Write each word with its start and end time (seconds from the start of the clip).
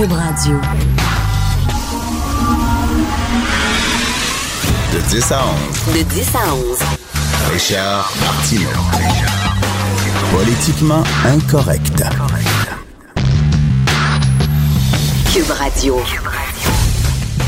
Cube 0.00 0.12
Radio. 0.12 0.58
De 4.94 5.00
10 5.10 5.32
à 5.32 5.40
11. 5.44 5.94
De 5.94 6.02
10 6.02 6.28
à 6.34 6.54
11. 6.54 6.78
Richard 7.52 8.10
Martineau. 8.22 8.70
Politiquement 10.32 11.02
incorrect. 11.26 12.02
Cube 15.34 15.50
Radio. 15.50 16.00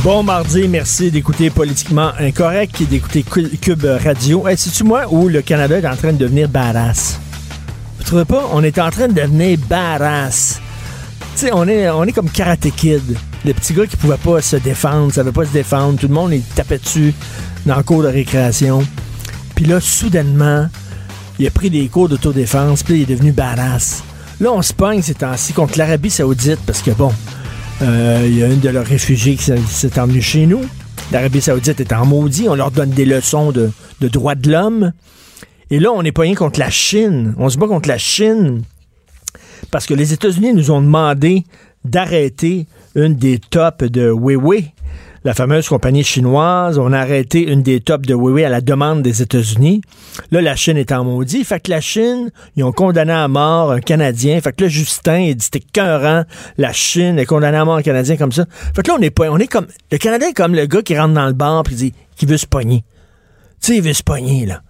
Bon 0.04 0.22
mardi, 0.22 0.68
merci 0.68 1.10
d'écouter 1.10 1.48
Politiquement 1.48 2.10
Incorrect 2.20 2.82
et 2.82 2.84
d'écouter 2.84 3.22
Cu- 3.22 3.56
Cube 3.62 3.86
Radio. 4.04 4.46
Hey, 4.46 4.58
C'est-tu 4.58 4.84
moi 4.84 5.06
où 5.10 5.30
le 5.30 5.40
Canada 5.40 5.78
est 5.78 5.86
en 5.86 5.96
train 5.96 6.12
de 6.12 6.18
devenir 6.18 6.50
badass? 6.50 7.18
Vous 7.96 8.04
trouvez 8.04 8.26
pas? 8.26 8.46
On 8.52 8.62
est 8.62 8.78
en 8.78 8.90
train 8.90 9.08
de 9.08 9.14
devenir 9.14 9.56
badass. 9.70 10.60
Sais, 11.34 11.50
on 11.52 11.66
est, 11.66 11.88
on 11.90 12.04
est 12.04 12.12
comme 12.12 12.30
Karate 12.30 12.68
Kid. 12.76 13.16
Le 13.44 13.52
petit 13.52 13.72
gars 13.72 13.86
qui 13.86 13.96
pouvait 13.96 14.16
pas 14.16 14.40
se 14.40 14.56
défendre, 14.56 15.12
savait 15.12 15.32
pas 15.32 15.44
se 15.44 15.52
défendre. 15.52 15.98
Tout 15.98 16.06
le 16.08 16.14
monde 16.14 16.32
il 16.32 16.42
tapait 16.42 16.78
dessus 16.78 17.12
dans 17.66 17.76
le 17.76 17.82
cours 17.82 18.02
de 18.02 18.08
récréation. 18.08 18.82
Puis 19.56 19.64
là, 19.64 19.80
soudainement, 19.80 20.68
il 21.38 21.46
a 21.46 21.50
pris 21.50 21.70
des 21.70 21.88
cours 21.88 22.08
d'autodéfense, 22.08 22.82
puis 22.82 22.96
il 22.96 23.02
est 23.02 23.14
devenu 23.14 23.32
badass. 23.32 24.02
Là, 24.40 24.52
on 24.52 24.62
se 24.62 24.72
pogne 24.72 25.02
ces 25.02 25.14
temps-ci 25.14 25.52
contre 25.52 25.78
l'Arabie 25.78 26.10
Saoudite 26.10 26.60
parce 26.66 26.82
que 26.82 26.90
bon, 26.92 27.12
euh, 27.82 28.22
il 28.26 28.38
y 28.38 28.42
a 28.42 28.46
une 28.46 28.60
de 28.60 28.68
leurs 28.68 28.86
réfugiés 28.86 29.34
qui 29.36 29.44
s'est- 29.44 29.98
emmenée 29.98 30.20
chez 30.20 30.46
nous. 30.46 30.60
L'Arabie 31.10 31.40
Saoudite 31.40 31.80
est 31.80 31.92
en 31.92 32.06
maudit. 32.06 32.48
On 32.48 32.54
leur 32.54 32.70
donne 32.70 32.90
des 32.90 33.04
leçons 33.04 33.50
de, 33.52 33.70
de 34.00 34.08
droits 34.08 34.34
de 34.34 34.50
l'homme. 34.50 34.92
Et 35.70 35.80
là, 35.80 35.90
on 35.92 36.02
pas 36.02 36.22
rien 36.22 36.34
contre 36.34 36.60
la 36.60 36.70
Chine. 36.70 37.34
On 37.38 37.48
se 37.48 37.58
bat 37.58 37.66
contre 37.66 37.88
la 37.88 37.98
Chine 37.98 38.62
parce 39.70 39.86
que 39.86 39.94
les 39.94 40.12
États-Unis 40.12 40.54
nous 40.54 40.70
ont 40.70 40.80
demandé 40.80 41.44
d'arrêter 41.84 42.66
une 42.94 43.14
des 43.14 43.38
tops 43.38 43.90
de 43.90 44.10
Huawei, 44.10 44.72
la 45.24 45.34
fameuse 45.34 45.68
compagnie 45.68 46.02
chinoise. 46.02 46.78
On 46.78 46.92
a 46.92 46.98
arrêté 46.98 47.42
une 47.50 47.62
des 47.62 47.80
tops 47.80 48.06
de 48.06 48.14
Huawei 48.14 48.44
à 48.44 48.48
la 48.48 48.60
demande 48.60 49.02
des 49.02 49.22
États-Unis. 49.22 49.80
Là, 50.30 50.40
la 50.40 50.56
Chine 50.56 50.76
est 50.76 50.92
en 50.92 51.04
maudit. 51.04 51.44
Fait 51.44 51.60
que 51.60 51.70
la 51.70 51.80
Chine, 51.80 52.30
ils 52.56 52.64
ont 52.64 52.72
condamné 52.72 53.12
à 53.12 53.28
mort 53.28 53.70
un 53.70 53.80
Canadien. 53.80 54.40
Fait 54.40 54.52
que 54.52 54.64
là, 54.64 54.68
Justin, 54.68 55.18
il 55.18 55.36
dit, 55.36 55.44
c'était 55.44 55.60
cœurant. 55.60 56.24
La 56.58 56.72
Chine 56.72 57.18
est 57.18 57.26
condamnée 57.26 57.58
à 57.58 57.64
mort 57.64 57.76
un 57.76 57.82
Canadien 57.82 58.16
comme 58.16 58.32
ça. 58.32 58.46
Fait 58.74 58.82
que 58.82 58.88
là, 58.88 58.96
on 58.98 59.02
est 59.02 59.10
pas, 59.10 59.30
on 59.30 59.38
est 59.38 59.46
comme, 59.46 59.66
le 59.90 59.98
Canadien 59.98 60.28
est 60.28 60.34
comme 60.34 60.54
le 60.54 60.66
gars 60.66 60.82
qui 60.82 60.98
rentre 60.98 61.14
dans 61.14 61.26
le 61.26 61.34
bar 61.34 61.62
puis 61.62 61.74
dit, 61.74 61.94
qui 62.16 62.26
veut 62.26 62.36
se 62.36 62.46
pogner. 62.46 62.84
Tu 63.60 63.68
sais, 63.68 63.76
il 63.76 63.82
veut 63.82 63.92
se 63.92 64.02
pogner, 64.02 64.46
là. 64.46 64.62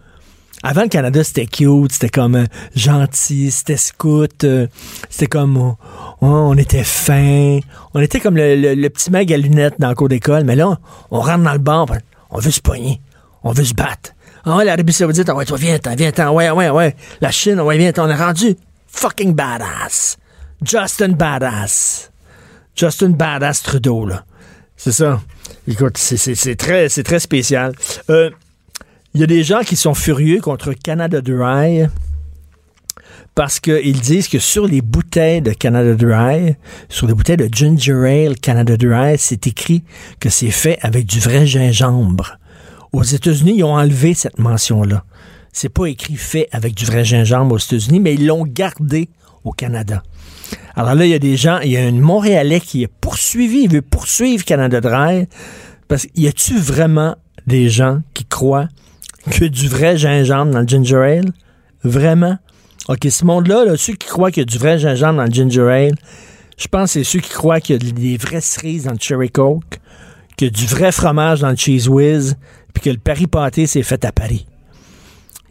Avant, 0.62 0.82
le 0.82 0.88
Canada, 0.88 1.24
c'était 1.24 1.46
cute, 1.46 1.92
c'était 1.92 2.08
comme 2.08 2.36
euh, 2.36 2.46
gentil, 2.76 3.50
c'était 3.50 3.76
scout, 3.76 4.44
euh, 4.44 4.66
c'était 5.10 5.26
comme, 5.26 5.56
oh, 5.56 5.76
oh, 6.20 6.26
on 6.26 6.56
était 6.56 6.84
fin, 6.84 7.58
on 7.94 8.00
était 8.00 8.20
comme 8.20 8.36
le, 8.36 8.54
le- 8.54 8.74
le 8.74 8.90
petit 8.90 9.10
mag 9.10 9.32
à 9.32 9.36
lunettes 9.36 9.74
dans 9.78 9.88
le 9.88 9.94
cours 9.94 10.08
d'école, 10.08 10.44
mais 10.44 10.54
là, 10.56 10.78
on, 11.10 11.20
rentre 11.20 11.42
dans 11.42 11.52
le 11.52 11.58
bar, 11.58 11.86
on 12.30 12.38
veut 12.38 12.50
se 12.50 12.60
pogner, 12.60 13.00
on 13.42 13.52
veut 13.52 13.64
se 13.64 13.74
battre. 13.74 14.12
Ah 14.44 14.56
ouais, 14.56 14.64
l'Arabie 14.64 14.92
Saoudite, 14.92 15.28
ah 15.28 15.34
ouais, 15.34 15.44
toi, 15.44 15.56
viens, 15.56 15.78
t'en, 15.78 15.94
viens, 15.94 16.12
t'en, 16.12 16.32
ouais, 16.32 16.50
ouais, 16.50 16.70
ouais. 16.70 16.96
La 17.20 17.30
Chine, 17.30 17.60
ouais, 17.60 17.78
viens, 17.78 17.92
t'en, 17.92 18.06
on 18.06 18.10
est 18.10 18.14
rendu 18.14 18.56
fucking 18.88 19.34
badass. 19.34 20.16
Justin 20.64 21.08
Badass. 21.08 22.10
Justin 22.76 23.10
Badass 23.10 23.62
Trudeau, 23.62 24.06
là. 24.06 24.24
C'est 24.76 24.92
ça. 24.92 25.20
Écoute, 25.66 25.98
c'est 25.98 26.56
très, 26.56 26.88
c'est 26.88 27.02
très 27.02 27.18
spécial. 27.18 27.72
Euh, 28.10 28.30
il 29.14 29.20
y 29.20 29.24
a 29.24 29.26
des 29.26 29.42
gens 29.42 29.60
qui 29.60 29.76
sont 29.76 29.94
furieux 29.94 30.40
contre 30.40 30.72
Canada 30.72 31.20
Dry 31.20 31.86
parce 33.34 33.60
qu'ils 33.60 34.00
disent 34.00 34.28
que 34.28 34.38
sur 34.38 34.66
les 34.66 34.80
bouteilles 34.80 35.42
de 35.42 35.52
Canada 35.52 35.94
Dry, 35.94 36.56
sur 36.88 37.06
les 37.06 37.14
bouteilles 37.14 37.36
de 37.36 37.48
Ginger 37.50 38.06
Ale 38.06 38.38
Canada 38.38 38.76
Dry, 38.76 39.16
c'est 39.18 39.46
écrit 39.46 39.84
que 40.18 40.30
c'est 40.30 40.50
fait 40.50 40.78
avec 40.80 41.04
du 41.06 41.20
vrai 41.20 41.46
gingembre. 41.46 42.38
Aux 42.92 43.02
États-Unis, 43.02 43.54
ils 43.56 43.64
ont 43.64 43.74
enlevé 43.74 44.14
cette 44.14 44.38
mention-là. 44.38 45.04
C'est 45.52 45.68
pas 45.68 45.86
écrit 45.86 46.16
fait 46.16 46.48
avec 46.52 46.74
du 46.74 46.86
vrai 46.86 47.04
gingembre 47.04 47.54
aux 47.54 47.58
États-Unis, 47.58 48.00
mais 48.00 48.14
ils 48.14 48.26
l'ont 48.26 48.44
gardé 48.44 49.10
au 49.44 49.52
Canada. 49.52 50.02
Alors 50.74 50.94
là, 50.94 51.04
il 51.04 51.10
y 51.10 51.14
a 51.14 51.18
des 51.18 51.36
gens, 51.36 51.58
il 51.60 51.72
y 51.72 51.76
a 51.76 51.82
un 51.82 51.92
Montréalais 51.92 52.60
qui 52.60 52.82
est 52.82 52.88
poursuivi, 53.00 53.64
il 53.64 53.70
veut 53.70 53.82
poursuivre 53.82 54.44
Canada 54.44 54.80
Dry 54.80 55.26
parce 55.88 56.06
qu'il 56.06 56.22
y 56.22 56.28
a-tu 56.28 56.58
vraiment 56.58 57.16
des 57.46 57.68
gens 57.68 58.00
qui 58.14 58.24
croient 58.24 58.68
que 59.30 59.44
du 59.44 59.68
vrai 59.68 59.96
gingembre 59.96 60.52
dans 60.52 60.60
le 60.60 60.66
ginger 60.66 60.96
ale? 60.96 61.32
Vraiment? 61.84 62.38
OK, 62.88 63.06
ce 63.08 63.24
monde-là, 63.24 63.64
là, 63.64 63.76
ceux 63.76 63.94
qui 63.94 64.08
croient 64.08 64.30
qu'il 64.30 64.40
y 64.40 64.42
a 64.42 64.46
du 64.46 64.58
vrai 64.58 64.78
gingembre 64.78 65.18
dans 65.18 65.24
le 65.24 65.30
ginger 65.30 65.70
ale, 65.70 65.94
je 66.58 66.68
pense 66.68 66.92
que 66.92 67.00
c'est 67.00 67.04
ceux 67.04 67.20
qui 67.20 67.30
croient 67.30 67.60
qu'il 67.60 67.82
y 67.82 67.88
a 67.88 67.92
des 67.92 68.16
vraies 68.16 68.40
cerises 68.40 68.84
dans 68.84 68.92
le 68.92 68.98
cherry 69.00 69.30
coke, 69.30 69.80
qu'il 70.36 70.48
y 70.48 70.50
a 70.50 70.52
du 70.52 70.66
vrai 70.66 70.92
fromage 70.92 71.40
dans 71.40 71.50
le 71.50 71.56
cheese 71.56 71.88
whiz, 71.88 72.36
puis 72.74 72.82
que 72.82 72.90
le 72.90 72.98
Paris 72.98 73.26
pâté, 73.26 73.66
c'est 73.66 73.82
fait 73.82 74.04
à 74.04 74.12
Paris. 74.12 74.46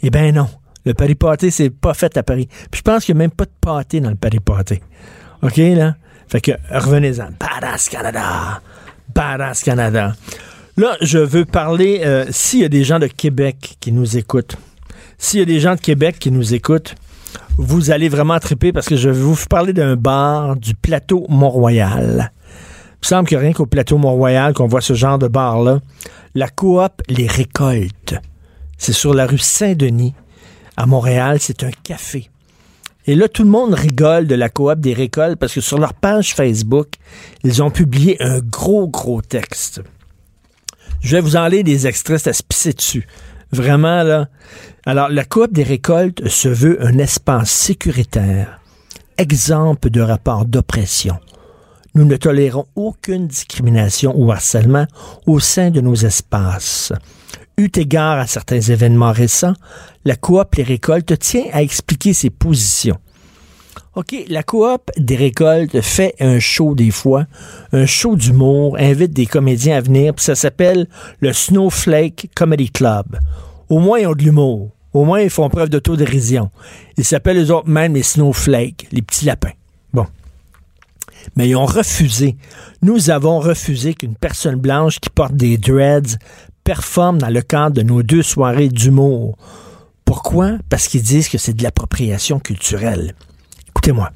Eh 0.04 0.10
bien 0.10 0.32
non. 0.32 0.48
Le 0.86 0.94
Paris 0.94 1.16
pâté, 1.16 1.52
c'est 1.52 1.70
pas 1.70 1.94
fait 1.94 2.18
à 2.18 2.24
Paris. 2.24 2.48
Puis 2.72 2.80
je 2.80 2.82
pense 2.82 3.06
qu'il 3.06 3.16
n'y 3.16 3.22
a 3.22 3.24
même 3.24 3.32
pas 3.32 3.46
de 3.46 3.52
pâté 3.62 4.00
dans 4.00 4.10
le 4.10 4.16
Paris 4.16 4.40
pâté. 4.40 4.82
OK, 5.44 5.58
là? 5.58 5.96
Fait 6.28 6.42
que 6.42 6.52
revenez-en. 6.72 7.30
Badass 7.40 7.90
Canada! 7.90 8.62
Badass 9.14 9.64
Canada! 9.64 10.16
Là, 10.78 10.96
je 11.02 11.20
veux 11.20 11.44
parler, 11.44 12.02
euh, 12.06 12.26
s'il 12.30 12.60
y 12.60 12.64
a 12.64 12.70
des 12.70 12.84
gens 12.84 13.00
de 13.00 13.08
Québec 13.08 13.76
qui 13.82 13.92
nous 13.92 14.18
écoutent, 14.18 14.56
s'il 15.18 15.40
y 15.40 15.44
a 15.44 15.46
des 15.46 15.60
gens 15.60 15.76
de 15.76 15.82
Québec 15.82 16.18
qui 16.18 16.32
nous 16.32 16.54
écoutent, 16.54 16.96
vous 17.58 17.92
allez 17.92 18.08
vraiment 18.08 18.40
triper 18.40 18.72
parce 18.72 18.88
que 18.88 18.96
je 18.96 19.10
vais 19.10 19.20
vous 19.20 19.36
parler 19.50 19.74
d'un 19.74 19.96
bar 19.96 20.56
du 20.56 20.74
plateau 20.74 21.26
Mont-Royal. 21.30 22.32
Il 22.34 23.04
me 23.04 23.08
semble 23.08 23.28
qu'il 23.28 23.38
rien 23.38 23.52
qu'au 23.52 23.66
plateau 23.66 23.98
Mont-Royal 23.98 24.54
qu'on 24.54 24.68
voit 24.68 24.82
ce 24.82 24.94
genre 24.94 25.20
de 25.20 25.28
bar-là. 25.28 25.80
La 26.36 26.48
coop 26.48 27.02
Les 27.10 27.28
Récoltes. 27.28 28.16
C'est 28.78 28.94
sur 28.94 29.14
la 29.14 29.28
rue 29.28 29.38
Saint-Denis, 29.38 30.14
à 30.78 30.86
Montréal. 30.86 31.38
C'est 31.40 31.64
un 31.64 31.72
café. 31.84 32.30
Et 33.06 33.16
là, 33.16 33.28
tout 33.28 33.44
le 33.44 33.50
monde 33.50 33.74
rigole 33.74 34.26
de 34.26 34.36
la 34.36 34.48
coop 34.48 34.80
des 34.80 34.94
récoltes 34.94 35.38
parce 35.38 35.54
que 35.54 35.62
sur 35.62 35.80
leur 35.80 35.94
page 35.94 36.34
Facebook, 36.34 36.88
ils 37.44 37.62
ont 37.62 37.72
publié 37.72 38.22
un 38.22 38.40
gros, 38.40 38.88
gros 38.88 39.22
texte. 39.22 39.82
Je 41.02 41.16
vais 41.16 41.22
vous 41.22 41.36
en 41.36 41.50
des 41.50 41.88
extraits, 41.88 42.28
à 42.28 42.34
se 42.34 42.44
pisser 42.44 42.74
dessus. 42.74 43.08
Vraiment, 43.52 44.04
là. 44.04 44.30
Alors, 44.86 45.10
la 45.10 45.26
coop 45.26 45.52
des 45.52 45.64
récoltes 45.64 46.28
se 46.28 46.48
veut 46.48 46.84
un 46.86 46.98
espace 46.98 47.52
sécuritaire, 47.52 48.60
exemple 49.18 49.90
de 49.90 50.02
rapport 50.02 50.46
d'oppression. 50.46 51.20
Nous 51.94 52.06
ne 52.06 52.16
tolérons 52.16 52.66
aucune 52.76 53.28
discrimination 53.28 54.14
ou 54.16 54.32
harcèlement 54.32 54.86
au 55.26 55.40
sein 55.40 55.72
de 55.72 55.82
nos 55.82 55.96
espaces. 55.96 56.94
Eu 57.58 57.70
égard 57.76 58.18
à 58.18 58.28
certains 58.28 58.62
événements 58.62 59.12
récents, 59.12 59.54
la 60.06 60.16
coop 60.16 60.56
Les 60.56 60.64
Récoltes 60.64 61.20
tient 61.20 61.46
à 61.52 61.62
expliquer 61.62 62.14
ses 62.14 62.30
positions. 62.30 62.98
OK, 63.94 64.16
la 64.30 64.42
coop 64.42 64.90
des 64.96 65.18
récoltes 65.18 65.82
fait 65.82 66.16
un 66.22 66.40
show 66.40 66.76
des 66.76 66.92
fois, 66.92 67.26
un 67.74 67.86
show 67.86 68.16
d'humour, 68.16 68.78
invite 68.80 69.12
des 69.12 69.26
comédiens 69.26 69.76
à 69.76 69.82
venir, 69.82 70.14
puis 70.14 70.24
ça 70.24 70.34
s'appelle 70.34 70.88
le 71.20 71.34
Snowflake 71.34 72.30
Comedy 72.34 72.70
Club. 72.70 73.20
Au 73.68 73.80
moins, 73.80 74.00
ils 74.00 74.08
ont 74.08 74.14
de 74.14 74.24
l'humour. 74.24 74.70
Au 74.94 75.04
moins, 75.04 75.20
ils 75.20 75.30
font 75.30 75.50
preuve 75.50 75.68
d'autodérision. 75.68 76.52
Ils 76.96 77.04
s'appellent 77.04 77.36
les 77.36 77.52
autres 77.52 77.68
même 77.68 77.94
les 77.94 78.04
Snowflakes, 78.04 78.88
les 78.94 79.02
petits 79.02 79.26
lapins. 79.26 79.52
Bon. 79.92 80.06
Mais 81.36 81.50
ils 81.50 81.58
ont 81.58 81.66
refusé. 81.66 82.38
Nous 82.82 83.10
avons 83.10 83.40
refusé 83.40 83.94
qu'une 83.94 84.16
personne 84.16 84.56
blanche 84.56 85.02
qui 85.02 85.10
porte 85.10 85.36
des 85.36 85.58
dreads 85.58 86.18
performe 86.64 87.18
dans 87.18 87.30
le 87.30 87.42
cadre 87.42 87.76
de 87.76 87.82
nos 87.82 88.04
deux 88.04 88.24
soirées 88.24 88.70
d'humour. 88.70 89.38
Pourquoi? 90.06 90.54
Parce 90.70 90.88
qu'ils 90.88 91.04
disent 91.04 91.28
que 91.28 91.38
c'est 91.38 91.54
de 91.54 91.64
l'appropriation 91.64 92.40
culturelle. 92.40 93.16
Écoutez-moi. 93.82 94.12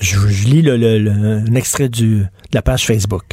Je, 0.00 0.18
lis 0.50 0.68
un 0.68 1.54
extrait 1.54 1.88
de 1.88 2.26
la 2.52 2.60
page 2.60 2.84
Facebook. 2.84 3.24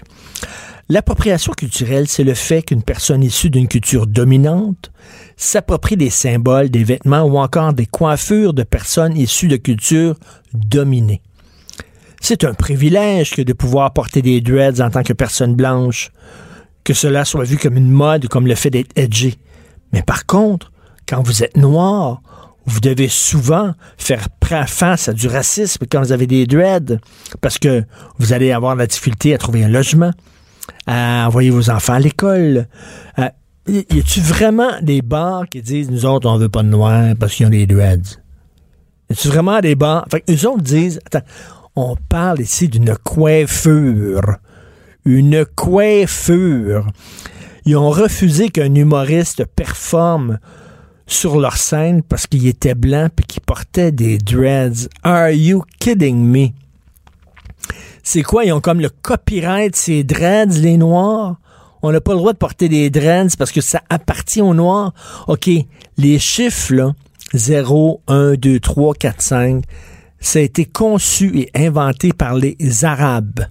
L'appropriation 0.87 1.51
culturelle, 1.51 2.07
c'est 2.07 2.23
le 2.23 2.33
fait 2.33 2.61
qu'une 2.61 2.81
personne 2.81 3.23
issue 3.23 3.49
d'une 3.49 3.67
culture 3.67 4.07
dominante 4.07 4.89
s'approprie 5.35 5.97
des 5.97 6.11
symboles, 6.11 6.69
des 6.69 6.85
vêtements 6.85 7.23
ou 7.23 7.37
encore 7.37 7.73
des 7.73 7.87
coiffures 7.87 8.53
de 8.53 8.63
personnes 8.63 9.17
issues 9.17 9.49
de 9.49 9.57
cultures 9.57 10.15
dominées. 10.53 11.21
C'est 12.21 12.45
un 12.45 12.53
privilège 12.53 13.31
que 13.31 13.41
de 13.41 13.51
pouvoir 13.51 13.91
porter 13.91 14.21
des 14.21 14.39
dreads 14.39 14.79
en 14.79 14.89
tant 14.89 15.03
que 15.03 15.11
personne 15.11 15.55
blanche, 15.55 16.13
que 16.85 16.93
cela 16.93 17.25
soit 17.25 17.43
vu 17.43 17.57
comme 17.57 17.75
une 17.75 17.91
mode 17.91 18.23
ou 18.23 18.27
comme 18.29 18.47
le 18.47 18.55
fait 18.55 18.69
d'être 18.69 18.97
edgy. 18.97 19.37
Mais 19.91 20.03
par 20.03 20.25
contre, 20.25 20.71
quand 21.05 21.21
vous 21.21 21.43
êtes 21.43 21.57
noir, 21.57 22.21
vous 22.69 22.79
devez 22.79 23.07
souvent 23.07 23.73
faire 23.97 24.27
face 24.67 25.09
à 25.09 25.13
du 25.13 25.27
racisme 25.27 25.85
quand 25.89 26.01
vous 26.01 26.11
avez 26.11 26.27
des 26.27 26.47
dreads, 26.47 26.99
parce 27.41 27.59
que 27.59 27.83
vous 28.17 28.33
allez 28.33 28.51
avoir 28.51 28.75
la 28.75 28.87
difficulté 28.87 29.33
à 29.33 29.37
trouver 29.37 29.63
un 29.63 29.69
logement, 29.69 30.11
à 30.87 31.25
envoyer 31.27 31.49
vos 31.49 31.69
enfants 31.69 31.93
à 31.93 31.99
l'école. 31.99 32.67
Y 33.67 33.85
y 33.91 33.99
a-tu 33.99 34.21
vraiment 34.21 34.71
des 34.81 35.03
bars 35.03 35.47
qui 35.47 35.61
disent, 35.61 35.91
nous 35.91 36.05
autres, 36.05 36.27
on 36.27 36.37
veut 36.37 36.49
pas 36.49 36.63
de 36.63 36.69
noirs 36.69 37.13
parce 37.19 37.35
qu'ils 37.35 37.45
ont 37.45 37.51
des 37.51 37.67
dreads? 37.67 38.17
Y 39.09 39.13
a-tu 39.13 39.27
vraiment 39.27 39.59
des 39.59 39.75
bars? 39.75 40.07
Fait 40.09 40.23
eux 40.29 40.47
autres 40.47 40.63
disent, 40.63 40.99
attends, 41.05 41.25
On 41.75 41.95
parle 41.95 42.41
ici 42.41 42.67
d'une 42.67 42.95
coiffure. 42.95 44.37
Une 45.05 45.45
coiffure. 45.45 46.87
Ils 47.65 47.77
ont 47.77 47.89
refusé 47.89 48.49
qu'un 48.49 48.73
humoriste 48.73 49.45
performe 49.45 50.39
sur 51.09 51.39
leur 51.39 51.57
scène 51.57 52.03
parce 52.03 52.27
qu'il 52.27 52.47
était 52.47 52.75
blanc 52.75 53.09
puis 53.13 53.25
qu'il 53.25 53.41
portait 53.41 53.91
des 53.91 54.17
dreads. 54.17 54.87
Are 55.03 55.31
you 55.31 55.63
kidding 55.79 56.23
me? 56.23 56.49
C'est 58.03 58.23
quoi? 58.23 58.45
Ils 58.45 58.53
ont 58.53 58.61
comme 58.61 58.79
le 58.79 58.89
copyright, 58.89 59.75
ces 59.75 60.03
dreads, 60.03 60.59
les 60.59 60.77
noirs? 60.77 61.37
On 61.81 61.91
n'a 61.91 62.01
pas 62.01 62.13
le 62.13 62.17
droit 62.17 62.33
de 62.33 62.37
porter 62.37 62.69
des 62.69 62.89
dreads 62.89 63.35
parce 63.37 63.51
que 63.51 63.61
ça 63.61 63.81
appartient 63.89 64.41
aux 64.41 64.53
noirs. 64.53 64.93
OK, 65.27 65.49
les 65.97 66.19
chiffres, 66.19 66.73
là, 66.73 66.93
0, 67.33 68.01
1, 68.07 68.33
2, 68.33 68.59
3, 68.59 68.93
4, 68.93 69.21
5, 69.21 69.63
ça 70.19 70.39
a 70.39 70.41
été 70.41 70.65
conçu 70.65 71.37
et 71.39 71.49
inventé 71.55 72.11
par 72.11 72.35
les 72.35 72.57
Arabes. 72.83 73.45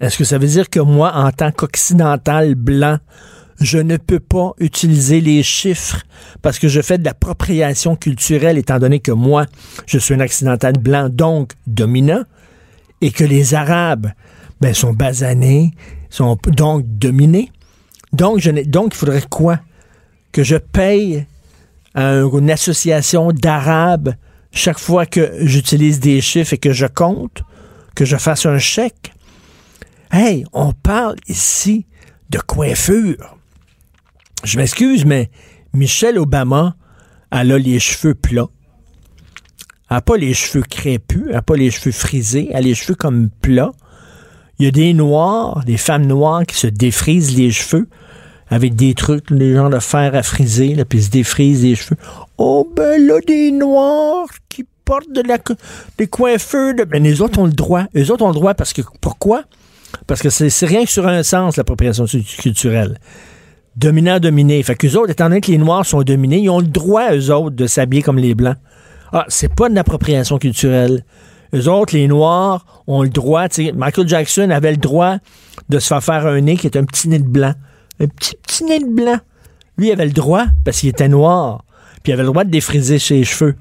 Est-ce 0.00 0.18
que 0.18 0.24
ça 0.24 0.38
veut 0.38 0.46
dire 0.46 0.70
que 0.70 0.80
moi, 0.80 1.12
en 1.14 1.30
tant 1.30 1.52
qu'occidental 1.52 2.54
blanc, 2.54 2.98
je 3.60 3.78
ne 3.78 3.96
peux 3.96 4.20
pas 4.20 4.52
utiliser 4.58 5.20
les 5.20 5.42
chiffres 5.42 6.02
parce 6.42 6.58
que 6.58 6.68
je 6.68 6.80
fais 6.80 6.98
de 6.98 7.04
l'appropriation 7.04 7.96
culturelle 7.96 8.58
étant 8.58 8.78
donné 8.78 9.00
que 9.00 9.12
moi, 9.12 9.46
je 9.86 9.98
suis 9.98 10.14
un 10.14 10.20
occidental 10.20 10.74
blanc, 10.74 11.08
donc 11.08 11.52
dominant, 11.66 12.24
et 13.00 13.10
que 13.10 13.24
les 13.24 13.54
Arabes 13.54 14.12
ben, 14.60 14.74
sont 14.74 14.92
basanés, 14.92 15.72
sont 16.10 16.38
donc 16.46 16.84
dominés. 16.86 17.50
Donc, 18.12 18.38
je 18.38 18.50
donc, 18.50 18.94
il 18.94 18.96
faudrait 18.96 19.24
quoi? 19.28 19.60
Que 20.32 20.42
je 20.42 20.56
paye 20.56 21.26
à 21.94 22.14
une 22.14 22.50
association 22.50 23.30
d'Arabes 23.32 24.14
chaque 24.52 24.78
fois 24.78 25.06
que 25.06 25.32
j'utilise 25.40 26.00
des 26.00 26.20
chiffres 26.20 26.54
et 26.54 26.58
que 26.58 26.72
je 26.72 26.86
compte, 26.86 27.42
que 27.94 28.04
je 28.04 28.16
fasse 28.16 28.46
un 28.46 28.58
chèque? 28.58 29.12
Hey, 30.10 30.44
on 30.52 30.72
parle 30.72 31.16
ici 31.28 31.86
de 32.30 32.38
coiffure. 32.38 33.36
Je 34.44 34.58
m'excuse, 34.58 35.06
mais 35.06 35.30
Michelle 35.72 36.18
Obama, 36.18 36.76
elle 37.32 37.52
a 37.52 37.58
les 37.58 37.78
cheveux 37.78 38.14
plats. 38.14 38.48
Elle 39.90 39.96
n'a 39.96 40.00
pas 40.02 40.16
les 40.16 40.34
cheveux 40.34 40.64
crépus, 40.68 41.22
elle 41.26 41.32
n'a 41.32 41.42
pas 41.42 41.56
les 41.56 41.70
cheveux 41.70 41.92
frisés, 41.92 42.48
elle 42.50 42.56
a 42.56 42.60
les 42.60 42.74
cheveux 42.74 42.94
comme 42.94 43.30
plats. 43.30 43.72
Il 44.58 44.66
y 44.66 44.68
a 44.68 44.70
des 44.70 44.92
noirs, 44.92 45.64
des 45.64 45.78
femmes 45.78 46.06
noires 46.06 46.44
qui 46.46 46.56
se 46.56 46.66
défrisent 46.66 47.36
les 47.36 47.50
cheveux 47.50 47.88
avec 48.48 48.74
des 48.76 48.94
trucs, 48.94 49.32
des 49.32 49.54
gens 49.54 49.70
de 49.70 49.78
fer 49.78 50.14
à 50.14 50.22
friser, 50.22 50.74
là, 50.74 50.84
puis 50.84 51.02
se 51.02 51.10
défrisent 51.10 51.62
les 51.62 51.74
cheveux. 51.74 51.96
Oh, 52.36 52.70
ben 52.76 53.04
là, 53.06 53.20
des 53.26 53.50
noirs 53.50 54.28
qui 54.48 54.66
portent 54.84 55.10
de 55.10 55.22
la, 55.22 55.38
des 55.96 56.06
coiffeurs. 56.06 56.74
De... 56.74 56.84
Ben, 56.84 57.02
les 57.02 57.22
autres 57.22 57.38
ont 57.38 57.46
le 57.46 57.52
droit. 57.52 57.84
Les 57.94 58.10
autres 58.10 58.24
ont 58.24 58.28
le 58.28 58.34
droit 58.34 58.54
parce 58.54 58.74
que, 58.74 58.82
pourquoi? 59.00 59.44
Parce 60.06 60.20
que 60.20 60.28
c'est 60.28 60.66
rien 60.66 60.84
que 60.84 60.90
sur 60.90 61.06
un 61.08 61.22
sens, 61.22 61.56
l'appropriation 61.56 62.04
culturelle. 62.04 62.98
Dominant, 63.76 64.20
dominé. 64.20 64.62
Fait 64.62 64.76
qu'eux 64.76 64.96
autres, 64.96 65.10
étant 65.10 65.28
donné 65.28 65.40
que 65.40 65.50
les 65.50 65.58
Noirs 65.58 65.84
sont 65.84 66.02
dominés, 66.02 66.38
ils 66.38 66.50
ont 66.50 66.60
le 66.60 66.66
droit, 66.66 67.12
eux 67.12 67.30
autres, 67.32 67.56
de 67.56 67.66
s'habiller 67.66 68.02
comme 68.02 68.18
les 68.18 68.34
Blancs. 68.34 68.56
Ah, 69.12 69.24
c'est 69.28 69.52
pas 69.52 69.68
de 69.68 69.74
l'appropriation 69.74 70.38
culturelle. 70.38 71.04
Eux 71.54 71.68
autres, 71.68 71.94
les 71.94 72.08
Noirs, 72.08 72.82
ont 72.86 73.02
le 73.02 73.08
droit. 73.08 73.46
Michael 73.74 74.08
Jackson 74.08 74.50
avait 74.50 74.72
le 74.72 74.76
droit 74.76 75.18
de 75.68 75.78
se 75.78 75.88
faire 75.88 76.02
faire 76.02 76.26
un 76.26 76.40
nez 76.40 76.56
qui 76.56 76.66
est 76.66 76.76
un 76.76 76.84
petit 76.84 77.08
nez 77.08 77.18
de 77.18 77.28
blanc. 77.28 77.54
Un 78.00 78.06
petit, 78.06 78.36
petit 78.36 78.64
nez 78.64 78.80
de 78.80 78.92
blanc. 78.92 79.18
Lui, 79.78 79.88
il 79.88 79.92
avait 79.92 80.06
le 80.06 80.12
droit 80.12 80.46
parce 80.64 80.80
qu'il 80.80 80.88
était 80.88 81.08
noir. 81.08 81.64
Puis 82.02 82.10
il 82.10 82.14
avait 82.14 82.22
le 82.22 82.28
droit 82.28 82.44
de 82.44 82.50
défriser 82.50 82.98
ses 82.98 83.24
cheveux. 83.24 83.56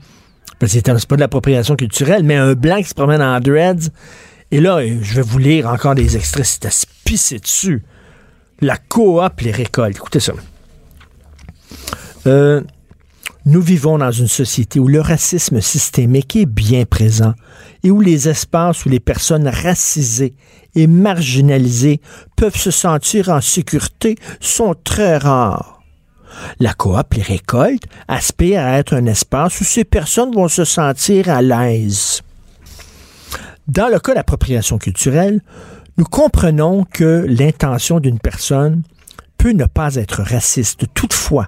Parce 0.60 0.74
que 0.74 0.80
c'est 0.80 1.08
pas 1.08 1.16
de 1.16 1.22
l'appropriation 1.22 1.76
culturelle, 1.76 2.24
mais 2.24 2.36
un 2.36 2.54
blanc 2.54 2.78
qui 2.78 2.90
se 2.90 2.94
promène 2.94 3.22
en 3.22 3.40
dreads. 3.40 3.90
Et 4.52 4.60
là, 4.60 4.80
je 4.86 5.16
vais 5.16 5.22
vous 5.22 5.40
lire 5.40 5.68
encore 5.68 5.96
des 5.96 6.16
extraits. 6.16 6.46
C'est 6.46 6.66
à 6.66 7.40
dessus. 7.40 7.84
La 8.62 8.78
coop 8.78 9.42
les 9.42 9.52
récoltes. 9.52 9.98
Écoutez 9.98 10.20
ça. 10.20 10.34
Euh, 12.28 12.62
nous 13.46 13.62
vivons 13.62 13.98
dans 13.98 14.12
une 14.12 14.30
société 14.30 14.80
où 14.80 14.88
le 14.88 15.02
racisme 15.02 15.60
systémique 15.60 16.38
est 16.38 16.46
bien 16.46 16.86
présent 16.86 17.34
et 17.84 17.92
où 17.92 18.00
les 18.00 18.30
espaces 18.30 18.86
où 18.86 18.90
les 18.90 19.02
personnes 19.02 19.50
racisées 19.50 20.34
et 20.76 20.88
marginalisées 20.88 22.00
peuvent 22.38 22.56
se 22.56 22.72
sentir 22.72 23.30
en 23.30 23.42
sécurité 23.42 24.16
sont 24.40 24.76
très 24.82 25.18
rares. 25.18 25.82
La 26.60 26.74
coop 26.74 27.14
Les 27.14 27.22
Récoltes 27.22 27.84
aspire 28.08 28.62
à 28.62 28.78
être 28.78 28.94
un 28.94 29.06
espace 29.06 29.60
où 29.60 29.66
ces 29.66 29.84
personnes 29.84 30.34
vont 30.34 30.48
se 30.48 30.64
sentir 30.64 31.30
à 31.30 31.42
l'aise. 31.42 32.22
Dans 33.68 33.88
le 33.88 34.00
cas 34.00 34.14
d'appropriation 34.14 34.78
culturelle, 34.78 35.42
nous 35.98 36.06
comprenons 36.06 36.86
que 36.86 37.26
l'intention 37.28 38.00
d'une 38.00 38.20
personne 38.20 38.84
peut 39.38 39.52
ne 39.52 39.66
pas 39.66 39.96
être 39.96 40.22
raciste. 40.22 40.86
Toutefois, 40.94 41.48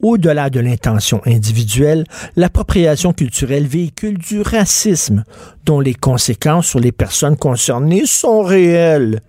au-delà 0.00 0.50
de 0.50 0.60
l'intention 0.60 1.20
individuelle, 1.24 2.04
l'appropriation 2.36 3.12
culturelle 3.12 3.66
véhicule 3.66 4.18
du 4.18 4.40
racisme 4.40 5.24
dont 5.64 5.80
les 5.80 5.94
conséquences 5.94 6.66
sur 6.66 6.80
les 6.80 6.92
personnes 6.92 7.36
concernées 7.36 8.06
sont 8.06 8.42
réelles. 8.42 9.20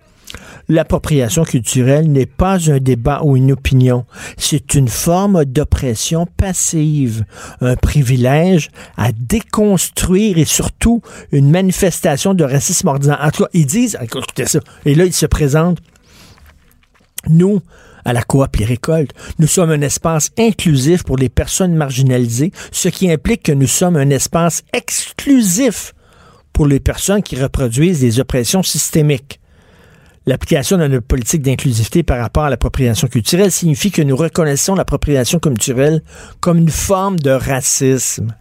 L'appropriation 0.68 1.44
culturelle 1.44 2.10
n'est 2.10 2.26
pas 2.26 2.70
un 2.70 2.78
débat 2.78 3.20
ou 3.22 3.36
une 3.36 3.52
opinion, 3.52 4.04
c'est 4.36 4.74
une 4.74 4.88
forme 4.88 5.44
d'oppression 5.44 6.26
passive, 6.26 7.24
un 7.60 7.76
privilège 7.76 8.70
à 8.96 9.12
déconstruire 9.12 10.38
et 10.38 10.44
surtout 10.44 11.02
une 11.30 11.50
manifestation 11.50 12.34
de 12.34 12.42
racisme 12.42 12.88
ordinaire. 12.88 13.20
En 13.22 13.30
tout 13.30 13.44
cas, 13.44 13.50
ils 13.52 13.66
disent, 13.66 13.96
écoutez 14.02 14.46
ça, 14.46 14.58
et 14.84 14.96
là, 14.96 15.04
ils 15.04 15.12
se 15.12 15.26
présentent, 15.26 15.78
nous, 17.28 17.60
à 18.04 18.12
la 18.12 18.22
coop 18.22 18.56
Les 18.56 18.64
Récoltes. 18.64 19.12
Nous 19.38 19.48
sommes 19.48 19.70
un 19.70 19.80
espace 19.80 20.30
inclusif 20.38 21.02
pour 21.02 21.16
les 21.16 21.28
personnes 21.28 21.74
marginalisées, 21.74 22.52
ce 22.70 22.88
qui 22.88 23.10
implique 23.10 23.42
que 23.44 23.52
nous 23.52 23.66
sommes 23.66 23.96
un 23.96 24.10
espace 24.10 24.62
exclusif 24.72 25.92
pour 26.52 26.66
les 26.66 26.80
personnes 26.80 27.22
qui 27.22 27.36
reproduisent 27.36 28.00
des 28.00 28.20
oppressions 28.20 28.62
systémiques. 28.62 29.40
L'application 30.28 30.76
de 30.76 30.88
notre 30.88 31.06
politique 31.06 31.42
d'inclusivité 31.42 32.02
par 32.02 32.18
rapport 32.18 32.44
à 32.44 32.50
l'appropriation 32.50 33.06
culturelle 33.06 33.52
signifie 33.52 33.92
que 33.92 34.02
nous 34.02 34.16
reconnaissons 34.16 34.74
l'appropriation 34.74 35.38
culturelle 35.38 36.02
comme 36.40 36.58
une 36.58 36.68
forme 36.68 37.16
de 37.20 37.30
racisme. 37.30 38.34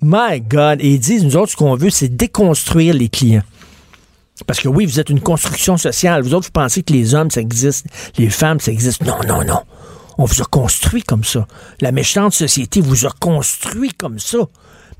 My 0.00 0.40
God! 0.40 0.80
Et 0.80 0.94
ils 0.94 0.98
disent, 0.98 1.24
nous 1.24 1.36
autres, 1.36 1.52
ce 1.52 1.56
qu'on 1.56 1.76
veut, 1.76 1.90
c'est 1.90 2.08
déconstruire 2.08 2.92
les 2.92 3.08
clients. 3.08 3.44
Parce 4.48 4.58
que 4.58 4.66
oui, 4.66 4.84
vous 4.84 4.98
êtes 4.98 5.10
une 5.10 5.20
construction 5.20 5.76
sociale. 5.76 6.22
Vous 6.22 6.34
autres, 6.34 6.46
vous 6.46 6.52
pensez 6.52 6.82
que 6.82 6.92
les 6.92 7.14
hommes, 7.14 7.30
ça 7.30 7.40
existe, 7.40 7.86
les 8.18 8.28
femmes, 8.28 8.58
ça 8.58 8.72
existe. 8.72 9.04
Non, 9.04 9.18
non, 9.28 9.44
non. 9.44 9.60
On 10.18 10.24
vous 10.24 10.42
a 10.42 10.44
construit 10.44 11.04
comme 11.04 11.22
ça. 11.22 11.46
La 11.80 11.92
méchante 11.92 12.32
société 12.32 12.80
vous 12.80 13.06
a 13.06 13.10
construit 13.20 13.92
comme 13.92 14.18
ça. 14.18 14.38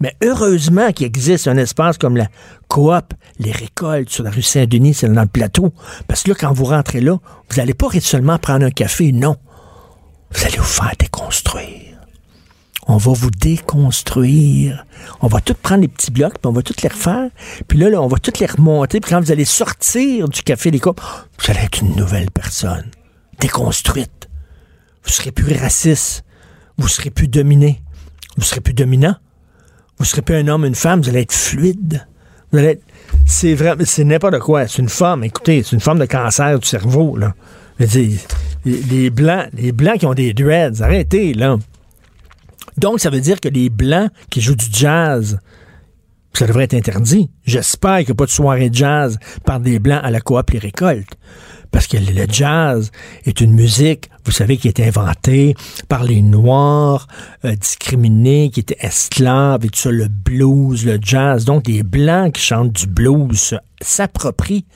Mais 0.02 0.16
heureusement 0.20 0.90
qu'il 0.90 1.06
existe 1.06 1.46
un 1.46 1.56
espace 1.56 1.96
comme 1.96 2.16
la 2.16 2.26
coop, 2.66 3.14
les 3.38 3.52
récoltes 3.52 4.10
sur 4.10 4.24
la 4.24 4.30
rue 4.30 4.42
Saint-Denis, 4.42 4.94
c'est 4.94 5.08
dans 5.08 5.22
le 5.22 5.28
plateau. 5.28 5.72
Parce 6.08 6.24
que 6.24 6.30
là, 6.30 6.36
quand 6.40 6.52
vous 6.52 6.64
rentrez 6.64 7.00
là, 7.00 7.18
vous 7.48 7.56
n'allez 7.56 7.72
pas 7.72 7.88
seulement 8.00 8.36
prendre 8.36 8.66
un 8.66 8.72
café, 8.72 9.12
non. 9.12 9.36
Vous 10.32 10.44
allez 10.44 10.58
vous 10.58 10.64
faire 10.64 10.90
déconstruire. 10.98 12.00
On 12.88 12.96
va 12.96 13.12
vous 13.12 13.30
déconstruire. 13.30 14.84
On 15.20 15.28
va 15.28 15.40
tout 15.40 15.54
prendre 15.54 15.82
les 15.82 15.88
petits 15.88 16.10
blocs, 16.10 16.32
puis 16.32 16.48
on 16.48 16.52
va 16.52 16.62
tout 16.62 16.74
les 16.82 16.88
refaire. 16.88 17.30
Puis 17.68 17.78
là, 17.78 18.02
on 18.02 18.08
va 18.08 18.18
tout 18.18 18.32
les 18.40 18.46
remonter. 18.46 18.98
Puis 18.98 19.12
quand 19.12 19.20
vous 19.20 19.30
allez 19.30 19.44
sortir 19.44 20.28
du 20.28 20.42
café 20.42 20.72
des 20.72 20.80
coupes, 20.80 21.00
vous 21.00 21.48
allez 21.48 21.60
être 21.60 21.80
une 21.80 21.94
nouvelle 21.94 22.32
personne. 22.32 22.90
Déconstruite. 23.38 24.28
Vous 25.04 25.10
serez 25.10 25.30
plus 25.30 25.56
raciste. 25.56 26.24
Vous 26.76 26.88
serez 26.88 27.10
plus 27.10 27.28
dominé. 27.28 27.80
Vous 28.36 28.42
serez 28.42 28.60
plus 28.60 28.74
dominant. 28.74 29.14
Vous 29.98 30.04
serez 30.04 30.22
plus 30.22 30.34
un 30.34 30.48
homme, 30.48 30.64
une 30.64 30.74
femme. 30.74 31.00
Vous 31.00 31.08
allez 31.08 31.20
être 31.20 31.32
fluide. 31.32 32.06
Vous 32.50 32.58
allez 32.58 32.68
être... 32.68 32.82
C'est 33.26 33.54
vrai, 33.54 33.76
c'est 33.84 34.04
n'importe 34.04 34.38
quoi. 34.40 34.66
C'est 34.66 34.82
une 34.82 34.88
forme, 34.88 35.24
écoutez, 35.24 35.62
c'est 35.62 35.72
une 35.72 35.80
forme 35.80 35.98
de 35.98 36.06
cancer 36.06 36.58
du 36.58 36.66
cerveau, 36.66 37.16
là. 37.16 37.34
les, 37.78 38.16
les, 38.64 39.10
blancs, 39.10 39.48
les 39.54 39.72
blancs 39.72 39.98
qui 39.98 40.06
ont 40.06 40.14
des 40.14 40.34
dreads, 40.34 40.82
arrêtez, 40.82 41.34
là. 41.34 41.56
Donc, 42.78 43.00
ça 43.00 43.10
veut 43.10 43.20
dire 43.20 43.40
que 43.40 43.48
les 43.48 43.68
Blancs 43.68 44.10
qui 44.30 44.40
jouent 44.40 44.56
du 44.56 44.66
jazz, 44.70 45.38
ça 46.32 46.46
devrait 46.46 46.64
être 46.64 46.74
interdit. 46.74 47.30
J'espère 47.44 47.98
qu'il 47.98 48.06
n'y 48.08 48.12
a 48.12 48.14
pas 48.14 48.26
de 48.26 48.30
soirée 48.30 48.70
de 48.70 48.74
jazz 48.74 49.18
par 49.44 49.60
des 49.60 49.78
Blancs 49.78 50.00
à 50.02 50.10
la 50.10 50.20
coop 50.20 50.50
Les 50.50 50.58
Récoltes. 50.58 51.18
Parce 51.72 51.86
que 51.86 51.96
le 51.96 52.26
jazz 52.30 52.92
est 53.24 53.40
une 53.40 53.54
musique, 53.54 54.10
vous 54.26 54.30
savez, 54.30 54.58
qui 54.58 54.68
a 54.68 54.70
été 54.70 54.86
inventée 54.86 55.56
par 55.88 56.04
les 56.04 56.20
Noirs, 56.20 57.08
euh, 57.46 57.56
discriminés, 57.56 58.50
qui 58.50 58.60
étaient 58.60 58.76
esclaves, 58.80 59.64
et 59.64 59.68
tout 59.68 59.80
ça, 59.80 59.90
le 59.90 60.06
blues, 60.08 60.84
le 60.84 60.98
jazz. 61.00 61.46
Donc, 61.46 61.66
les 61.66 61.82
Blancs 61.82 62.34
qui 62.34 62.42
chantent 62.42 62.72
du 62.72 62.86
blues 62.86 63.58
s'approprient, 63.80 64.66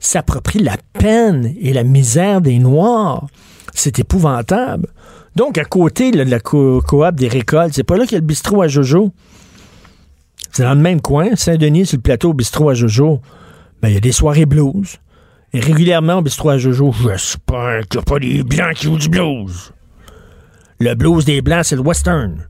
s'approprient 0.00 0.62
la 0.62 0.78
peine 0.94 1.54
et 1.60 1.74
la 1.74 1.84
misère 1.84 2.40
des 2.40 2.58
Noirs. 2.58 3.26
C'est 3.74 3.98
épouvantable. 3.98 4.88
Donc, 5.36 5.58
à 5.58 5.64
côté 5.64 6.10
de 6.10 6.22
la 6.22 6.40
coop 6.40 7.14
des 7.14 7.28
récoltes, 7.28 7.74
c'est 7.74 7.84
pas 7.84 7.96
là 7.96 8.04
qu'il 8.04 8.12
y 8.12 8.16
a 8.16 8.20
le 8.20 8.26
bistrot 8.26 8.62
à 8.62 8.68
Jojo. 8.68 9.12
C'est 10.50 10.62
dans 10.62 10.74
le 10.74 10.80
même 10.80 11.00
coin, 11.00 11.36
Saint-Denis, 11.36 11.86
sur 11.86 11.98
le 11.98 12.02
plateau 12.02 12.30
au 12.30 12.34
bistrot 12.34 12.70
à 12.70 12.74
Jojo. 12.74 13.20
Ben, 13.82 13.88
il 13.88 13.94
y 13.94 13.96
a 13.96 14.00
des 14.00 14.12
soirées 14.12 14.46
blues. 14.46 14.98
Régulièrement 15.54 16.14
au 16.14 16.22
bistrot 16.22 16.48
à 16.48 16.58
Jojo, 16.58 16.94
j'espère 17.02 17.86
qu'il 17.86 17.98
n'y 17.98 18.02
a 18.02 18.04
pas 18.04 18.18
des 18.18 18.42
blancs 18.42 18.74
qui 18.74 18.84
jouent 18.84 18.96
du 18.96 19.10
blues. 19.10 19.72
Le 20.80 20.94
blues 20.94 21.26
des 21.26 21.42
blancs, 21.42 21.66
c'est 21.66 21.76
le 21.76 21.82
western. 21.82 22.48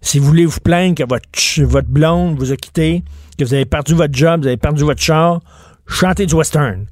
Si 0.00 0.18
vous 0.18 0.24
voulez 0.24 0.46
vous 0.46 0.60
plaindre 0.60 0.94
que 0.94 1.02
votre, 1.06 1.62
votre 1.64 1.88
blonde 1.88 2.38
vous 2.38 2.50
a 2.50 2.56
quitté, 2.56 3.04
que 3.38 3.44
vous 3.44 3.52
avez 3.52 3.66
perdu 3.66 3.94
votre 3.94 4.14
job, 4.14 4.40
vous 4.40 4.46
avez 4.46 4.56
perdu 4.56 4.84
votre 4.84 5.02
char, 5.02 5.40
chantez 5.86 6.24
du 6.24 6.34
western. 6.34 6.86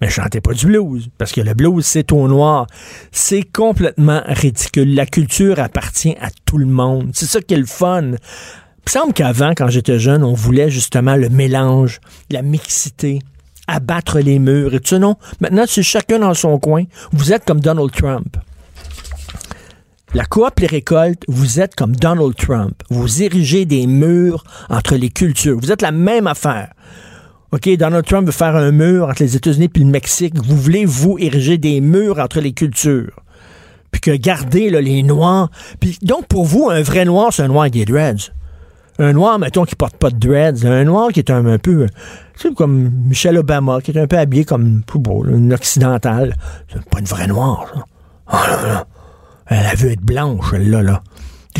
Mais 0.00 0.08
chantez 0.08 0.40
pas 0.40 0.52
du 0.52 0.66
blues, 0.66 1.10
parce 1.18 1.32
que 1.32 1.40
le 1.40 1.54
blues, 1.54 1.84
c'est 1.84 2.12
au 2.12 2.28
noir. 2.28 2.68
C'est 3.10 3.42
complètement 3.42 4.22
ridicule. 4.26 4.94
La 4.94 5.06
culture 5.06 5.58
appartient 5.58 6.16
à 6.20 6.28
tout 6.44 6.58
le 6.58 6.66
monde. 6.66 7.10
C'est 7.14 7.26
ça 7.26 7.40
qui 7.40 7.54
est 7.54 7.58
le 7.58 7.66
fun. 7.66 8.12
Il 8.12 8.90
semble 8.90 9.12
qu'avant, 9.12 9.54
quand 9.56 9.68
j'étais 9.68 9.98
jeune, 9.98 10.22
on 10.22 10.34
voulait 10.34 10.70
justement 10.70 11.16
le 11.16 11.30
mélange, 11.30 12.00
la 12.30 12.42
mixité, 12.42 13.18
abattre 13.66 14.18
les 14.18 14.38
murs 14.38 14.74
et 14.74 14.80
tout. 14.80 14.98
Non, 14.98 15.16
maintenant, 15.40 15.64
c'est 15.66 15.82
chacun 15.82 16.18
dans 16.18 16.34
son 16.34 16.58
coin. 16.58 16.84
Vous 17.12 17.32
êtes 17.32 17.44
comme 17.44 17.60
Donald 17.60 17.90
Trump. 17.92 18.36
La 20.14 20.24
coop 20.26 20.60
Les 20.60 20.68
Récoltes, 20.68 21.24
vous 21.26 21.58
êtes 21.58 21.74
comme 21.74 21.96
Donald 21.96 22.36
Trump. 22.36 22.80
Vous 22.88 23.22
érigez 23.22 23.64
des 23.64 23.88
murs 23.88 24.44
entre 24.70 24.94
les 24.94 25.10
cultures. 25.10 25.58
Vous 25.60 25.72
êtes 25.72 25.82
la 25.82 25.90
même 25.90 26.28
affaire. 26.28 26.72
OK, 27.50 27.68
Donald 27.76 28.04
Trump 28.04 28.26
veut 28.26 28.32
faire 28.32 28.54
un 28.54 28.70
mur 28.70 29.08
entre 29.08 29.22
les 29.22 29.34
États-Unis 29.34 29.70
et 29.74 29.78
le 29.80 29.86
Mexique. 29.86 30.34
Vous 30.36 30.56
voulez, 30.56 30.84
vous, 30.84 31.18
ériger 31.18 31.58
des 31.58 31.80
murs 31.80 32.20
entre 32.20 32.40
les 32.40 32.52
cultures. 32.52 33.20
Puis 33.90 34.00
que 34.00 34.10
garder 34.12 34.70
les 34.70 35.02
Noirs. 35.02 35.50
Donc, 36.02 36.26
pour 36.26 36.44
vous, 36.44 36.70
un 36.70 36.82
vrai 36.82 37.04
Noir, 37.04 37.32
c'est 37.32 37.42
un 37.42 37.48
Noir 37.48 37.62
avec 37.62 37.72
des 37.72 37.84
dreads. 37.84 38.30
Un 38.98 39.12
Noir, 39.12 39.38
mettons, 39.38 39.64
qui 39.64 39.74
porte 39.74 39.96
pas 39.96 40.10
de 40.10 40.18
dreads. 40.18 40.64
Un 40.64 40.84
Noir 40.84 41.10
qui 41.10 41.18
est 41.18 41.30
un, 41.30 41.58
peu... 41.58 41.86
Tu 42.36 42.48
sais, 42.48 42.54
comme 42.54 42.90
Michelle 43.06 43.36
Obama, 43.38 43.80
qui 43.80 43.90
est 43.90 44.00
un 44.00 44.06
peu 44.06 44.18
habillé 44.18 44.44
comme... 44.44 44.82
Plus 44.86 45.00
beau, 45.00 45.24
une 45.26 45.52
occidentale. 45.52 46.36
C'est 46.72 46.84
pas 46.88 47.00
une 47.00 47.06
vraie 47.06 47.26
Noire, 47.26 47.66
ça. 47.74 47.84
Oh 48.32 48.50
là 48.50 48.66
là. 48.66 48.86
Elle 49.46 49.66
a 49.66 49.74
vu 49.74 49.90
être 49.90 50.00
blanche, 50.00 50.52
là, 50.52 50.82
là. 50.82 51.02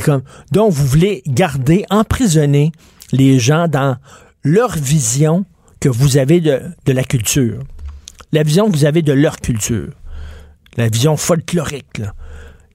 Comme, 0.04 0.22
donc, 0.52 0.72
vous 0.72 0.86
voulez 0.86 1.22
garder, 1.26 1.84
emprisonner 1.90 2.72
les 3.12 3.38
gens 3.38 3.68
dans 3.68 3.96
leur 4.42 4.72
vision 4.72 5.44
que 5.80 5.88
vous 5.88 6.16
avez 6.16 6.40
de, 6.40 6.62
la 6.86 7.04
culture. 7.04 7.60
La 8.32 8.42
vision 8.42 8.70
que 8.70 8.76
vous 8.76 8.84
avez 8.84 9.02
de 9.02 9.12
leur 9.12 9.36
culture. 9.36 9.92
La 10.76 10.88
vision 10.88 11.16
folklorique, 11.16 11.98
là. 11.98 12.14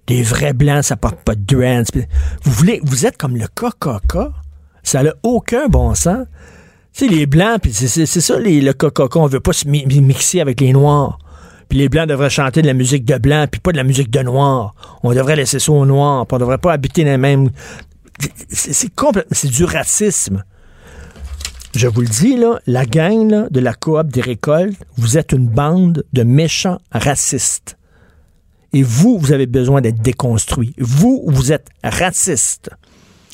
Des 0.07 0.23
vrais 0.23 0.53
blancs, 0.53 0.85
ça 0.85 0.95
porte 0.95 1.19
pas 1.23 1.35
de 1.35 1.43
dreads. 1.43 2.07
Vous 2.43 2.51
voulez, 2.51 2.81
vous 2.83 3.05
êtes 3.05 3.17
comme 3.17 3.37
le 3.37 3.45
KKK. 3.47 4.17
Ça 4.89 5.03
n'a 5.03 5.13
aucun 5.23 5.67
bon 5.67 5.93
sens. 5.93 6.25
Tu 6.93 7.05
sais, 7.05 7.11
les 7.11 7.25
blancs, 7.25 7.61
puis 7.61 7.71
c'est 7.71 8.05
ça, 8.05 8.39
les, 8.39 8.59
le 8.59 8.73
KKK, 8.73 9.15
on 9.17 9.27
veut 9.27 9.39
pas 9.39 9.53
se 9.53 9.67
mixer 9.67 10.41
avec 10.41 10.61
les 10.61 10.73
noirs 10.73 11.19
puis 11.69 11.77
les 11.77 11.87
Blancs 11.87 12.09
devraient 12.09 12.31
chanter 12.31 12.63
de 12.63 12.67
la 12.67 12.73
musique 12.73 13.05
de 13.05 13.17
blanc, 13.19 13.45
puis 13.49 13.61
pas 13.61 13.71
de 13.71 13.77
la 13.77 13.83
musique 13.83 14.09
de 14.09 14.21
noir. 14.21 14.73
On 15.03 15.13
devrait 15.13 15.35
laisser 15.35 15.59
ça 15.59 15.71
aux 15.71 15.85
noirs, 15.85 16.25
puis 16.25 16.35
on 16.35 16.39
devrait 16.39 16.57
pas 16.57 16.73
habiter 16.73 17.03
les 17.03 17.17
mêmes... 17.17 17.51
C'est 18.49 18.93
complètement... 18.95 19.29
C'est 19.31 19.49
du 19.49 19.63
racisme. 19.63 20.43
Je 21.75 21.87
vous 21.87 22.01
le 22.01 22.07
dis, 22.07 22.35
là, 22.35 22.59
la 22.65 22.85
gang 22.85 23.47
de 23.51 23.59
la 23.59 23.75
coop 23.75 24.07
des 24.07 24.21
récoltes, 24.21 24.79
vous 24.97 25.19
êtes 25.19 25.31
une 25.31 25.47
bande 25.47 26.03
de 26.11 26.23
méchants 26.23 26.79
racistes. 26.91 27.77
Et 28.73 28.81
vous, 28.81 29.19
vous 29.19 29.31
avez 29.31 29.45
besoin 29.45 29.81
d'être 29.81 30.01
déconstruit. 30.01 30.73
Vous, 30.79 31.23
vous 31.27 31.51
êtes 31.51 31.69
raciste. 31.83 32.71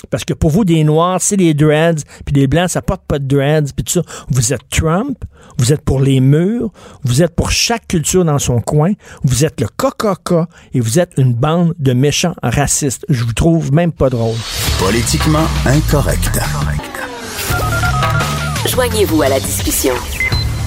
Parce 0.10 0.26
que 0.26 0.34
pour 0.34 0.50
vous, 0.50 0.66
des 0.66 0.84
Noirs, 0.84 1.20
c'est 1.22 1.36
les 1.36 1.54
dreads, 1.54 2.04
puis 2.26 2.34
des 2.34 2.48
Blancs, 2.48 2.70
ça 2.70 2.82
porte 2.82 3.04
pas 3.08 3.20
de 3.20 3.28
dreads, 3.28 3.74
puis 3.76 3.84
tout 3.84 3.94
ça. 3.94 4.02
Vous 4.30 4.54
êtes 4.54 4.68
Trump, 4.70 5.18
vous 5.58 5.74
êtes 5.74 5.82
pour 5.82 6.00
les 6.00 6.20
murs, 6.20 6.72
vous 7.04 7.22
êtes 7.22 7.36
pour 7.36 7.52
chaque 7.52 7.88
culture 7.88 8.26
dans 8.26 8.40
son 8.40 8.62
coin, 8.62 8.94
vous 9.24 9.46
êtes 9.46 9.62
le 9.62 9.68
KKK, 9.68 10.50
et 10.74 10.80
vous 10.80 11.00
êtes 11.00 11.12
une 11.18 11.34
bande 11.34 11.74
de 11.80 11.94
méchants 11.94 12.36
racistes. 12.44 13.06
Je 13.10 13.24
vous 13.24 13.34
trouve 13.34 13.72
même 13.74 13.92
pas 13.92 14.10
drôle. 14.10 14.36
Politiquement 14.80 15.46
incorrect. 15.66 16.40
Joignez-vous 18.68 19.22
à 19.22 19.30
la 19.30 19.40
discussion. 19.40 19.94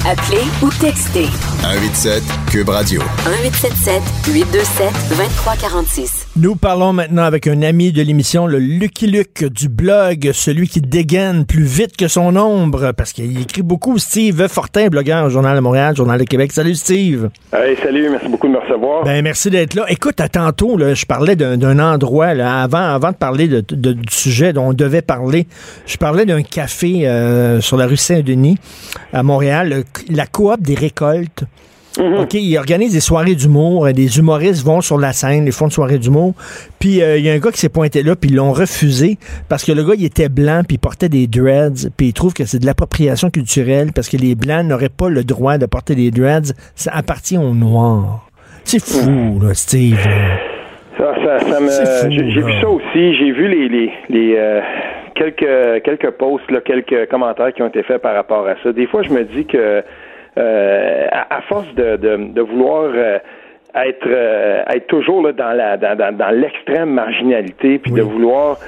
Appelez 0.07 0.45
ou 0.62 0.71
textez. 0.80 1.26
187 1.62 2.23
Cube 2.50 2.68
Radio. 2.68 3.02
1877 3.26 4.02
827 4.28 4.92
2346. 5.11 6.17
Nous 6.40 6.54
parlons 6.54 6.92
maintenant 6.92 7.25
avec 7.25 7.49
un 7.49 7.62
ami 7.62 7.90
de 7.90 8.00
l'émission, 8.00 8.47
le 8.47 8.61
Lucky 8.61 9.09
Luke 9.09 9.45
du 9.45 9.68
blog, 9.68 10.30
celui 10.33 10.68
qui 10.68 10.80
dégaine 10.80 11.45
plus 11.45 11.64
vite 11.64 11.97
que 11.97 12.07
son 12.07 12.37
ombre, 12.37 12.92
parce 12.92 13.12
qu'il 13.12 13.40
écrit 13.40 13.62
beaucoup. 13.62 13.99
Steve 13.99 14.47
Fortin, 14.47 14.87
blogueur 14.87 15.26
au 15.26 15.30
Journal 15.30 15.57
de 15.57 15.61
Montréal, 15.61 15.97
Journal 15.97 16.21
de 16.21 16.25
Québec. 16.25 16.52
Salut 16.52 16.76
Steve. 16.76 17.30
Hey, 17.52 17.76
salut, 17.83 18.09
merci 18.09 18.28
beaucoup 18.28 18.47
de 18.47 18.52
me 18.52 18.59
recevoir. 18.59 19.02
Ben, 19.02 19.21
merci 19.21 19.50
d'être 19.50 19.75
là. 19.75 19.87
Écoute, 19.88 20.21
à 20.21 20.28
tantôt, 20.28 20.76
là, 20.76 20.95
je 20.95 21.07
parlais 21.07 21.35
d'un 21.35 21.78
endroit, 21.80 22.35
là, 22.35 22.62
avant, 22.62 22.78
avant 22.78 23.11
de 23.11 23.16
parler 23.16 23.49
de, 23.49 23.61
du 23.61 23.95
sujet 24.09 24.52
dont 24.52 24.68
on 24.68 24.75
devait 24.75 25.02
parler, 25.02 25.49
je 25.87 25.97
parlais 25.97 26.25
d'un 26.25 26.42
café 26.42 27.09
euh, 27.09 27.61
sur 27.61 27.76
la 27.76 27.87
rue 27.88 27.97
Saint-Denis 27.97 28.59
à 29.12 29.25
Montréal, 29.25 29.83
la 30.09 30.26
coop 30.26 30.61
des 30.61 30.76
récoltes. 30.76 31.42
Mhm. 31.99 32.21
OK, 32.21 32.35
ils 32.35 32.57
organisent 32.57 32.93
des 32.93 33.00
soirées 33.00 33.35
d'humour. 33.35 33.88
Des 33.93 34.19
humoristes 34.19 34.64
vont 34.64 34.81
sur 34.81 34.99
la 34.99 35.12
scène, 35.12 35.47
ils 35.47 35.52
font 35.52 35.67
une 35.67 35.71
soirée 35.71 35.99
d'humour. 35.99 36.35
Puis 36.78 37.02
euh, 37.02 37.19
il 37.19 37.25
y 37.25 37.31
a 37.31 37.33
un 37.33 37.38
gars 37.38 37.50
qui 37.50 37.59
s'est 37.59 37.69
pointé 37.69 38.02
là, 38.02 38.14
puis 38.14 38.31
ils 38.31 38.37
l'ont 38.37 38.52
refusé 38.52 39.19
parce 39.49 39.64
que 39.64 39.73
le 39.73 39.83
gars, 39.83 39.95
il 39.97 40.05
était 40.05 40.28
blanc, 40.28 40.62
puis 40.67 40.76
il 40.76 40.78
portait 40.78 41.09
des 41.09 41.26
dreads, 41.26 41.90
puis 41.97 42.09
il 42.09 42.12
trouve 42.12 42.35
que 42.35 42.45
c'est 42.45 42.59
de 42.59 42.67
l'appropriation 42.67 43.31
culturelle 43.31 43.90
parce 43.95 44.09
que 44.09 44.17
les 44.17 44.35
blancs 44.35 44.64
n'auraient 44.64 44.88
pas 44.88 45.09
le 45.09 45.25
droit 45.25 45.59
de 45.59 45.67
porter 45.67 45.95
des 45.95 46.11
dreads. 46.11 46.55
Ça 46.75 46.93
appartient 46.95 47.38
aux 47.38 47.55
noirs. 47.55 48.28
C'est 48.64 48.83
fou, 48.83 49.40
là, 49.43 49.55
Steve. 49.55 49.99
Ça, 50.99 51.14
ça, 51.25 51.38
ça 51.40 51.61
me... 51.61 52.11
J'ai 52.11 52.43
vu 52.43 52.52
ça 52.61 52.69
aussi. 52.69 53.14
J'ai 53.14 53.33
vu 53.33 53.49
les, 53.49 53.69
les, 53.69 53.93
les 54.09 54.35
euh, 54.37 54.61
quelques 55.14 55.83
quelques 55.85 56.11
posts, 56.11 56.50
là, 56.50 56.61
quelques 56.61 57.09
commentaires 57.09 57.52
qui 57.52 57.62
ont 57.62 57.69
été 57.69 57.83
faits 57.83 58.02
par 58.02 58.14
rapport 58.14 58.47
à 58.47 58.55
ça. 58.62 58.73
Des 58.73 58.87
fois, 58.87 59.02
je 59.02 59.11
me 59.11 59.25
dis 59.25 59.47
que 59.47 59.83
euh, 60.37 61.06
à, 61.11 61.40
force 61.42 61.73
de, 61.75 61.97
de, 61.97 62.40
vouloir 62.40 62.90
euh, 62.94 63.18
être 63.75 64.06
euh, 64.06 64.62
être 64.68 64.87
toujours 64.87 65.23
là, 65.23 65.32
dans 65.32 65.52
la 65.52 65.76
dans, 65.76 66.16
dans, 66.16 66.30
l'extrême 66.30 66.90
marginalité 66.90 67.78
puis 67.78 67.92
de 67.92 68.02
vouloir 68.02 68.58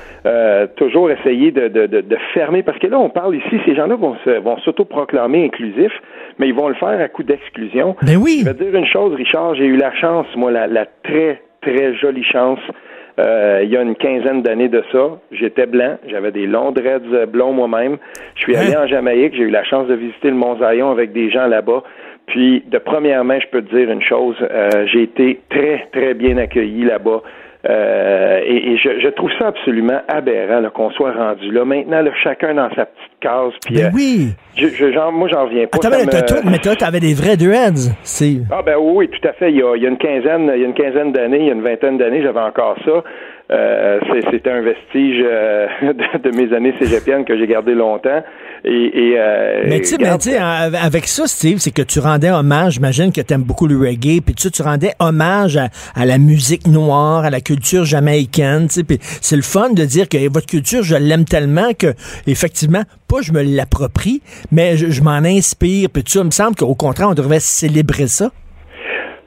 toujours 0.77 1.11
essayer 1.11 1.53
de, 1.53 1.69
de, 1.69 1.87
de, 1.87 2.17
fermer 2.35 2.63
parce 2.63 2.79
que 2.79 2.87
là 2.87 2.99
on 2.99 3.11
parle 3.11 3.37
ici 3.37 3.61
ces 3.65 3.75
gens-là 3.75 3.97
vont 3.97 4.17
se, 4.25 4.31
vont 4.41 4.59
s'autoproclamer 4.59 5.45
inclusifs 5.47 6.01
mais 6.39 6.49
ils 6.49 6.55
vont 6.55 6.69
le 6.69 6.75
faire 6.75 7.01
à 7.01 7.09
coup 7.09 7.23
d'exclusion. 7.23 7.97
Ben 8.03 8.17
oui. 8.17 8.39
Je 8.41 8.47
vais 8.47 8.55
te 8.55 8.65
dire 8.65 8.75
une 8.75 8.87
chose 8.87 9.15
Richard, 9.15 9.55
j'ai 9.55 9.67
eu 9.67 9.77
la 9.77 9.93
chance 9.95 10.27
moi 10.37 10.51
la, 10.51 10.67
la 10.67 10.87
très 11.03 11.41
très 11.63 11.95
jolie 11.95 12.25
chance 12.25 12.61
euh, 13.21 13.61
il 13.63 13.71
y 13.71 13.77
a 13.77 13.83
une 13.83 13.97
quinzaine 13.97 14.43
d'années 14.43 14.69
de 14.69 14.83
ça, 14.93 15.19
j'étais 15.31 15.67
blanc, 15.67 15.99
j'avais 16.09 16.33
des 16.33 16.47
longs 16.47 16.73
dreads 16.73 17.27
blonds 17.27 17.53
moi-même. 17.53 17.99
Je 18.35 18.43
suis 18.43 18.57
allé 18.57 18.75
hein? 18.75 18.85
en 18.85 18.87
Jamaïque, 18.87 19.35
j'ai 19.35 19.43
eu 19.43 19.51
la 19.51 19.65
chance 19.65 19.87
de 19.89 19.95
visiter 19.95 20.29
le 20.31 20.37
Mont 20.37 20.57
Zion 20.57 20.91
avec 20.91 21.13
des 21.13 21.31
gens 21.31 21.47
là-bas. 21.47 21.83
Puis, 22.27 22.63
de 22.67 22.79
première 22.79 23.25
main, 23.25 23.41
je 23.41 23.47
peux 23.49 23.63
te 23.63 23.75
dire 23.75 23.91
une 23.91 24.03
chose, 24.03 24.37
euh, 24.41 24.87
j'ai 24.87 25.03
été 25.03 25.41
très, 25.51 25.89
très 25.93 26.15
bien 26.15 26.37
accueilli 26.37 26.85
là-bas. 26.85 27.23
Euh, 27.69 28.41
et, 28.47 28.79
je, 28.79 29.09
trouve 29.11 29.31
ça 29.39 29.49
absolument 29.49 30.01
aberrant 30.09 30.63
qu'on 30.71 30.91
soit 30.91 31.13
rendu 31.13 31.51
là. 31.51 31.65
Maintenant, 31.65 32.03
chacun 32.23 32.55
dans 32.55 32.71
sa 32.75 32.87
petite 32.87 33.21
case. 33.21 33.53
Puis, 33.67 33.75
ben 33.77 33.91
oui. 33.95 34.29
Je, 34.57 34.93
genre, 34.93 35.13
moi, 35.13 35.29
j'en 35.29 35.45
reviens 35.45 35.67
pas. 35.67 35.79
mais 36.45 36.59
toi, 36.59 36.75
t'avais 36.75 37.01
des 37.01 37.13
vrais 37.13 37.37
dreads. 37.37 37.93
Ah 38.51 38.63
ben 38.63 38.77
oui, 38.81 39.09
tout 39.09 39.29
à 39.29 39.33
fait. 39.33 39.51
Il 39.51 39.59
y 39.59 39.63
a, 39.63 39.77
il 39.77 39.83
y 39.83 39.87
a 39.87 39.91
une 39.91 39.99
quinzaine, 39.99 40.51
il 40.55 40.61
y 40.61 40.65
a 40.65 40.67
une 40.67 40.75
quinzaine 40.75 41.13
d'années, 41.13 41.41
il 41.41 41.47
y 41.47 41.51
a 41.51 41.55
une 41.55 41.63
vingtaine 41.63 41.99
d'années, 41.99 42.23
j'avais 42.23 42.41
encore 42.41 42.77
ça. 42.85 43.03
Euh, 43.51 43.99
c'était 44.31 44.51
un 44.51 44.61
vestige 44.61 45.23
euh, 45.25 45.67
de, 46.23 46.31
mes 46.31 46.55
années 46.55 46.73
cégepiennes 46.79 47.25
que 47.25 47.37
j'ai 47.37 47.47
gardé 47.47 47.75
longtemps. 47.75 48.23
Et, 48.65 49.15
euh, 49.17 49.65
mais 49.67 49.81
tu 49.81 49.97
sais, 50.21 50.37
avec 50.39 51.07
ça, 51.07 51.27
Steve, 51.27 51.59
c'est 51.59 51.71
que 51.71 51.83
tu 51.83 51.99
rendais 51.99 52.31
hommage, 52.31 52.75
j'imagine 52.75 53.11
que 53.11 53.21
tu 53.21 53.33
aimes 53.33 53.43
beaucoup 53.43 53.67
le 53.67 53.79
reggae, 53.79 54.21
puis 54.21 54.35
tu, 54.35 54.51
tu 54.51 54.63
rendais 54.63 54.93
hommage 54.99 55.57
à, 55.95 56.05
la 56.05 56.19
musique 56.19 56.67
noire, 56.67 57.25
à 57.25 57.31
la 57.31 57.41
culture 57.41 57.85
jamaïcaine, 57.85 58.69
tu 58.69 58.85
sais, 58.87 58.99
c'est 59.21 59.37
le 59.37 59.43
fun 59.43 59.71
de 59.71 59.85
dire 59.85 60.09
que 60.09 60.29
votre 60.31 60.47
culture, 60.47 60.83
je 60.83 60.97
l'aime 60.97 61.25
tellement 61.25 61.73
que, 61.73 61.95
effectivement, 62.27 62.83
pas 63.09 63.23
je 63.23 63.33
me 63.33 63.43
l'approprie, 63.43 64.21
mais 64.53 64.77
je, 64.77 64.91
je 64.91 65.03
m'en 65.03 65.13
inspire, 65.13 65.89
puis 65.91 66.05
tu 66.05 66.19
il 66.19 66.25
me 66.25 66.31
semble 66.31 66.55
qu'au 66.55 66.75
contraire, 66.75 67.09
on 67.09 67.15
devrait 67.15 67.41
célébrer 67.41 68.09
ça. 68.09 68.31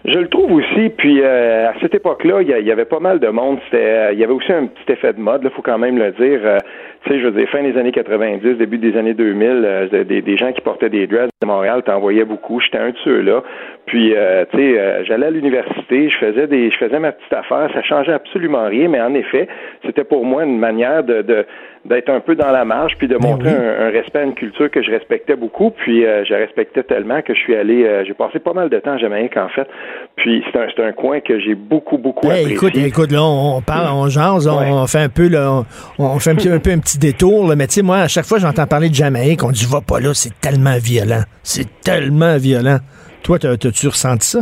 Je 0.06 0.20
le 0.20 0.28
trouve 0.28 0.52
aussi, 0.52 0.90
puis 0.98 1.22
euh, 1.22 1.70
à 1.70 1.74
cette 1.80 1.96
époque-là, 1.96 2.42
il 2.42 2.50
y, 2.50 2.72
avait 2.72 2.84
pas 2.84 3.00
mal 3.00 3.20
de 3.20 3.30
monde. 3.30 3.60
C'était, 3.66 3.86
euh, 3.86 4.12
il 4.12 4.20
y 4.20 4.24
avait 4.26 4.34
aussi 4.34 4.52
un 4.52 4.66
petit 4.66 4.92
effet 4.92 5.14
de 5.14 5.20
mode, 5.20 5.42
il 5.46 5.50
faut 5.52 5.62
quand 5.62 5.78
même 5.78 5.98
le 5.98 6.12
dire. 6.12 6.42
Euh, 6.44 6.58
tu 7.06 7.10
sais, 7.10 7.20
je 7.22 7.26
veux 7.26 7.32
dire, 7.32 7.48
fin 7.50 7.64
des 7.64 7.78
années 7.78 7.94
90, 7.94 8.58
début 8.58 8.80
des 8.80 8.98
années 8.98 9.14
2000, 9.14 9.90
des, 9.92 10.22
des, 10.22 10.38
gens 10.38 10.52
qui 10.52 10.60
portaient 10.60 10.90
des 10.90 11.08
dreads 11.08 11.30
à 11.42 11.46
Montréal, 11.46 11.84
t'en 11.86 12.02
voyais 12.02 12.26
beaucoup. 12.26 12.60
J'étais 12.60 12.80
un 12.80 12.90
de 12.90 12.98
ceux-là. 13.06 13.44
Puis, 13.86 14.14
tu 14.52 14.58
sais, 14.58 15.04
j'allais 15.06 15.26
à 15.26 15.32
l'université, 15.32 16.10
je 16.10 16.18
faisais 16.18 16.48
des, 16.48 16.72
je 16.72 16.78
faisais 16.78 17.00
ma 17.00 17.12
petite 17.12 17.34
affaire. 17.34 17.70
Ça 17.74 17.82
changeait 17.82 18.14
absolument 18.14 18.66
rien, 18.66 18.88
mais 18.88 19.02
en 19.02 19.14
effet, 19.14 19.50
c'était 19.86 20.06
pour 20.06 20.24
moi 20.24 20.46
une 20.46 20.60
manière 20.60 21.04
de, 21.04 21.24
de 21.24 21.46
d'être 21.86 22.10
un 22.10 22.22
peu 22.22 22.36
dans 22.36 22.52
la 22.52 22.64
marge, 22.64 22.94
puis 22.98 23.08
de 23.08 23.18
ben 23.18 23.30
montrer 23.30 23.50
un, 23.50 23.90
respect 23.90 24.20
à 24.20 24.24
une 24.24 24.36
culture 24.36 24.72
que 24.72 24.82
je 24.82 24.90
respectais 24.90 25.36
beaucoup, 25.36 25.70
puis 25.72 26.06
euh, 26.06 26.24
je 26.24 26.34
respectais 26.34 26.84
tellement 26.84 27.22
que 27.22 27.34
je 27.34 27.40
suis 27.40 27.56
allé, 27.56 27.84
euh, 27.84 28.04
j'ai 28.06 28.14
passé 28.14 28.40
pas 28.40 28.54
mal 28.54 28.70
de 28.70 28.80
temps 28.80 28.94
à 28.94 28.98
Jamaïque 28.98 29.36
en 29.36 29.50
fait, 29.50 29.68
puis 30.16 30.44
c'est 30.52 30.60
un, 30.60 30.88
un 30.88 30.92
coin 30.94 31.20
que 31.20 31.40
j'ai 31.40 31.56
beaucoup 31.56 31.98
beaucoup 31.98 32.28
apprécié. 32.28 32.54
Écoute, 32.54 32.78
écoute, 32.78 33.12
là 33.12 33.22
on, 33.22 33.62
parle, 33.62 33.90
on 33.94 34.08
jase, 34.08 34.48
on, 34.48 34.88
fait 34.88 35.00
un 35.00 35.10
peu 35.10 35.28
là, 35.28 35.64
on, 36.00 36.20
fait 36.20 36.32
un, 36.32 36.36
petit, 36.36 36.50
un 36.50 36.60
peu 36.60 36.72
un 36.72 36.80
petit 36.80 37.00
détour, 37.00 37.48
là, 37.50 37.56
mais 37.56 37.68
tu 37.68 37.74
sais 37.74 37.82
moi 37.82 37.98
à 37.98 38.08
chaque 38.08 38.26
fois 38.26 38.38
j'entends 38.40 38.66
parler 38.66 38.90
de 38.90 38.96
Jamaïque, 38.96 39.44
on 39.44 39.52
dit 39.52 39.68
va 39.70 39.82
pas 39.82 40.00
là, 40.00 40.14
c'est 40.14 40.40
tellement 40.40 40.78
violent, 40.82 41.24
c'est 41.44 41.82
tellement 41.82 42.38
violent. 42.38 42.78
Toi, 43.24 43.40
t'as-tu 43.40 43.88
ressenti 43.88 44.28
ça? 44.28 44.40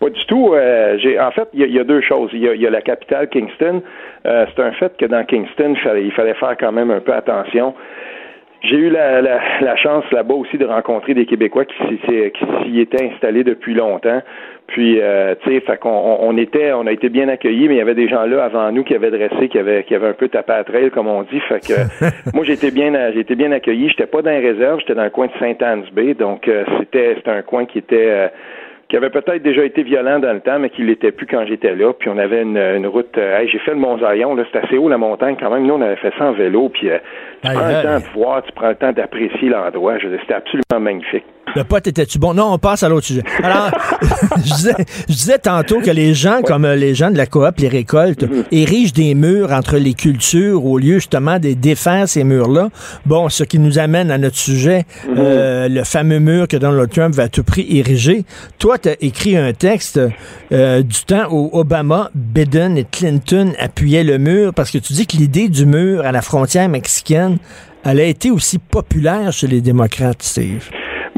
Pas 0.00 0.08
du 0.08 0.24
tout. 0.26 0.54
Euh, 0.54 0.96
j'ai, 0.98 1.20
en 1.20 1.30
fait, 1.30 1.48
il 1.52 1.70
y, 1.70 1.78
a 1.78 1.84
deux 1.84 2.00
choses. 2.00 2.30
Il 2.32 2.40
y 2.40 2.66
a, 2.66 2.70
la 2.70 2.80
capitale, 2.80 3.28
Kingston. 3.28 3.82
Euh, 4.26 4.46
c'est 4.54 4.62
un 4.62 4.72
fait 4.72 4.96
que 4.98 5.06
dans 5.06 5.24
Kingston, 5.24 5.74
il 5.74 5.80
fallait, 5.80 6.04
il 6.04 6.12
fallait 6.12 6.34
faire 6.34 6.56
quand 6.58 6.72
même 6.72 6.90
un 6.90 7.00
peu 7.00 7.12
attention. 7.12 7.74
J'ai 8.62 8.76
eu 8.76 8.90
la, 8.90 9.22
la, 9.22 9.76
chance 9.76 10.04
là-bas 10.12 10.34
aussi 10.34 10.58
de 10.58 10.66
rencontrer 10.66 11.14
des 11.14 11.24
Québécois 11.24 11.64
qui, 11.64 11.74
s'y 12.04 12.80
étaient 12.80 13.10
installés 13.10 13.42
depuis 13.42 13.72
longtemps. 13.72 14.20
Puis, 14.66 15.00
euh, 15.00 15.34
tu 15.42 15.50
sais, 15.50 15.60
fait 15.60 15.78
qu'on 15.78 16.18
on 16.20 16.36
était, 16.36 16.72
on 16.72 16.86
a 16.86 16.92
été 16.92 17.08
bien 17.08 17.28
accueillis, 17.28 17.68
mais 17.68 17.76
il 17.76 17.78
y 17.78 17.80
avait 17.80 17.94
des 17.94 18.08
gens 18.08 18.24
là 18.26 18.44
avant 18.44 18.70
nous 18.70 18.84
qui 18.84 18.94
avaient 18.94 19.10
dressé, 19.10 19.48
qui 19.48 19.58
avaient, 19.58 19.82
qui 19.84 19.94
avaient 19.94 20.08
un 20.08 20.12
peu 20.12 20.28
tapé 20.28 20.52
à 20.52 20.62
trail, 20.62 20.90
comme 20.90 21.08
on 21.08 21.22
dit. 21.22 21.40
Fait 21.48 21.60
que 21.60 21.72
moi, 22.34 22.44
j'ai 22.44 22.52
été 22.52 22.70
bien, 22.70 22.92
j'ai 23.12 23.20
été 23.20 23.34
bien 23.34 23.50
accueilli. 23.50 23.88
J'étais 23.88 24.06
pas 24.06 24.20
dans 24.20 24.30
les 24.30 24.46
réserves, 24.46 24.80
j'étais 24.80 24.94
dans 24.94 25.04
le 25.04 25.10
coin 25.10 25.28
de 25.28 25.32
Saint-Anne-Bay, 25.40 26.14
donc 26.14 26.46
euh, 26.46 26.64
c'était, 26.78 27.14
c'était 27.16 27.30
un 27.30 27.42
coin 27.42 27.64
qui 27.64 27.78
était 27.78 28.30
qui 28.90 28.96
avait 28.96 29.10
peut-être 29.10 29.42
déjà 29.42 29.64
été 29.64 29.84
violent 29.84 30.18
dans 30.18 30.32
le 30.32 30.40
temps, 30.40 30.58
mais 30.58 30.68
qui 30.68 30.82
l'était 30.82 31.12
plus 31.12 31.26
quand 31.26 31.46
j'étais 31.46 31.76
là. 31.76 31.92
Puis 31.92 32.10
on 32.10 32.18
avait 32.18 32.42
une, 32.42 32.86
route. 32.88 33.16
Euh, 33.16 33.46
j'ai 33.50 33.60
fait 33.60 33.70
le 33.70 33.76
Mont 33.76 33.96
Zion, 33.98 34.34
là, 34.34 34.42
c'est 34.52 34.58
assez 34.58 34.76
haut 34.78 34.88
la 34.88 34.98
montagne 34.98 35.36
quand 35.38 35.48
même. 35.48 35.64
Nous, 35.64 35.74
on 35.74 35.80
avait 35.80 35.96
fait 35.96 36.12
ça 36.18 36.24
en 36.24 36.32
vélo. 36.32 36.68
Puis 36.70 36.90
euh, 36.90 36.98
tu 37.42 37.52
prends 37.52 37.68
le 37.68 37.82
temps 37.82 38.00
de 38.00 38.12
voir, 38.12 38.42
tu 38.42 38.52
prends 38.52 38.68
le 38.68 38.74
temps 38.74 38.92
d'apprécier 38.92 39.48
l'endroit. 39.48 39.94
C'était 40.00 40.34
absolument 40.34 40.80
magnifique. 40.80 41.24
Le 41.56 41.64
pote 41.64 41.86
était-tu 41.86 42.18
bon? 42.18 42.34
Non, 42.34 42.52
on 42.52 42.58
passe 42.58 42.82
à 42.82 42.88
l'autre 42.88 43.06
sujet. 43.06 43.22
Alors, 43.42 43.70
je, 44.36 45.12
disais, 45.12 45.38
tantôt 45.38 45.80
que 45.80 45.90
les 45.90 46.14
gens, 46.14 46.42
comme 46.42 46.64
euh, 46.64 46.76
les 46.76 46.94
gens 46.94 47.10
de 47.10 47.16
la 47.16 47.26
coop, 47.26 47.58
les 47.58 47.68
récoltes, 47.68 48.22
mhm. 48.22 48.44
érigent 48.52 48.92
des 48.92 49.14
murs 49.14 49.52
entre 49.52 49.76
les 49.76 49.94
cultures 49.94 50.64
au 50.64 50.78
lieu 50.78 50.94
justement 50.94 51.38
de 51.38 51.52
défaire 51.52 52.08
ces 52.08 52.24
murs-là. 52.24 52.68
Bon, 53.04 53.28
ce 53.28 53.42
qui 53.42 53.58
nous 53.58 53.78
amène 53.78 54.10
à 54.10 54.18
notre 54.18 54.36
sujet, 54.36 54.84
mhm. 55.08 55.14
euh, 55.18 55.68
le 55.68 55.82
fameux 55.84 56.20
mur 56.20 56.46
que 56.46 56.56
Donald 56.56 56.90
Trump 56.90 57.14
va 57.14 57.24
à 57.24 57.28
tout 57.28 57.42
prix 57.42 57.66
ériger. 57.68 58.24
Toi, 58.58 58.78
tu 58.82 58.88
as 58.88 58.96
écrit 59.00 59.36
un 59.36 59.52
texte 59.52 60.00
euh, 60.52 60.82
du 60.82 61.04
temps 61.04 61.26
où 61.30 61.50
Obama, 61.52 62.10
Biden 62.14 62.76
et 62.76 62.84
Clinton 62.84 63.52
appuyaient 63.58 64.04
le 64.04 64.18
mur 64.18 64.54
parce 64.54 64.70
que 64.70 64.78
tu 64.78 64.92
dis 64.92 65.06
que 65.06 65.16
l'idée 65.16 65.48
du 65.48 65.66
mur 65.66 66.04
à 66.04 66.12
la 66.12 66.22
frontière 66.22 66.68
mexicaine, 66.68 67.38
elle 67.84 68.00
a 68.00 68.04
été 68.04 68.30
aussi 68.30 68.58
populaire 68.58 69.32
chez 69.32 69.46
les 69.46 69.60
démocrates, 69.60 70.22
Steve. 70.22 70.68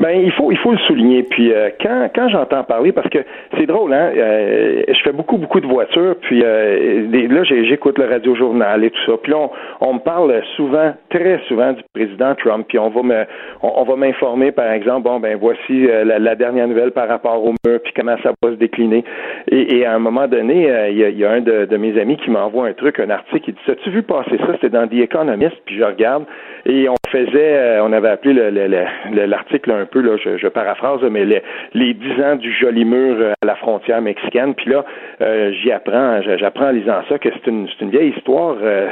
Ben 0.02 0.20
il 0.20 0.32
faut 0.32 0.50
il 0.50 0.58
faut 0.58 0.72
le 0.72 0.78
souligner. 0.78 1.22
Puis 1.22 1.52
euh, 1.52 1.70
quand 1.80 2.08
quand 2.12 2.28
j'entends 2.28 2.64
parler, 2.64 2.90
parce 2.90 3.08
que 3.08 3.20
c'est 3.56 3.66
drôle, 3.66 3.94
hein, 3.94 4.10
euh, 4.16 4.82
je 4.88 5.00
fais 5.04 5.12
beaucoup 5.12 5.36
beaucoup 5.36 5.60
de 5.60 5.66
voitures, 5.68 6.16
puis 6.22 6.42
euh, 6.44 7.06
là 7.28 7.44
j'écoute 7.44 7.98
le 8.00 8.06
radio 8.06 8.34
journal 8.34 8.82
et 8.82 8.90
tout 8.90 9.00
ça. 9.06 9.12
Puis 9.22 9.30
là 9.30 9.48
on, 9.80 9.94
me 9.94 10.00
parle 10.00 10.42
souvent, 10.56 10.92
très 11.08 11.38
souvent 11.46 11.72
du 11.72 11.82
président 11.94 12.34
Trump. 12.34 12.66
Puis 12.68 12.80
on 12.80 12.88
va 12.88 13.02
me 13.04 13.24
on, 13.62 13.84
va 13.84 13.94
m'informer 13.94 14.50
par 14.50 14.72
exemple, 14.72 15.04
bon 15.04 15.20
ben 15.20 15.38
voici 15.40 15.86
la, 16.04 16.34
dernière 16.34 16.66
nouvelle 16.66 16.90
par 16.90 17.06
rapport 17.06 17.40
au 17.44 17.54
mur, 17.64 17.78
puis 17.84 17.92
comment 17.94 18.16
ça 18.24 18.32
va 18.42 18.50
se 18.50 18.56
décliner. 18.56 19.04
Et, 19.52 19.84
à 19.84 19.94
un 19.94 20.00
moment 20.00 20.26
donné, 20.26 20.68
il 20.90 20.96
y, 20.96 21.24
a, 21.24 21.30
un 21.30 21.40
de, 21.40 21.66
de, 21.66 21.76
mes 21.76 22.00
amis 22.00 22.16
qui 22.16 22.30
m'envoie 22.30 22.66
un 22.66 22.72
truc, 22.72 22.98
un 22.98 23.10
article, 23.10 23.50
il 23.50 23.54
dit 23.54 23.60
as-tu 23.70 23.90
vu 23.90 24.02
passer 24.02 24.36
ça? 24.38 24.54
C'était 24.54 24.70
dans 24.70 24.88
The 24.88 24.94
Economist, 24.94 25.56
puis 25.64 25.76
je 25.76 25.84
regarde 25.84 26.24
et 26.64 26.88
on 26.88 26.94
faisait, 27.08 27.80
on 27.80 27.92
avait 27.92 28.08
appelé 28.08 28.34
l'article 29.26 29.72
un 29.72 29.86
peu, 29.86 30.00
là, 30.00 30.16
je, 30.16 30.48
paraphrase, 30.48 31.00
mais 31.10 31.24
les, 31.24 31.42
les 31.74 31.94
10 31.94 32.22
ans 32.22 32.36
du 32.36 32.52
joli 32.52 32.84
mur 32.84 33.16
euh, 33.18 33.32
à 33.42 33.46
la 33.46 33.56
frontière 33.56 34.00
mexicaine. 34.00 34.54
Puis 34.54 34.70
là, 34.70 34.84
euh, 35.20 35.52
j'y 35.52 35.70
apprends, 35.70 36.20
j'apprends 36.38 36.68
en 36.68 36.72
lisant 36.72 37.02
ça 37.08 37.18
que 37.18 37.28
c'est 37.32 37.50
une, 37.50 37.68
une 37.80 37.90
vieille 37.90 38.12
histoire, 38.16 38.56
euh, 38.62 38.88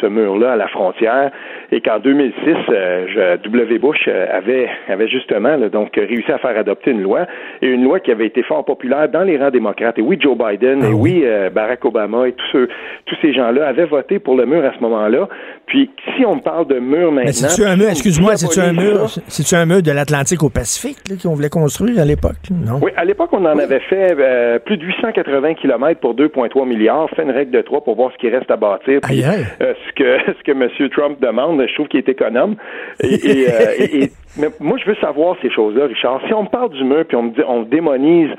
ce, 0.00 0.06
mur-là 0.06 0.52
à 0.52 0.56
la 0.56 0.68
frontière, 0.68 1.30
et 1.72 1.80
qu'en 1.80 1.98
2006, 1.98 2.32
je, 2.44 3.36
W. 3.42 3.78
Bush 3.78 4.08
avait, 4.08 4.68
avait 4.88 5.08
justement 5.08 5.58
donc 5.68 5.96
réussi 5.96 6.30
à 6.30 6.38
faire 6.38 6.56
adopter 6.56 6.90
une 6.90 7.02
loi, 7.02 7.26
et 7.62 7.68
une 7.68 7.84
loi 7.84 8.00
qui 8.00 8.10
avait 8.12 8.26
été 8.26 8.42
fort 8.42 8.64
populaire 8.64 9.08
dans 9.08 9.22
les 9.22 9.36
rangs 9.38 9.50
démocrates. 9.50 9.98
Et 9.98 10.02
oui, 10.02 10.18
Joe 10.20 10.36
Biden, 10.36 10.82
et 10.82 10.88
ah 10.90 10.94
oui, 10.94 11.24
Barack 11.52 11.84
Obama, 11.84 12.28
et 12.28 12.32
tous 12.32 12.46
ceux, 12.52 12.68
tous 13.06 13.16
ces 13.22 13.32
gens-là 13.32 13.68
avaient 13.68 13.86
voté 13.86 14.18
pour 14.18 14.36
le 14.36 14.46
mur 14.46 14.64
à 14.64 14.72
ce 14.74 14.80
moment-là. 14.80 15.28
Puis, 15.66 15.90
si 16.16 16.24
on 16.24 16.38
parle 16.38 16.66
de 16.68 16.78
mur 16.78 17.10
maintenant... 17.10 17.32
C'est-tu 17.32 17.64
un 17.64 17.76
mur, 17.76 17.88
excuse-moi, 17.88 18.36
c'est-tu 18.36 18.60
un 18.60 18.72
mur, 18.72 19.08
c'est-tu 19.26 19.54
un 19.54 19.66
mur 19.66 19.82
de 19.82 19.90
l'Atlantique 19.90 20.42
au 20.42 20.50
Pacifique 20.50 20.98
qu'on 21.22 21.34
voulait 21.34 21.48
construire 21.48 22.00
à 22.00 22.04
l'époque, 22.04 22.36
non? 22.50 22.78
Oui, 22.82 22.92
à 22.96 23.04
l'époque, 23.04 23.30
on 23.32 23.44
en 23.44 23.58
avait 23.58 23.80
fait 23.80 24.14
euh, 24.18 24.58
plus 24.58 24.76
de 24.76 24.84
880 24.84 25.45
km 25.54 26.00
pour 26.00 26.14
2,3 26.14 26.66
milliards, 26.66 27.08
fait 27.10 27.22
une 27.22 27.30
règle 27.30 27.50
de 27.50 27.62
3 27.62 27.82
pour 27.82 27.96
voir 27.96 28.12
ce 28.12 28.18
qui 28.18 28.28
reste 28.28 28.50
à 28.50 28.56
bâtir. 28.56 29.00
Puis, 29.02 29.22
euh, 29.22 29.74
ce 29.88 29.92
que 29.92 30.32
ce 30.38 30.42
que 30.42 30.52
M. 30.52 30.90
Trump 30.90 31.20
demande, 31.20 31.64
je 31.66 31.74
trouve 31.74 31.88
qu'il 31.88 31.98
est 31.98 32.08
économe. 32.08 32.56
Et, 33.02 33.46
euh, 33.48 34.06
mais 34.38 34.48
moi, 34.60 34.78
je 34.78 34.90
veux 34.90 34.96
savoir 34.96 35.36
ces 35.42 35.50
choses-là, 35.50 35.86
Richard. 35.86 36.20
Si 36.26 36.34
on 36.34 36.44
me 36.44 36.48
parle 36.48 36.70
du 36.70 36.84
mur 36.84 37.04
puis 37.06 37.16
on 37.16 37.24
me 37.24 37.30
dit, 37.30 37.42
on 37.46 37.62
démonise 37.62 38.30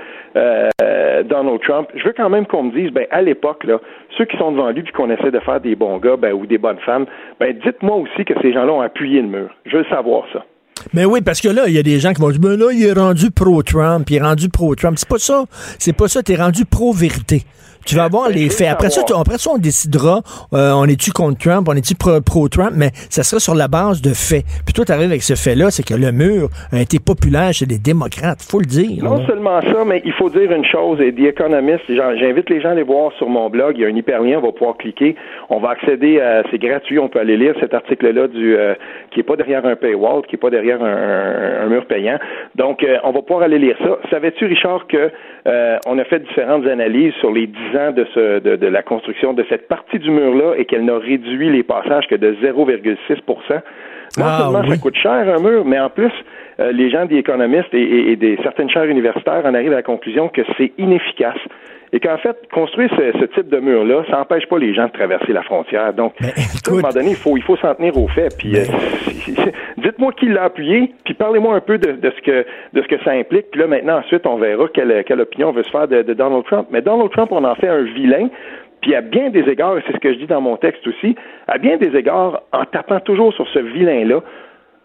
Donald 1.26 1.60
Trump, 1.62 1.89
je 1.96 2.04
veux 2.04 2.13
quand 2.15 2.30
même 2.30 2.46
qu'on 2.46 2.63
me 2.63 2.72
dise, 2.72 2.91
ben 2.91 3.08
à 3.10 3.24
l'époque 3.24 3.63
là, 3.63 3.80
ceux 4.17 4.26
qui 4.26 4.38
sont 4.38 4.52
devant 4.52 4.70
lui 4.70 4.84
puis 4.84 4.93
qu'on 4.93 5.10
essaie 5.10 5.32
de 5.32 5.39
faire 5.39 5.60
des 5.60 5.76
bons 5.76 5.98
gars, 5.98 6.15
ben, 6.15 6.32
ou 6.32 6.46
des 6.46 6.60
bonnes 6.60 6.80
femmes, 6.86 7.08
ben 7.39 7.58
dites-moi 7.65 7.96
aussi 7.96 8.24
que 8.24 8.34
ces 8.41 8.54
gens-là 8.54 8.72
ont 8.72 8.82
appuyé 8.82 9.22
le 9.22 9.28
mur. 9.28 9.50
Je 9.65 9.78
veux 9.78 9.86
savoir 9.86 10.26
ça. 10.32 10.46
Mais 10.93 11.06
oui, 11.06 11.21
parce 11.21 11.41
que 11.41 11.47
là, 11.50 11.63
il 11.67 11.73
y 11.73 11.78
a 11.78 11.84
des 11.84 12.00
gens 12.00 12.13
qui 12.13 12.21
vont 12.21 12.32
dire, 12.32 12.39
ben 12.39 12.58
là, 12.58 12.71
il 12.71 12.84
est 12.84 12.93
rendu 12.93 13.32
pro-Trump, 13.32 14.10
il 14.10 14.15
est 14.15 14.21
rendu 14.21 14.50
pro-Trump. 14.50 14.97
C'est 14.97 15.08
pas 15.08 15.19
ça. 15.19 15.45
C'est 15.80 15.93
pas 15.93 16.08
ça. 16.08 16.23
T'es 16.23 16.36
rendu 16.36 16.65
pro-vérité. 16.65 17.45
Tu 17.88 17.95
vas 17.95 18.10
voir 18.10 18.28
les 18.28 18.50
faits. 18.50 18.67
Après 18.67 18.89
ça, 18.89 19.02
après 19.17 19.38
ça, 19.38 19.50
on 19.50 19.58
décidera, 19.58 20.19
euh, 20.54 20.73
on 20.76 20.84
est-tu 20.86 21.12
contre 21.12 21.39
Trump, 21.39 21.69
on 21.69 21.73
est-tu 21.73 21.95
pro-Trump, 21.95 22.73
mais 22.76 22.89
ça 23.10 23.23
sera 23.23 23.39
sur 23.39 23.56
la 23.56 23.69
base 23.69 24.02
de 24.02 24.10
faits. 24.10 24.43
Puis 24.65 24.73
toi, 24.73 24.84
tu 24.84 24.91
arrives 24.91 25.08
avec 25.08 25.23
ce 25.23 25.36
fait-là, 25.36 25.71
c'est 25.71 25.84
que 25.88 25.93
le 25.93 26.12
mur 26.12 26.50
a 26.73 26.82
été 26.82 27.00
populaire 27.00 27.54
chez 27.54 27.65
les 27.65 27.80
démocrates, 27.80 28.41
faut 28.41 28.60
le 28.60 28.65
dire. 28.65 29.02
Non 29.02 29.26
seulement 29.26 29.62
ça, 29.62 29.86
mais 29.86 30.02
il 30.04 30.12
faut 30.12 30.30
dire 30.30 30.52
une 30.52 30.65
chose, 30.65 31.00
et 31.00 31.13
The 31.13 31.32
Economist, 31.32 31.84
j'invite 31.88 32.50
les 32.50 32.60
gens 32.60 32.69
à 32.69 32.71
aller 32.73 32.84
voir 32.84 33.13
sur 33.13 33.30
mon 33.30 33.50
blog, 33.50 33.76
il 33.78 33.84
y 33.84 33.86
a 33.86 33.88
un 33.88 33.95
hyperlien, 33.95 34.39
on 34.39 34.47
va 34.47 34.52
pouvoir 34.52 34.76
cliquer, 34.76 35.15
on 35.50 35.60
va 35.60 35.69
accéder 35.69 36.19
à, 36.19 36.43
c'est 36.52 36.60
gratuit, 36.60 37.00
on 37.00 37.08
peut 37.08 37.19
aller 37.19 37.38
lire 37.38 37.56
cet 37.62 37.73
article-là 37.73 38.28
du, 38.28 38.58
euh, 38.58 38.73
qui 39.12 39.21
est 39.21 39.23
pas 39.23 39.38
derrière 39.38 39.65
un 39.65 39.78
paywall, 39.78 40.23
qui 40.28 40.36
est 40.36 40.39
pas 40.39 40.50
derrière 40.50 40.84
un, 40.84 41.67
mur 41.67 41.86
payant. 41.86 42.19
Donc, 42.56 42.84
euh, 42.84 42.97
on 43.06 43.12
va 43.12 43.21
pouvoir 43.21 43.43
aller 43.43 43.60
lire 43.60 43.78
ça. 43.82 43.97
Savais-tu, 44.10 44.45
Richard, 44.45 44.88
que 44.88 45.10
on 45.86 45.97
a 45.97 46.03
fait 46.03 46.19
différentes 46.19 46.67
analyses 46.67 47.13
sur 47.19 47.31
les 47.31 47.47
dix 47.47 47.93
de, 47.95 48.05
ce, 48.13 48.39
de, 48.39 48.55
de, 48.55 48.67
la 48.67 48.83
construction 48.83 49.33
de 49.33 49.45
cette 49.49 49.67
partie 49.67 49.99
du 49.99 50.12
mur-là 50.12 50.55
et 50.57 50.65
qu'elle 50.65 50.86
n'a 50.86 50.97
réduit 50.97 51.49
les 51.49 51.63
passages 51.63 52.07
que 52.07 52.15
de 52.15 52.33
0,6 52.43 53.62
Non 54.17 54.25
ah, 54.25 54.39
seulement 54.41 54.69
ça 54.69 54.77
coûte 54.77 54.95
cher 54.95 55.12
un 55.12 55.39
mur, 55.39 55.63
mais 55.65 55.79
en 55.79 55.89
plus, 55.89 56.12
euh, 56.60 56.71
les 56.71 56.89
gens 56.89 57.05
des 57.05 57.17
économistes 57.17 57.73
et, 57.73 58.15
des 58.15 58.38
certaines 58.43 58.69
chaires 58.69 58.86
universitaires 58.86 59.45
en 59.45 59.53
arrivent 59.53 59.73
à 59.73 59.77
la 59.77 59.83
conclusion 59.83 60.27
que 60.27 60.41
c'est 60.57 60.71
inefficace 60.77 61.38
et 61.93 62.00
qu'en 62.00 62.17
fait, 62.17 62.36
construire 62.54 62.89
ce, 62.95 63.26
type 63.26 63.50
de 63.50 63.60
mur-là, 63.60 64.04
ça 64.10 64.17
n'empêche 64.17 64.45
pas 64.47 64.58
les 64.58 64.73
gens 64.73 64.88
de 64.88 64.91
traverser 64.91 65.32
la 65.32 65.43
frontière. 65.43 65.93
Donc, 65.93 66.13
à 66.21 66.28
un 66.69 66.73
moment 66.73 66.89
donné, 66.89 67.12
il 67.12 67.15
faut, 67.15 67.38
il 67.38 67.43
faut 67.43 67.56
s'en 67.58 67.76
tenir 67.76 67.97
aux 67.97 68.08
faits. 68.10 68.36
Puis, 68.38 68.58
euh, 68.58 68.63
dites-moi 69.78 70.12
qui 70.13 70.28
l'a 70.28 70.43
appuyé, 70.43 70.93
puis 71.06 71.13
parlez-moi 71.13 71.56
un 71.56 71.62
peu 71.62 71.78
de, 71.78 71.97
ce 72.04 72.21
que, 72.21 72.45
de 72.73 72.82
ce 72.82 72.88
que 72.88 73.02
ça 73.04 73.12
implique. 73.12 73.52
Puis 73.52 73.62
là, 73.62 73.67
maintenant, 73.67 74.00
ensuite, 74.00 74.26
on 74.28 74.38
verra 74.38 74.65
quelle, 74.73 75.04
quelle 75.06 75.21
opinion 75.21 75.50
on 75.50 75.54
veut 75.54 75.63
se 75.63 75.71
faire 75.71 75.88
de, 75.88 76.02
de 76.02 76.13
Donald 76.13 76.43
Trump. 76.45 76.67
Mais 76.71 76.82
Donald 76.82 77.12
Trump, 77.12 77.32
on 77.32 77.43
en 77.43 77.56
fait 77.56 77.69
un 77.69 77.84
vilain. 77.84 78.30
Puis 78.82 78.93
à 78.93 79.02
bien 79.02 79.30
des 79.30 79.50
égards, 79.50 79.78
et 79.78 79.84
c'est 79.88 79.93
ce 79.93 80.00
que 80.00 80.13
je 80.13 80.19
dis 80.19 80.28
dans 80.28 80.41
mon 80.41 80.58
texte 80.58 80.86
aussi, 80.88 81.15
à 81.47 81.58
bien 81.58 81.78
des 81.78 81.95
égards, 81.95 82.43
en 82.52 82.65
tapant 82.65 83.00
toujours 83.00 83.34
sur 83.34 83.47
ce 83.50 83.60
vilain-là, 83.60 84.21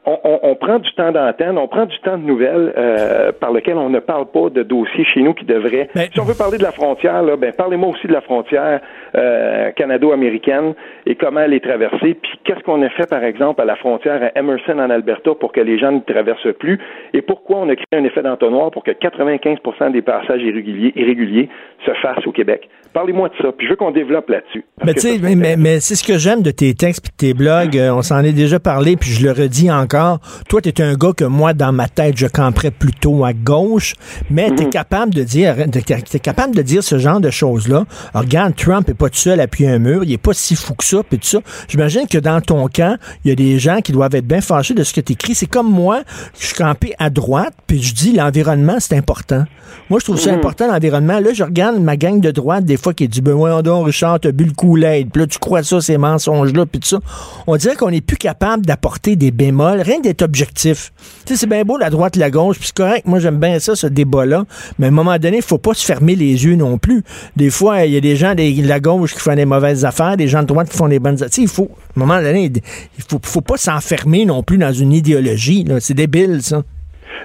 on, 0.04 0.54
prend 0.56 0.78
du 0.80 0.92
temps 0.94 1.12
d'antenne, 1.12 1.58
on 1.58 1.68
prend 1.68 1.86
du 1.86 1.96
temps 2.00 2.18
de 2.18 2.24
nouvelles 2.24 2.72
euh, 2.76 3.30
par 3.32 3.52
lequel 3.52 3.76
on 3.76 3.88
ne 3.88 4.00
parle 4.00 4.26
pas 4.26 4.50
de 4.50 4.62
dossiers 4.64 5.04
chez 5.04 5.20
nous 5.22 5.32
qui 5.32 5.44
devraient. 5.44 5.88
Si 6.12 6.20
on 6.20 6.24
veut 6.24 6.34
parler 6.34 6.58
de 6.58 6.62
la 6.62 6.72
frontière, 6.72 7.22
là, 7.22 7.36
ben 7.36 7.52
parlez-moi 7.52 7.90
aussi 7.90 8.08
de 8.08 8.12
la 8.12 8.20
frontière 8.20 8.80
euh, 9.14 9.70
canado-américaine 9.72 10.74
et 11.06 11.14
comment 11.14 11.40
elle 11.40 11.54
est 11.54 11.64
traversée. 11.64 12.14
Puis 12.14 12.32
qu'est-ce 12.44 12.60
qu'on 12.64 12.82
a 12.82 12.88
fait, 12.90 13.08
par 13.08 13.22
exemple, 13.22 13.60
à 13.60 13.64
la 13.64 13.76
frontière 13.76 14.20
à 14.22 14.38
Emerson 14.38 14.78
en 14.78 14.90
Alberta 14.90 15.34
pour 15.38 15.52
que 15.52 15.60
les 15.60 15.78
gens 15.78 15.92
ne 15.92 16.00
traversent 16.00 16.54
plus? 16.58 16.80
Et 17.12 17.22
pourquoi 17.22 17.58
on 17.58 17.68
a 17.68 17.76
créé 17.76 17.86
un 17.92 18.04
effet 18.04 18.22
d'entonnoir 18.22 18.72
pour 18.72 18.82
que 18.82 18.90
95% 18.90 19.92
des 19.92 20.02
passages 20.02 20.42
irréguliers, 20.42 20.92
irréguliers 20.96 21.48
se 21.86 21.92
fassent 22.02 22.26
au 22.26 22.32
Québec? 22.32 22.68
Parlez-moi 22.92 23.28
de 23.28 23.34
ça, 23.40 23.52
puis 23.52 23.66
je 23.66 23.70
veux 23.70 23.76
qu'on 23.76 23.90
développe 23.90 24.28
là-dessus. 24.28 24.64
Mais, 24.84 25.34
mais, 25.34 25.56
mais 25.56 25.80
c'est 25.80 25.94
ce 25.94 26.04
que 26.04 26.18
j'aime 26.18 26.42
de 26.42 26.50
tes 26.50 26.74
textes 26.74 27.06
et 27.06 27.10
de 27.10 27.32
tes 27.32 27.34
blogs. 27.34 27.78
Euh, 27.78 27.94
on 27.94 28.02
s'en 28.02 28.22
est 28.22 28.34
déjà 28.34 28.58
parlé, 28.58 28.96
puis 28.96 29.10
je 29.10 29.24
le 29.24 29.32
redis 29.32 29.70
encore 29.70 29.91
encore. 29.92 30.20
Toi, 30.48 30.60
tu 30.60 30.68
es 30.68 30.82
un 30.82 30.94
gars 30.94 31.12
que 31.16 31.24
moi, 31.24 31.54
dans 31.54 31.72
ma 31.72 31.88
tête, 31.88 32.16
je 32.16 32.26
camperais 32.26 32.70
plutôt 32.70 33.24
à 33.24 33.32
gauche, 33.32 33.94
mais 34.30 34.50
tu 34.54 34.62
es 34.62 34.66
mhm. 34.66 34.70
capable 34.70 35.14
de 35.14 35.22
dire, 35.22 35.56
es 35.58 36.18
capable 36.18 36.54
de 36.54 36.62
dire 36.62 36.82
ce 36.82 36.98
genre 36.98 37.20
de 37.20 37.30
choses-là. 37.30 37.84
Regarde, 38.14 38.54
Trump 38.56 38.88
est 38.88 38.94
pas 38.94 39.08
tout 39.08 39.18
seul 39.18 39.40
à 39.40 39.44
appuyer 39.44 39.70
un 39.70 39.78
mur, 39.78 40.04
il 40.04 40.12
est 40.12 40.18
pas 40.18 40.32
si 40.32 40.56
fou 40.56 40.74
que 40.74 40.84
ça, 40.84 41.02
puis 41.08 41.18
tout 41.18 41.26
ça. 41.26 41.38
J'imagine 41.68 42.06
que 42.08 42.18
dans 42.18 42.40
ton 42.40 42.68
camp, 42.68 42.96
il 43.24 43.28
y 43.28 43.32
a 43.32 43.34
des 43.34 43.58
gens 43.58 43.80
qui 43.80 43.92
doivent 43.92 44.14
être 44.14 44.26
bien 44.26 44.40
fâchés 44.40 44.74
de 44.74 44.84
ce 44.84 44.92
que 44.92 45.00
tu 45.00 45.12
écris. 45.12 45.34
C'est 45.34 45.46
comme 45.46 45.70
moi, 45.70 46.02
je 46.38 46.46
suis 46.46 46.54
campé 46.54 46.94
à 46.98 47.10
droite, 47.10 47.54
puis 47.66 47.82
je 47.82 47.94
dis 47.94 48.12
l'environnement, 48.12 48.76
c'est 48.78 48.96
important. 48.96 49.44
Moi, 49.90 49.98
je 50.00 50.04
trouve 50.04 50.18
ça 50.18 50.32
mhm. 50.32 50.38
important, 50.38 50.70
l'environnement. 50.70 51.18
Là, 51.18 51.32
je 51.32 51.44
regarde 51.44 51.78
ma 51.80 51.96
gang 51.96 52.20
de 52.20 52.30
droite, 52.30 52.64
des 52.64 52.76
fois, 52.76 52.94
qui 52.94 53.08
dit, 53.08 53.20
ben, 53.20 53.32
voyons 53.32 53.62
donc, 53.62 53.86
Richard, 53.86 54.20
t'as 54.20 54.32
bu 54.32 54.44
le 54.44 54.52
Kool-Aid, 54.52 55.10
puis 55.10 55.20
là, 55.20 55.26
tu 55.26 55.38
crois 55.38 55.62
ça, 55.62 55.80
ces 55.80 55.98
mensonges-là, 55.98 56.66
puis 56.66 56.80
tout 56.80 56.88
ça. 56.88 56.98
On 57.46 57.56
dirait 57.56 57.74
qu'on 57.76 57.90
n'est 57.90 58.00
plus 58.00 58.16
capable 58.16 58.64
d'apporter 58.64 59.16
des 59.16 59.30
bémols, 59.30 59.81
rien 59.82 60.00
d'être 60.00 60.22
objectif. 60.22 60.92
Tu 61.26 61.32
sais, 61.32 61.40
c'est 61.40 61.46
bien 61.48 61.62
beau, 61.62 61.76
la 61.76 61.90
droite, 61.90 62.16
la 62.16 62.30
gauche, 62.30 62.58
puis 62.58 62.68
c'est 62.68 62.76
correct. 62.76 63.06
Moi, 63.06 63.18
j'aime 63.18 63.38
bien 63.38 63.58
ça, 63.58 63.74
ce 63.74 63.86
débat-là. 63.86 64.44
Mais 64.78 64.86
à 64.86 64.88
un 64.88 64.92
moment 64.92 65.18
donné, 65.18 65.38
il 65.38 65.42
faut 65.42 65.58
pas 65.58 65.74
se 65.74 65.84
fermer 65.84 66.14
les 66.14 66.44
yeux 66.44 66.56
non 66.56 66.78
plus. 66.78 67.02
Des 67.36 67.50
fois, 67.50 67.84
il 67.84 67.92
y 67.92 67.96
a 67.96 68.00
des 68.00 68.16
gens 68.16 68.34
de 68.34 68.68
la 68.68 68.80
gauche 68.80 69.14
qui 69.14 69.20
font 69.20 69.34
des 69.34 69.44
mauvaises 69.44 69.84
affaires, 69.84 70.16
des 70.16 70.28
gens 70.28 70.42
de 70.42 70.46
droite 70.46 70.68
qui 70.68 70.76
font 70.76 70.88
des 70.88 70.98
bonnes 70.98 71.14
affaires. 71.14 71.30
Tu 71.30 71.34
sais, 71.34 71.42
il 71.42 71.48
faut, 71.48 71.70
à 71.96 72.00
un 72.00 72.06
moment 72.06 72.20
donné, 72.20 72.50
il 72.96 73.04
faut, 73.08 73.20
faut 73.22 73.40
pas 73.40 73.56
s'enfermer 73.56 74.24
non 74.24 74.42
plus 74.42 74.58
dans 74.58 74.72
une 74.72 74.92
idéologie. 74.92 75.66
C'est 75.80 75.94
débile, 75.94 76.42
ça. 76.42 76.62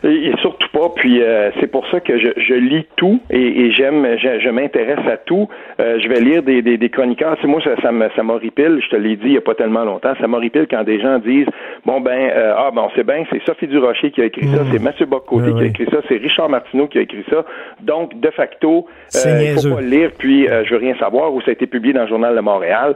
Et 0.04 0.32
surtout 0.42 0.57
pas. 0.70 0.90
Puis 0.96 1.22
euh, 1.22 1.52
c'est 1.60 1.68
pour 1.68 1.88
ça 1.90 2.00
que 2.00 2.18
je, 2.18 2.30
je 2.38 2.54
lis 2.54 2.86
tout 2.96 3.20
et, 3.30 3.72
j'aime, 3.72 4.06
je, 4.18 4.50
m'intéresse 4.50 5.06
à 5.08 5.18
tout. 5.18 5.48
Euh, 5.80 6.00
je 6.00 6.08
vais 6.08 6.20
lire 6.20 6.44
des, 6.44 6.62
des, 6.62 6.78
des 6.78 6.90
chroniqueurs. 6.90 7.38
moi, 7.46 7.62
ça, 7.64 7.72
ça, 7.82 7.92
me, 7.92 8.08
ça 8.16 8.24
m'horripile. 8.24 8.80
Je 8.84 8.90
te 8.90 8.96
l'ai 8.96 9.16
dit 9.16 9.28
il 9.28 9.34
y 9.34 9.38
a 9.38 9.42
pas 9.42 9.56
tellement 9.56 9.84
longtemps. 9.84 10.14
Ça 10.20 10.28
m'horripile 10.28 10.68
quand 10.70 10.84
des 10.84 11.00
gens 11.00 11.20
disent 11.20 11.48
bon 11.86 12.02
ben 12.02 12.30
euh, 12.34 12.54
ah 12.58 12.72
bon 12.74 12.90
c'est 12.96 13.06
bien, 13.06 13.24
c'est 13.32 13.42
Sophie 13.46 13.68
Durocher 13.68 14.12
qui 14.12 14.22
a 14.22 14.26
écrit 14.26 14.48
ça, 14.48 14.64
mmh. 14.64 14.68
c'est 14.72 14.82
Mathieu 14.82 15.06
Bocoté 15.06 15.54
qui 15.54 15.62
a 15.62 15.66
écrit 15.66 15.88
ça, 15.92 15.98
c'est 16.08 16.18
Richard 16.18 16.50
Martineau 16.50 16.88
qui 16.88 16.98
a 16.98 17.02
écrit 17.02 17.24
ça. 17.30 17.46
Donc 17.82 18.20
de 18.20 18.30
facto, 18.32 18.88
il 19.14 19.56
faut 19.56 19.76
pas 19.76 19.82
le 19.82 19.88
lire. 19.88 20.12
Puis 20.18 20.48
je 20.48 20.70
veux 20.70 20.80
rien 20.80 20.96
savoir 21.00 21.34
où 21.34 21.42
ça 21.42 21.50
a 21.50 21.54
été 21.54 21.68
publié 21.68 21.94
dans 21.94 22.04
le 22.04 22.08
journal 22.08 22.36
de 22.36 22.42
Montréal. 22.42 22.96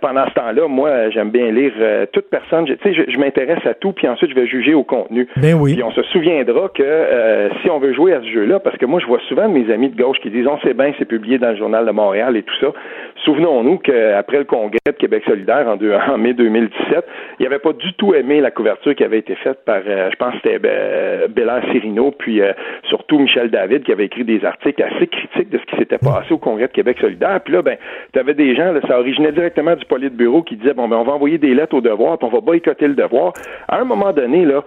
pendant 0.00 0.26
ce 0.28 0.34
temps-là, 0.34 0.68
moi, 0.68 1.10
j'aime 1.10 1.30
bien 1.30 1.50
lire 1.50 1.72
toute 2.12 2.28
personne. 2.30 2.66
Tu 2.66 2.76
sais, 2.82 2.94
je, 2.94 3.10
je 3.10 3.18
m'intéresse 3.18 3.64
à 3.66 3.74
tout. 3.74 3.92
Puis 3.92 4.08
ensuite, 4.08 4.30
je 4.30 4.34
vais 4.34 4.46
juger 4.46 4.74
au 4.74 4.84
contenu. 4.84 5.28
Ben 5.36 5.54
oui. 5.54 5.74
Puis 5.74 5.82
on 5.82 5.92
se 5.92 6.02
souviendra 6.04 6.68
que 6.74 6.85
euh, 6.86 7.48
si 7.62 7.70
on 7.70 7.78
veut 7.78 7.92
jouer 7.92 8.12
à 8.12 8.20
ce 8.20 8.26
jeu-là, 8.26 8.60
parce 8.60 8.76
que 8.76 8.86
moi, 8.86 9.00
je 9.00 9.06
vois 9.06 9.20
souvent 9.28 9.48
mes 9.48 9.70
amis 9.72 9.88
de 9.88 10.00
gauche 10.00 10.18
qui 10.20 10.30
disent 10.30 10.46
on 10.46 10.58
sait 10.60 10.74
bien, 10.74 10.92
c'est 10.98 11.04
publié 11.04 11.38
dans 11.38 11.50
le 11.50 11.56
journal 11.56 11.86
de 11.86 11.90
Montréal 11.90 12.36
et 12.36 12.42
tout 12.42 12.54
ça. 12.60 12.68
Souvenons-nous 13.24 13.78
qu'après 13.78 14.38
le 14.38 14.44
congrès 14.44 14.78
de 14.86 14.92
Québec 14.92 15.24
solidaire 15.26 15.66
en, 15.68 16.18
mai 16.18 16.34
2017, 16.34 17.04
il 17.40 17.44
n'avait 17.44 17.58
pas 17.58 17.72
du 17.72 17.92
tout 17.94 18.14
aimé 18.14 18.40
la 18.40 18.50
couverture 18.50 18.94
qui 18.94 19.04
avait 19.04 19.18
été 19.18 19.34
faite 19.36 19.64
par, 19.64 19.80
euh, 19.86 20.10
je 20.10 20.16
pense, 20.16 20.34
c'était 20.42 20.60
euh, 20.64 21.28
Bélard 21.28 21.62
Cirino, 21.70 22.10
puis 22.10 22.40
surtout 22.84 23.18
Michel 23.18 23.50
David, 23.50 23.84
qui 23.84 23.92
avait 23.92 24.06
écrit 24.06 24.24
des 24.24 24.44
articles 24.44 24.82
assez 24.82 25.06
critiques 25.06 25.50
de 25.50 25.58
ce 25.58 25.64
qui 25.64 25.76
s'était 25.76 25.98
passé 25.98 26.32
au 26.32 26.38
congrès 26.38 26.68
de 26.68 26.72
Québec 26.72 26.98
solidaire. 27.00 27.40
Puis 27.44 27.52
là, 27.52 27.62
ben, 27.62 27.76
tu 28.12 28.18
avais 28.18 28.34
des 28.34 28.54
gens, 28.54 28.72
ça 28.86 28.98
originait 28.98 29.32
directement 29.32 29.74
du 29.74 29.84
bureau 30.10 30.42
qui 30.42 30.56
disaient 30.56 30.74
bon, 30.74 30.88
ben, 30.88 30.96
on 30.96 31.04
va 31.04 31.12
envoyer 31.12 31.38
des 31.38 31.54
lettres 31.54 31.76
au 31.76 31.80
devoir, 31.80 32.18
puis 32.18 32.28
on 32.28 32.34
va 32.34 32.40
boycotter 32.40 32.88
le 32.88 32.94
devoir. 32.94 33.32
À 33.68 33.80
un 33.80 33.84
moment 33.84 34.12
donné, 34.12 34.44
là, 34.44 34.64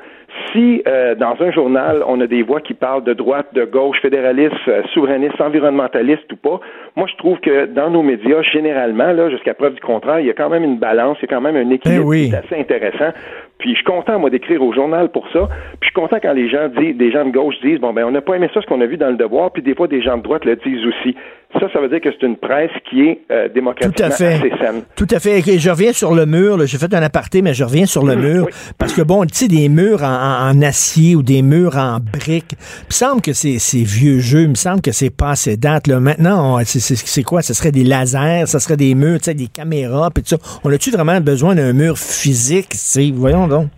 si 0.51 0.81
euh, 0.87 1.15
dans 1.15 1.35
un 1.39 1.51
journal, 1.51 2.03
on 2.07 2.19
a 2.21 2.27
des 2.27 2.43
voix 2.43 2.61
qui 2.61 2.73
parlent 2.73 3.03
de 3.03 3.13
droite, 3.13 3.47
de 3.53 3.65
gauche, 3.65 3.99
fédéraliste, 4.01 4.53
euh, 4.67 4.83
souverainiste, 4.93 5.39
environnementaliste 5.41 6.31
ou 6.31 6.35
pas, 6.35 6.59
moi 6.95 7.07
je 7.09 7.15
trouve 7.17 7.39
que 7.39 7.65
dans 7.65 7.89
nos 7.89 8.03
médias, 8.03 8.41
généralement, 8.41 9.11
là, 9.11 9.29
jusqu'à 9.29 9.53
preuve 9.53 9.75
du 9.75 9.81
contraire, 9.81 10.19
il 10.19 10.27
y 10.27 10.29
a 10.29 10.33
quand 10.33 10.49
même 10.49 10.63
une 10.63 10.77
balance, 10.77 11.17
il 11.19 11.29
y 11.29 11.33
a 11.33 11.35
quand 11.35 11.41
même 11.41 11.55
un 11.55 11.69
équilibre 11.69 12.13
eh 12.13 12.35
assez 12.35 12.59
intéressant. 12.59 13.11
Puis 13.59 13.71
je 13.71 13.75
suis 13.75 13.83
content, 13.83 14.19
moi, 14.19 14.29
d'écrire 14.29 14.63
au 14.63 14.73
journal 14.73 15.09
pour 15.09 15.27
ça. 15.31 15.47
Puis 15.79 15.81
je 15.81 15.85
suis 15.87 15.93
content 15.93 16.17
quand 16.21 16.33
les 16.33 16.49
gens 16.49 16.69
disent, 16.69 16.95
des 16.95 17.11
gens 17.11 17.25
de 17.25 17.31
gauche 17.31 17.55
disent, 17.61 17.79
bon, 17.79 17.91
ben, 17.91 18.05
on 18.05 18.11
n'a 18.11 18.21
pas 18.21 18.35
aimé 18.35 18.49
ça, 18.53 18.61
ce 18.61 18.65
qu'on 18.67 18.81
a 18.81 18.85
vu 18.85 18.97
dans 18.97 19.09
le 19.09 19.17
devoir, 19.17 19.51
puis 19.51 19.61
des 19.61 19.75
fois, 19.75 19.87
des 19.87 20.01
gens 20.01 20.17
de 20.17 20.23
droite 20.23 20.45
le 20.45 20.55
disent 20.55 20.85
aussi. 20.85 21.15
Ça, 21.53 21.67
ça 21.73 21.79
veut 21.79 21.89
dire 21.89 21.99
que 21.99 22.09
c'est 22.11 22.25
une 22.27 22.37
presse 22.37 22.71
qui 22.87 23.01
est 23.01 23.21
euh, 23.31 23.49
démocratiquement 23.49 23.91
Tout 23.91 24.03
à 24.03 24.15
fait. 24.15 24.33
assez 24.35 24.51
saine. 24.61 24.83
Tout 24.95 25.07
à 25.09 25.19
fait. 25.19 25.41
je 25.41 25.69
reviens 25.71 25.93
sur 25.93 26.13
le 26.13 26.27
mur. 26.27 26.63
J'ai 26.67 26.77
fait 26.77 26.93
un 26.93 27.01
aparté, 27.01 27.41
mais 27.41 27.55
je 27.55 27.63
reviens 27.63 27.87
sur 27.87 28.05
le 28.05 28.15
mur. 28.15 28.47
Parce 28.77 28.93
que, 28.93 29.01
bon, 29.01 29.25
tu 29.25 29.33
sais, 29.33 29.47
des 29.47 29.67
murs 29.67 30.03
en, 30.03 30.61
acier 30.61 31.15
ou 31.15 31.23
des 31.23 31.41
murs 31.41 31.75
en 31.75 31.97
briques, 31.99 32.51
il 32.51 32.87
me 32.89 32.93
semble 32.93 33.21
que 33.21 33.33
c'est 33.33 33.57
vieux 33.83 34.19
jeu. 34.19 34.43
Il 34.43 34.49
me 34.49 34.55
semble 34.55 34.81
que 34.81 34.91
c'est 34.91 35.15
pas 35.15 35.31
assez 35.31 35.57
date. 35.57 35.87
Là. 35.87 35.99
Maintenant, 35.99 36.59
c'est 36.63 37.23
quoi? 37.23 37.41
Ce 37.41 37.55
serait 37.55 37.71
des 37.71 37.83
lasers, 37.83 38.45
ce 38.45 38.59
serait 38.59 38.77
des 38.77 38.93
murs, 38.93 39.17
tu 39.17 39.25
sais, 39.25 39.33
des 39.33 39.47
caméras, 39.47 40.11
puis 40.13 40.21
tout 40.21 40.37
ça. 40.37 40.59
On 40.63 40.71
a-tu 40.71 40.91
vraiment 40.91 41.19
besoin 41.19 41.55
d'un 41.55 41.73
mur 41.73 41.97
physique? 41.97 42.75
Voyons 43.15 43.47
donc. 43.47 43.69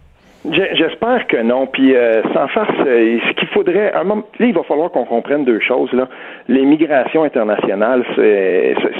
J'espère 0.49 1.27
que 1.27 1.41
non. 1.43 1.67
Puis 1.67 1.95
euh, 1.95 2.23
sans 2.33 2.47
farce, 2.47 2.73
euh, 2.79 3.19
ce 3.27 3.33
qu'il 3.35 3.47
faudrait, 3.49 3.93
un 3.93 4.03
moment, 4.03 4.23
là, 4.39 4.45
il 4.47 4.53
va 4.53 4.63
falloir 4.63 4.89
qu'on 4.91 5.05
comprenne 5.05 5.45
deux 5.45 5.59
choses. 5.59 5.91
Là, 5.93 6.09
les 6.47 6.65
migrations 6.65 7.23
internationales, 7.23 8.03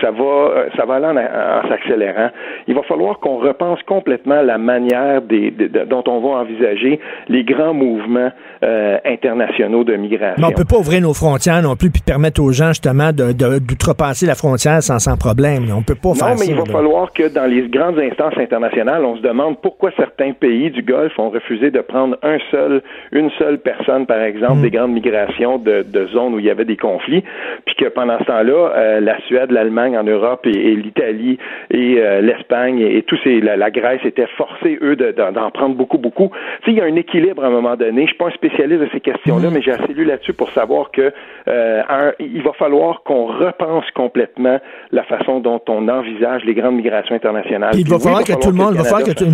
ça 0.02 0.12
va, 0.12 0.66
ça 0.76 0.86
va 0.86 0.96
aller 0.96 1.08
en, 1.08 1.68
s'accélérant. 1.70 2.30
Il 2.68 2.76
va 2.76 2.84
falloir 2.84 3.20
qu'on 3.20 3.38
repense 3.38 3.82
complètement 3.84 4.42
la 4.42 4.58
manière 4.58 5.22
des, 5.22 5.52
dont 5.52 6.04
on 6.08 6.20
va 6.20 6.42
envisager 6.42 7.00
les 7.28 7.44
grands 7.44 7.74
mouvements 7.74 8.32
euh, 8.64 8.98
internationaux 9.06 9.84
de 9.84 9.96
migration. 9.96 10.36
Mais 10.38 10.48
on 10.48 10.56
peut 10.56 10.66
pas 10.66 10.78
ouvrir 10.78 11.02
nos 11.02 11.14
frontières 11.14 11.62
non 11.62 11.76
plus 11.76 11.90
puis 11.90 12.02
permettre 12.06 12.42
aux 12.42 12.52
gens 12.52 12.70
justement 12.70 13.12
d'outrepasser 13.12 14.26
la 14.26 14.36
frontière 14.36 14.84
sans, 14.84 15.00
sans 15.00 15.18
problème. 15.18 15.66
On 15.76 15.82
peut 15.82 15.96
pas 15.96 16.14
faire 16.14 16.28
ça. 16.28 16.34
Non, 16.34 16.40
mais 16.40 16.48
il 16.48 16.56
va 16.56 16.66
falloir 16.66 17.12
que 17.12 17.34
dans 17.34 17.46
les 17.46 17.68
grandes 17.70 18.00
instances 18.00 18.38
internationales, 18.38 19.04
on 19.04 19.18
se 19.18 19.22
demande 19.22 19.60
pourquoi 19.62 19.92
certains 19.98 20.34
pays 20.34 20.72
du 20.72 20.82
Golfe 20.82 21.18
ont 21.18 21.30
refusé 21.30 21.72
de 21.72 21.80
prendre 21.80 22.18
un 22.24 22.38
seul, 22.50 22.82
une 23.12 23.30
seule 23.38 23.60
personne, 23.60 24.06
par 24.06 24.22
exemple, 24.22 24.60
mm. 24.60 24.62
des 24.62 24.72
grandes 24.72 24.94
migrations 24.94 25.58
de, 25.58 25.84
de, 25.88 26.08
zones 26.08 26.36
où 26.36 26.40
il 26.40 26.46
y 26.46 26.50
avait 26.50 26.66
des 26.66 26.78
conflits, 26.78 27.24
puis 27.66 27.76
que 27.76 27.86
pendant 27.86 28.18
ce 28.20 28.26
temps-là, 28.26 28.74
euh, 28.76 29.00
la 29.00 29.20
Suède, 29.22 29.52
l'Allemagne 29.52 29.98
en 29.98 30.04
Europe 30.04 30.46
et, 30.46 30.76
l'Italie 30.76 31.38
et 31.70 31.98
euh, 32.00 32.22
l'Espagne 32.22 32.80
et, 32.80 33.04
tous 33.04 33.18
ces, 33.24 33.40
la, 33.42 33.72
Grèce 33.72 34.02
étaient 34.04 34.28
forcés, 34.38 34.78
eux, 34.82 34.96
d'en 34.96 35.52
prendre 35.52 35.76
beaucoup, 35.76 35.98
beaucoup. 35.98 36.32
Tu 36.64 36.66
sais, 36.66 36.72
il 36.72 36.78
y 36.78 36.82
a 36.82 36.86
un 36.86 36.96
équilibre 36.96 37.44
à 37.44 37.48
un 37.48 37.52
moment 37.52 37.76
donné. 37.76 38.04
Je 38.04 38.08
suis 38.08 38.18
pas 38.18 38.28
un 38.28 38.32
spécialiste 38.32 38.82
de 38.82 38.90
ces 38.92 39.00
questions-là, 39.00 39.50
mm. 39.50 39.54
mais 39.54 39.62
j'ai 39.62 39.72
assez 39.72 39.94
lu 39.94 40.04
là-dessus 40.04 40.34
pour 40.34 40.50
savoir 40.52 40.92
que 40.92 41.12
euh, 41.48 42.12
il 42.20 42.42
va 42.42 42.54
falloir 42.54 43.04
qu'on 43.04 43.26
repense 43.28 43.86
complètement 43.96 44.60
la 44.92 45.04
façon 45.04 45.40
dont 45.40 45.62
on 45.68 45.88
envisage 45.88 46.44
les 46.46 46.54
grandes 46.54 46.76
migrations 46.76 47.16
internationales. 47.16 47.74
il 47.78 47.88
va 47.88 48.00
falloir 48.00 48.24
que 48.24 48.34
tout 48.34 48.50
le 48.50 48.56
monde, 48.56 48.76
va 48.76 48.84
falloir 48.84 49.04
que 49.04 49.12
tout, 49.12 49.26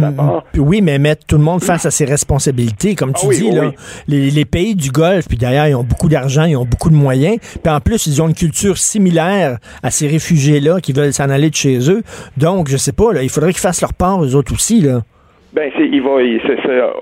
oui, 0.62 0.82
mais 0.82 1.00
mettre 1.00 1.26
tout 1.26 1.38
le 1.38 1.44
monde 1.44 1.64
face 1.64 1.86
à 1.86 1.92
ses 1.92 2.06
responsabilités. 2.06 2.96
Comme 2.96 3.14
tu 3.14 3.28
ah 3.28 3.34
dis, 3.34 3.52
là, 3.52 3.72
les, 4.08 4.46
pays 4.46 4.76
du 4.76 4.92
Golfe, 4.92 5.28
puis 5.28 5.38
d'ailleurs, 5.38 5.68
ils 5.68 5.76
ont 5.76 5.84
beaucoup 5.84 6.10
d'argent, 6.10 6.46
ils 6.46 6.56
ont 6.56 6.66
beaucoup 6.66 6.90
de 6.90 6.96
moyens. 6.96 7.38
Puis 7.40 7.72
en 7.72 7.80
plus, 7.88 8.06
ils 8.06 8.22
ont 8.22 8.28
une 8.28 8.36
culture 8.36 8.78
similaire 8.78 9.60
à 9.82 9.92
ces 9.92 10.08
réfugiés-là 10.08 10.82
qui 10.82 10.92
veulent 10.92 11.14
s'en 11.14 11.30
aller 11.30 11.50
de 11.50 11.56
chez 11.56 11.90
eux. 11.90 12.04
Donc, 12.36 12.68
je 12.68 12.76
sais 12.76 12.92
pas, 12.92 13.14
là, 13.14 13.24
il 13.24 13.30
faudrait 13.30 13.54
qu'ils 13.54 13.62
fassent 13.62 13.80
leur 13.80 13.94
part, 13.94 14.24
eux 14.26 14.36
autres 14.36 14.54
aussi. 14.54 14.82
Là. 14.82 15.04
Ben, 15.54 15.72
il 15.80 16.02
va, 16.02 16.18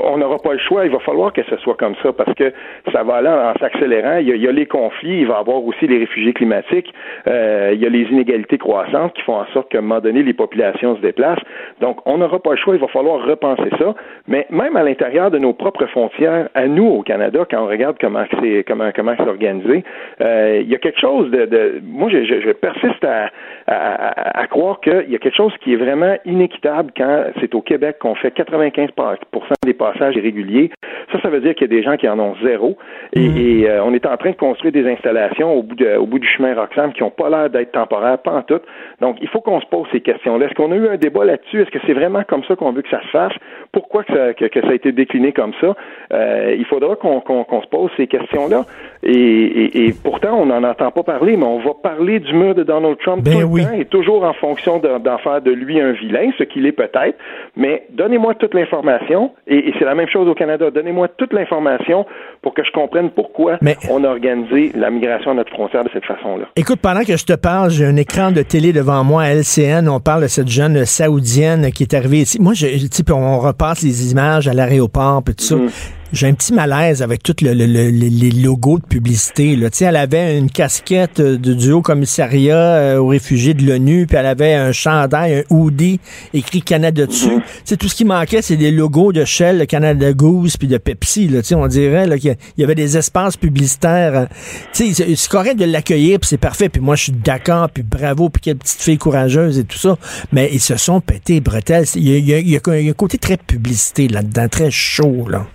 on 0.02 0.18
n'aura 0.18 0.38
pas 0.38 0.54
le 0.54 0.60
choix. 0.60 0.86
Il 0.86 0.92
va 0.92 1.00
falloir 1.00 1.34
que 1.34 1.42
ce 1.50 1.58
soit 1.58 1.76
comme 1.76 1.96
ça 2.04 2.14
parce 2.14 2.34
que 2.36 2.54
ça 2.92 3.04
va 3.04 3.16
aller 3.16 3.30
en, 3.30 3.54
s'accélérant. 3.60 4.18
Il, 4.18 4.28
y 4.28 4.48
a 4.48 4.52
les 4.52 4.68
conflits, 4.68 5.22
il 5.22 5.28
va 5.28 5.38
y 5.38 5.40
avoir 5.40 5.64
aussi 5.66 5.88
les 5.88 5.98
réfugiés 5.98 6.32
climatiques. 6.34 6.94
Euh, 7.28 7.72
il 7.74 7.80
y 7.82 7.88
a 7.88 7.90
les 7.90 8.04
inégalités 8.04 8.60
croissantes 8.60 9.14
qui 9.14 9.24
font 9.24 9.38
en 9.38 9.48
sorte 9.48 9.72
qu'à 9.72 9.80
un 9.80 9.82
moment 9.82 10.00
donné, 10.00 10.22
les 10.22 10.34
populations 10.34 10.96
se 10.96 11.02
déplacent. 11.02 11.42
Donc, 11.82 11.98
on 12.06 12.20
n'aura 12.20 12.38
pas 12.40 12.52
le 12.52 12.58
choix. 12.58 12.76
Il 12.76 12.82
va 12.82 12.88
falloir 12.88 13.26
repenser 13.26 13.70
ça. 13.80 13.96
Mais 14.28 14.46
même 14.52 14.76
à 14.76 14.84
l'intérieur 14.84 15.32
de 15.32 15.40
nos 15.40 15.54
propres 15.54 15.88
frontières, 15.88 16.50
à 16.54 16.68
nous 16.68 16.86
au 16.86 17.02
Canada, 17.02 17.48
quand 17.50 17.64
on 17.64 17.68
regarde 17.68 17.98
comment 18.00 18.26
c'est 18.40 18.64
comment 18.68 18.92
comment 18.96 19.16
c'est 19.18 19.28
organisé, 19.28 19.84
euh, 20.22 20.60
il 20.62 20.70
y 20.70 20.76
a 20.76 20.78
quelque 20.78 21.00
chose 21.00 21.32
de, 21.32 21.46
de 21.46 21.82
moi, 21.84 22.10
je, 22.12 22.24
je, 22.24 22.52
persiste 22.52 23.04
à, 23.04 23.32
à, 23.66 24.40
à 24.40 24.48
croire 24.48 24.80
qu'il 24.82 25.10
y 25.10 25.16
a 25.16 25.18
quelque 25.18 25.36
chose 25.36 25.54
qui 25.62 25.74
est 25.74 25.78
vraiment 25.78 26.16
inéquitable 26.26 26.92
quand 26.96 27.24
c'est 27.40 27.56
au 27.56 27.62
Québec 27.62 27.98
qu'on 28.00 28.14
fait 28.14 28.35
95% 28.36 29.17
des 29.65 29.74
passages 29.74 30.15
irréguliers. 30.15 30.71
Ça, 31.12 31.21
ça 31.21 31.30
veut 31.30 31.39
dire 31.39 31.56
qu'il 31.56 31.71
y 31.71 31.74
a 31.74 31.76
des 31.76 31.84
gens 31.84 31.98
qui 31.98 32.08
en 32.08 32.19
ont 32.19 32.36
zéro. 32.43 32.78
Et, 33.13 33.28
mm. 33.30 33.65
euh, 33.65 33.84
on 33.84 33.93
est 33.93 34.06
en 34.06 34.17
train 34.17 34.32
de 34.32 34.36
construire 34.36 34.74
des 34.74 34.88
installations 34.89 35.54
au 35.54 35.63
bout, 35.63 35.76
de, 35.76 35.95
au 35.98 36.06
bout 36.06 36.19
du 36.19 36.28
chemin 36.28 36.54
Roxham 36.56 36.93
qui 36.93 37.04
n'ont 37.04 37.12
pas 37.12 37.30
l'air 37.30 37.50
d'être 37.50 37.71
temporaires, 37.71 38.17
pas 38.19 38.34
en 38.34 38.41
tout. 38.41 38.60
Donc, 39.02 39.17
il 39.21 39.28
faut 39.28 39.41
qu'on 39.41 39.62
se 39.62 39.65
pose 39.67 39.88
ces 39.91 40.02
questions-là. 40.02 40.48
Est-ce 40.48 40.56
qu'on 40.56 40.71
a 40.71 40.76
eu 40.76 40.88
un 40.88 40.98
débat 40.98 41.26
là-dessus? 41.26 41.62
Est-ce 41.62 41.71
que 41.71 41.80
c'est 41.86 41.93
vraiment 41.93 42.24
comme 42.24 42.43
ça 42.45 42.56
qu'on 42.56 42.71
veut 42.71 42.82
que 42.82 42.89
ça 42.89 43.02
se 43.02 43.08
fasse? 43.08 43.34
Pourquoi 43.71 44.04
que 44.04 44.13
ça, 44.13 44.34
que, 44.34 44.62
ça 44.62 44.69
a 44.69 44.74
été 44.74 44.91
décliné 44.91 45.32
comme 45.32 45.54
ça? 45.62 45.76
Euh, 46.13 46.56
il 46.58 46.65
faudra 46.65 46.95
qu'on 46.95 47.62
se 47.62 47.67
pose 47.67 47.91
ces 47.98 48.08
questions-là. 48.08 48.65
Et, 49.04 49.93
pourtant, 50.04 50.39
on 50.41 50.45
n'en 50.48 50.63
entend 50.63 50.91
pas 50.91 51.04
parler, 51.04 51.38
mais 51.38 51.45
on 51.45 51.60
va 51.60 51.74
parler 51.82 52.19
du 52.19 52.34
mur 52.34 52.56
de 52.56 52.63
Donald 52.63 52.98
Trump 53.00 53.24
ben 53.24 53.41
tout 53.41 53.56
le 53.56 53.63
temps 53.63 53.74
et 53.74 53.86
toujours 53.86 54.24
en 54.24 54.34
fonction 54.34 54.80
d'en 54.80 55.17
faire 55.19 55.41
de 55.41 55.52
lui 55.52 55.80
un 55.80 55.91
vilain, 55.91 56.32
ce 56.38 56.43
qu'il 56.43 56.65
est 56.65 56.71
peut-être. 56.71 57.17
Mais 57.56 57.84
donnez-moi 57.91 58.25
toute 58.34 58.54
l'information, 58.54 59.32
et, 59.48 59.72
c'est 59.78 59.86
la 59.86 59.96
même 59.96 60.08
chose 60.08 60.28
au 60.28 60.34
Canada. 60.34 60.72
Donnez-moi 60.72 61.10
toute 61.10 61.34
l'information 61.34 62.06
pour 62.42 62.54
que 62.54 62.64
je 62.64 62.72
comprenne 62.72 63.12
pourquoi 63.12 63.60
on 63.90 64.04
a 64.04 64.08
organisé 64.08 64.72
la 64.76 64.90
migration 64.90 65.32
à 65.32 65.34
notre 65.36 65.52
frontière 65.52 65.84
de 65.84 65.90
cette 65.94 66.06
façon-là. 66.06 66.46
Écoute, 66.56 66.80
pendant 66.82 67.04
que 67.04 67.18
je 67.18 67.26
te 67.26 67.34
parle, 67.34 67.70
j'ai 67.70 67.86
un 67.86 67.96
écran 67.96 68.32
de 68.32 68.42
télé 68.42 68.74
devant 68.74 69.04
moi 69.04 69.24
à 69.24 69.34
LCN. 69.34 69.88
On 69.88 70.00
parle 70.00 70.24
de 70.24 70.28
cette 70.28 70.48
jeune 70.48 70.86
saoudienne 70.86 71.72
qui 71.72 71.84
est 71.84 71.94
arrivée 71.94 72.20
ici. 72.20 72.42
Moi, 72.42 72.54
je, 72.54 72.66
on 73.14 73.40
repasse 73.40 73.84
les 73.84 74.12
images 74.12 74.48
à 74.48 74.54
l'aéroport, 74.54 75.22
et 75.30 75.34
tout 75.34 75.44
ça. 75.44 75.56
Mm 75.56 75.70
j'ai 76.13 76.28
un 76.28 76.34
petit 76.34 76.54
malaise 76.54 77.02
avec 77.02 77.24
tous 77.24 77.41
le, 77.41 77.54
les 77.54 78.32
logos 78.32 78.80
de 78.80 78.86
publicité. 78.86 79.56
Là. 79.56 79.70
elle 79.82 79.96
avait 79.96 80.38
une 80.38 80.50
casquette 80.50 81.20
euh, 81.20 81.38
de, 81.38 81.54
du 81.54 81.72
Haut 81.72 81.82
Commissariat 81.82 82.56
euh, 82.56 82.98
aux 82.98 83.08
réfugiés 83.08 83.54
de 83.54 83.65
l'ONU, 83.65 84.06
puis 84.08 84.18
elle 84.18 84.26
avait 84.26 84.54
un 84.54 84.72
chandail, 84.72 85.34
un 85.34 85.56
hoodie 85.56 86.00
écrit 86.34 86.62
Canada 86.62 87.06
dessus. 87.06 87.28
Mm 87.28 87.76
Tout 87.78 87.89
ce 87.89 87.96
qui 87.96 88.06
manquait, 88.06 88.41
c'est 88.41 88.56
des 88.56 88.72
logos 88.72 89.12
de 89.12 89.26
Shell, 89.26 89.60
de 89.60 89.65
Canada 89.65 90.13
Goose, 90.13 90.58
puis 90.58 90.68
de 90.68 90.78
Pepsi. 90.78 91.28
Là. 91.28 91.41
On 91.56 91.68
dirait 91.68 92.20
qu'il 92.20 92.36
y 92.58 92.63
avait 92.63 92.76
des 92.76 92.98
espaces 92.98 93.38
publicitaires. 93.38 94.15
Euh, 94.15 94.26
c'est 94.74 95.28
correct 95.28 95.58
de 95.58 95.65
l'accueillir, 95.65 96.20
puis 96.20 96.30
c'est 96.30 96.38
parfait. 96.38 96.70
Puis 96.70 96.82
moi, 96.82 96.96
je 96.96 97.04
suis 97.04 97.12
d'accord, 97.12 97.70
puis 97.70 97.84
bravo, 97.84 98.30
puis 98.30 98.41
quelle 98.41 98.58
petite 98.58 98.82
fille 98.82 98.98
courageuse 98.98 99.60
et 99.60 99.63
tout 99.63 99.78
ça. 99.78 99.98
Mais 100.32 100.50
ils 100.54 100.62
se 100.62 100.78
sont 100.78 101.02
pétés 101.02 101.41
bretelles. 101.41 101.86
Il 101.96 102.08
y 102.08 102.34
a, 102.34 102.39
il 102.39 102.50
y 102.50 102.56
a 102.56 102.62
un 102.65 102.94
côté 102.94 103.18
très 103.18 103.38
publicité 103.38 104.08
là-dedans, 104.08 104.48
très 104.48 104.72
chaud. 104.72 105.28
Là. 105.28 105.46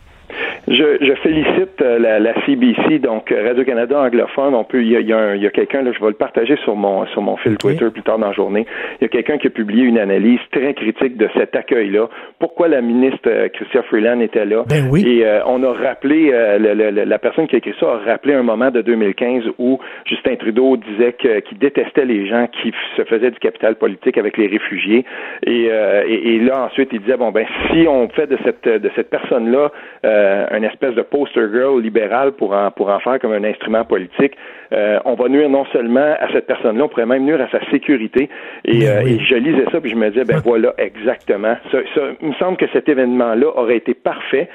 Je, 0.70 0.98
je, 1.00 1.14
félicite 1.14 1.83
euh, 1.83 1.98
la, 1.98 2.20
la, 2.20 2.33
CBC, 2.46 3.00
donc 3.00 3.33
euh, 3.33 3.44
Radio-Canada 3.44 4.02
anglophone. 4.02 4.54
On 4.54 4.62
peut, 4.62 4.80
il 4.85 4.92
y 4.92 5.12
a, 5.12 5.35
il 5.35 5.42
y 5.42 5.46
a, 5.46 5.50
quelqu'un, 5.50 5.83
là, 5.83 5.90
je 5.92 6.00
vais 6.00 6.11
le 6.11 6.14
partager 6.14 6.54
sur 6.62 6.76
mon 6.76 7.06
sur 7.06 7.22
mon 7.22 7.37
fil 7.38 7.56
Twitter 7.56 7.90
plus 7.90 8.04
tard 8.04 8.20
dans 8.20 8.28
la 8.28 8.33
journée. 8.33 8.66
Il 9.00 9.02
y 9.02 9.06
a 9.06 9.09
quelqu'un 9.09 9.37
qui 9.38 9.48
a 9.48 9.50
publié 9.50 9.83
une 9.83 9.98
analyse 9.98 10.38
très 10.52 10.72
critique 10.74 11.16
de 11.16 11.28
cet 11.35 11.56
accueil-là. 11.56 12.09
Pourquoi 12.38 12.68
la 12.68 12.83
ministre 12.83 13.18
euh, 13.26 13.48
Chrystia 13.48 13.83
Freeland 13.83 14.20
était 14.20 14.44
là 14.44 14.62
ben 14.68 14.88
oui. 14.92 15.02
Et 15.09 15.26
on 15.44 15.62
a 15.64 15.72
rappelé, 15.72 16.30
la 16.30 17.18
personne 17.18 17.48
qui 17.48 17.56
a 17.56 17.59
écrit 17.59 17.74
ça 17.80 17.87
a 17.87 18.11
rappelé 18.12 18.35
un 18.35 18.44
moment 18.44 18.70
de 18.70 18.80
2015 18.80 19.44
où 19.59 19.80
Justin 20.04 20.37
Trudeau 20.37 20.76
disait 20.76 21.14
qu'il 21.14 21.59
détestait 21.59 22.04
les 22.04 22.28
gens 22.28 22.46
qui 22.46 22.72
se 22.96 23.02
faisaient 23.04 23.33
du 23.33 23.38
capital 23.40 23.74
politique 23.74 24.18
avec 24.18 24.37
les 24.37 24.46
réfugiés. 24.46 25.04
Et, 25.46 25.64
et, 25.64 26.35
et, 26.35 26.38
là 26.38 26.64
ensuite 26.66 26.90
il 26.92 27.00
disait 27.00 27.16
bon 27.16 27.33
ben 27.33 27.46
si 27.70 27.87
on 27.88 28.09
fait 28.11 28.28
de 28.28 28.38
cette 28.44 28.68
de 28.68 28.90
cette 28.94 29.11
personne 29.11 29.50
là 29.50 29.72
un 30.04 30.59
une 30.60 30.66
espèce 30.66 30.94
de 30.94 31.02
poster 31.02 31.48
girl 31.52 31.80
libéral 31.80 32.32
pour 32.32 32.52
en, 32.52 32.70
pour 32.70 32.90
en 32.90 33.00
faire 33.00 33.18
comme 33.18 33.32
un 33.32 33.44
instrument 33.44 33.84
politique, 33.84 34.34
euh, 34.72 34.98
on 35.04 35.14
va 35.14 35.28
nuire 35.28 35.48
non 35.48 35.64
seulement 35.72 36.14
à 36.20 36.30
cette 36.32 36.46
personne-là, 36.46 36.84
on 36.84 36.88
pourrait 36.88 37.06
même 37.06 37.24
nuire 37.24 37.40
à 37.40 37.48
sa 37.48 37.64
sécurité. 37.70 38.28
Et, 38.64 38.88
euh, 38.88 39.02
je 39.18 39.34
lisais 39.34 39.64
ça, 39.72 39.80
puis 39.80 39.90
je 39.90 39.96
me 39.96 40.10
disais, 40.10 40.24
ben 40.24 40.40
voilà, 40.44 40.74
exactement. 40.78 41.56
Ça, 41.72 41.78
il 42.22 42.28
me 42.28 42.34
semble 42.34 42.56
que 42.56 42.66
cet 42.72 42.88
événement-là 42.88 43.46
aurait 43.56 43.78
été 43.78 43.94
parfait 43.94 44.48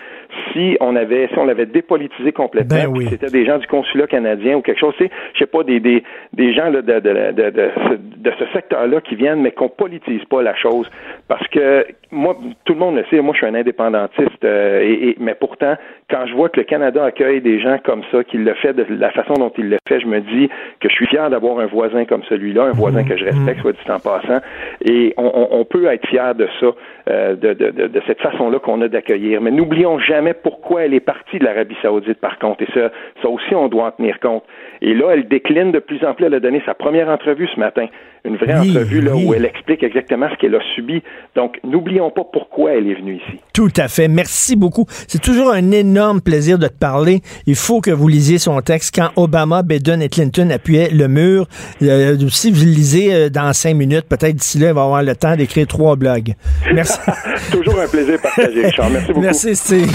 si 0.53 0.77
on 0.79 0.95
avait 0.95 1.27
si 1.27 1.37
on 1.37 1.45
l'avait 1.45 1.65
dépolitisé 1.65 2.31
complètement, 2.31 2.75
ben 2.75 2.87
oui. 2.87 3.07
c'était 3.09 3.29
des 3.29 3.45
gens 3.45 3.57
du 3.57 3.67
consulat 3.67 4.07
canadien 4.07 4.57
ou 4.57 4.61
quelque 4.61 4.79
chose, 4.79 4.93
c'est 4.97 5.09
je 5.33 5.39
sais 5.39 5.45
pas 5.45 5.63
des 5.63 5.79
des, 5.79 6.03
des 6.33 6.53
gens 6.53 6.69
là, 6.69 6.81
de, 6.81 6.99
de, 6.99 7.31
de, 7.31 7.49
de, 7.49 7.71
de 8.17 8.31
ce 8.39 8.45
secteur-là 8.53 9.01
qui 9.01 9.15
viennent, 9.15 9.41
mais 9.41 9.51
qu'on 9.51 9.69
politise 9.69 10.23
pas 10.25 10.41
la 10.41 10.55
chose, 10.55 10.89
parce 11.27 11.47
que 11.49 11.85
moi 12.11 12.35
tout 12.65 12.73
le 12.73 12.79
monde 12.79 12.95
le 12.95 13.05
sait, 13.09 13.21
moi 13.21 13.33
je 13.33 13.39
suis 13.39 13.47
un 13.47 13.55
indépendantiste, 13.55 14.43
euh, 14.43 14.81
et, 14.81 15.15
mais 15.19 15.35
pourtant 15.35 15.75
quand 16.09 16.27
je 16.27 16.33
vois 16.35 16.49
que 16.49 16.59
le 16.59 16.65
Canada 16.65 17.03
accueille 17.03 17.41
des 17.41 17.59
gens 17.59 17.77
comme 17.83 18.03
ça, 18.11 18.23
qu'il 18.23 18.43
le 18.43 18.53
fait 18.55 18.73
de 18.73 18.85
la 18.89 19.11
façon 19.11 19.33
dont 19.33 19.51
il 19.57 19.69
le 19.69 19.77
fait, 19.87 19.99
je 19.99 20.05
me 20.05 20.19
dis 20.21 20.49
que 20.79 20.87
je 20.87 20.93
suis 20.93 21.07
fier 21.07 21.29
d'avoir 21.31 21.59
un 21.59 21.65
voisin 21.65 22.05
comme 22.05 22.21
celui-là, 22.29 22.65
un 22.65 22.71
voisin 22.71 23.03
que 23.03 23.17
je 23.17 23.25
respecte, 23.25 23.61
soit 23.61 23.71
dit 23.71 23.91
en 23.91 23.99
passant, 23.99 24.39
et 24.83 25.13
on, 25.17 25.47
on, 25.51 25.65
peut 25.65 25.85
être 25.87 26.07
fier 26.07 26.35
de 26.35 26.47
ça, 26.59 26.67
euh, 27.09 27.35
de, 27.35 27.53
de, 27.53 27.87
de, 27.87 28.01
cette 28.05 28.21
façon-là 28.21 28.59
qu'on 28.59 28.81
a 28.81 28.87
d'accueillir. 28.87 29.41
Mais 29.41 29.49
n'oublions 29.49 29.97
jamais 29.97 30.33
pourquoi 30.33 30.83
elle 30.83 30.93
est 30.93 30.99
partie 30.99 31.39
de 31.39 31.45
l'Arabie 31.45 31.75
saoudite, 31.81 32.19
par 32.19 32.37
contre, 32.37 32.61
et 32.61 32.67
ça, 32.73 32.91
ça 33.23 33.29
aussi, 33.29 33.55
on 33.55 33.67
doit 33.67 33.85
en 33.85 33.91
tenir 33.91 34.19
compte. 34.19 34.43
Et 34.81 34.93
là, 34.93 35.11
elle 35.13 35.27
décline 35.27 35.71
de 35.71 35.79
plus 35.79 36.03
en 36.05 36.13
plus. 36.13 36.25
Elle 36.25 36.35
a 36.35 36.39
donné 36.39 36.61
sa 36.65 36.75
première 36.75 37.09
entrevue 37.09 37.47
ce 37.53 37.59
matin, 37.59 37.87
une 38.23 38.35
vraie 38.37 38.55
entrevue 38.55 39.01
là, 39.01 39.15
où 39.15 39.33
elle 39.33 39.45
explique 39.45 39.81
exactement 39.81 40.27
ce 40.29 40.35
qu'elle 40.35 40.55
a 40.55 40.61
subi. 40.75 41.01
Donc, 41.35 41.59
n'oublions 41.63 42.11
pas 42.11 42.23
pourquoi 42.31 42.73
elle 42.73 42.87
est 42.87 42.95
venue 42.95 43.15
ici. 43.15 43.39
Tout 43.53 43.73
à 43.77 43.87
fait. 43.87 44.07
Merci 44.07 44.55
beaucoup. 44.55 44.85
C'est 44.89 45.21
toujours 45.21 45.51
un 45.51 45.71
énorme 45.71 45.94
plaisir 46.23 46.59
de 46.59 46.67
te 46.67 46.73
parler. 46.73 47.21
Il 47.45 47.55
faut 47.55 47.81
que 47.81 47.91
vous 47.91 48.07
lisiez 48.07 48.37
son 48.37 48.59
texte 48.61 48.93
quand 48.95 49.11
Obama, 49.15 49.63
Biden 49.63 50.01
et 50.01 50.09
Clinton 50.09 50.49
appuyaient 50.49 50.89
le 50.89 51.07
mur. 51.07 51.47
Euh, 51.81 52.17
si 52.29 52.51
vous 52.51 52.65
le 52.65 52.71
lisez 52.71 53.13
euh, 53.13 53.29
dans 53.29 53.53
cinq 53.53 53.75
minutes, 53.75 54.05
peut-être 54.07 54.35
d'ici 54.35 54.59
là, 54.59 54.69
il 54.69 54.73
va 54.73 54.83
avoir 54.83 55.03
le 55.03 55.15
temps 55.15 55.35
d'écrire 55.35 55.67
trois 55.67 55.95
blogs. 55.95 56.35
Merci. 56.73 56.97
toujours 57.51 57.79
un 57.79 57.87
plaisir 57.87 58.19
partagé, 58.21 58.65
Richard. 58.65 58.89
Merci 58.89 59.07
beaucoup. 59.07 59.21
Merci, 59.21 59.55
Steve. 59.55 59.91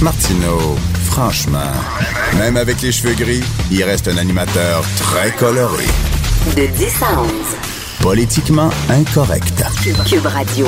Martineau, 0.00 0.76
franchement, 1.04 1.72
même 2.38 2.56
avec 2.56 2.80
les 2.82 2.92
cheveux 2.92 3.14
gris, 3.14 3.42
il 3.70 3.82
reste 3.82 4.08
un 4.08 4.16
animateur 4.16 4.84
très 4.96 5.30
coloré. 5.32 5.84
De 6.56 6.66
10 6.66 7.02
à 7.02 7.20
11. 7.20 7.30
Politiquement 8.00 8.70
incorrect. 8.88 9.64
Cube 10.06 10.26
Radio. 10.26 10.66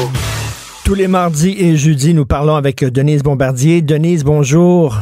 Tous 0.90 0.96
les 0.96 1.07
mardis 1.07 1.55
et 1.57 1.76
jeudis, 1.76 2.14
nous 2.14 2.26
parlons 2.26 2.57
avec 2.57 2.83
Denise 2.83 3.22
Bombardier. 3.22 3.81
Denise, 3.81 4.24
bonjour. 4.24 4.96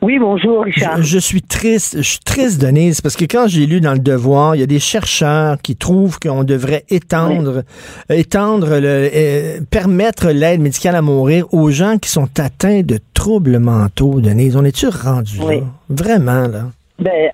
Oui, 0.00 0.18
bonjour, 0.18 0.64
Richard. 0.64 1.02
Je, 1.02 1.18
suis 1.18 1.42
triste, 1.42 1.98
je 1.98 2.02
suis 2.02 2.18
triste, 2.20 2.62
Denise, 2.62 3.02
parce 3.02 3.14
que 3.14 3.26
quand 3.26 3.46
j'ai 3.46 3.66
lu 3.66 3.82
dans 3.82 3.92
le 3.92 3.98
Devoir, 3.98 4.56
il 4.56 4.60
y 4.60 4.62
a 4.62 4.66
des 4.66 4.78
chercheurs 4.78 5.58
qui 5.58 5.76
trouvent 5.76 6.18
qu'on 6.18 6.44
devrait 6.44 6.84
étendre, 6.88 7.62
étendre, 8.08 8.80
le, 8.80 9.10
euh, 9.14 9.60
permettre 9.70 10.30
l'aide 10.30 10.62
médicale 10.62 10.96
à 10.96 11.02
mourir 11.02 11.44
aux 11.52 11.68
gens 11.68 11.98
qui 11.98 12.08
sont 12.08 12.40
atteints 12.40 12.80
de 12.80 12.98
troubles 13.12 13.58
mentaux, 13.58 14.22
Denise. 14.22 14.56
On 14.56 14.64
est-tu 14.64 14.86
rendu 14.88 15.40
là? 15.40 15.60
Vraiment, 15.90 16.48
là? 16.48 16.62
Ben, 16.98 17.30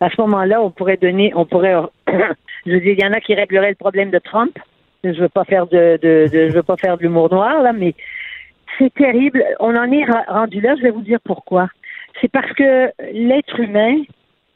à 0.00 0.10
ce 0.10 0.20
moment-là, 0.20 0.60
on 0.60 0.70
pourrait 0.70 0.98
donner, 0.98 1.32
on 1.34 1.46
pourrait, 1.46 1.76
je 2.66 2.72
veux 2.72 2.80
dire, 2.80 2.94
il 2.98 3.02
y 3.02 3.06
en 3.06 3.14
a 3.14 3.20
qui 3.20 3.32
régleraient 3.32 3.70
le 3.70 3.76
problème 3.76 4.10
de 4.10 4.18
Trump. 4.18 4.52
Je 5.04 5.20
veux 5.20 5.28
pas 5.28 5.44
faire 5.44 5.66
de, 5.66 5.98
je 6.02 6.52
veux 6.52 6.62
pas 6.62 6.76
faire 6.76 6.96
de 6.96 7.02
l'humour 7.02 7.32
noir, 7.32 7.62
là, 7.62 7.72
mais 7.72 7.94
c'est 8.78 8.92
terrible. 8.94 9.42
On 9.58 9.74
en 9.76 9.90
est 9.90 10.04
rendu 10.28 10.60
là. 10.60 10.76
Je 10.76 10.82
vais 10.82 10.90
vous 10.90 11.02
dire 11.02 11.18
pourquoi 11.24 11.68
c'est 12.20 12.30
parce 12.30 12.52
que 12.52 12.90
l'être 13.12 13.58
humain 13.60 14.02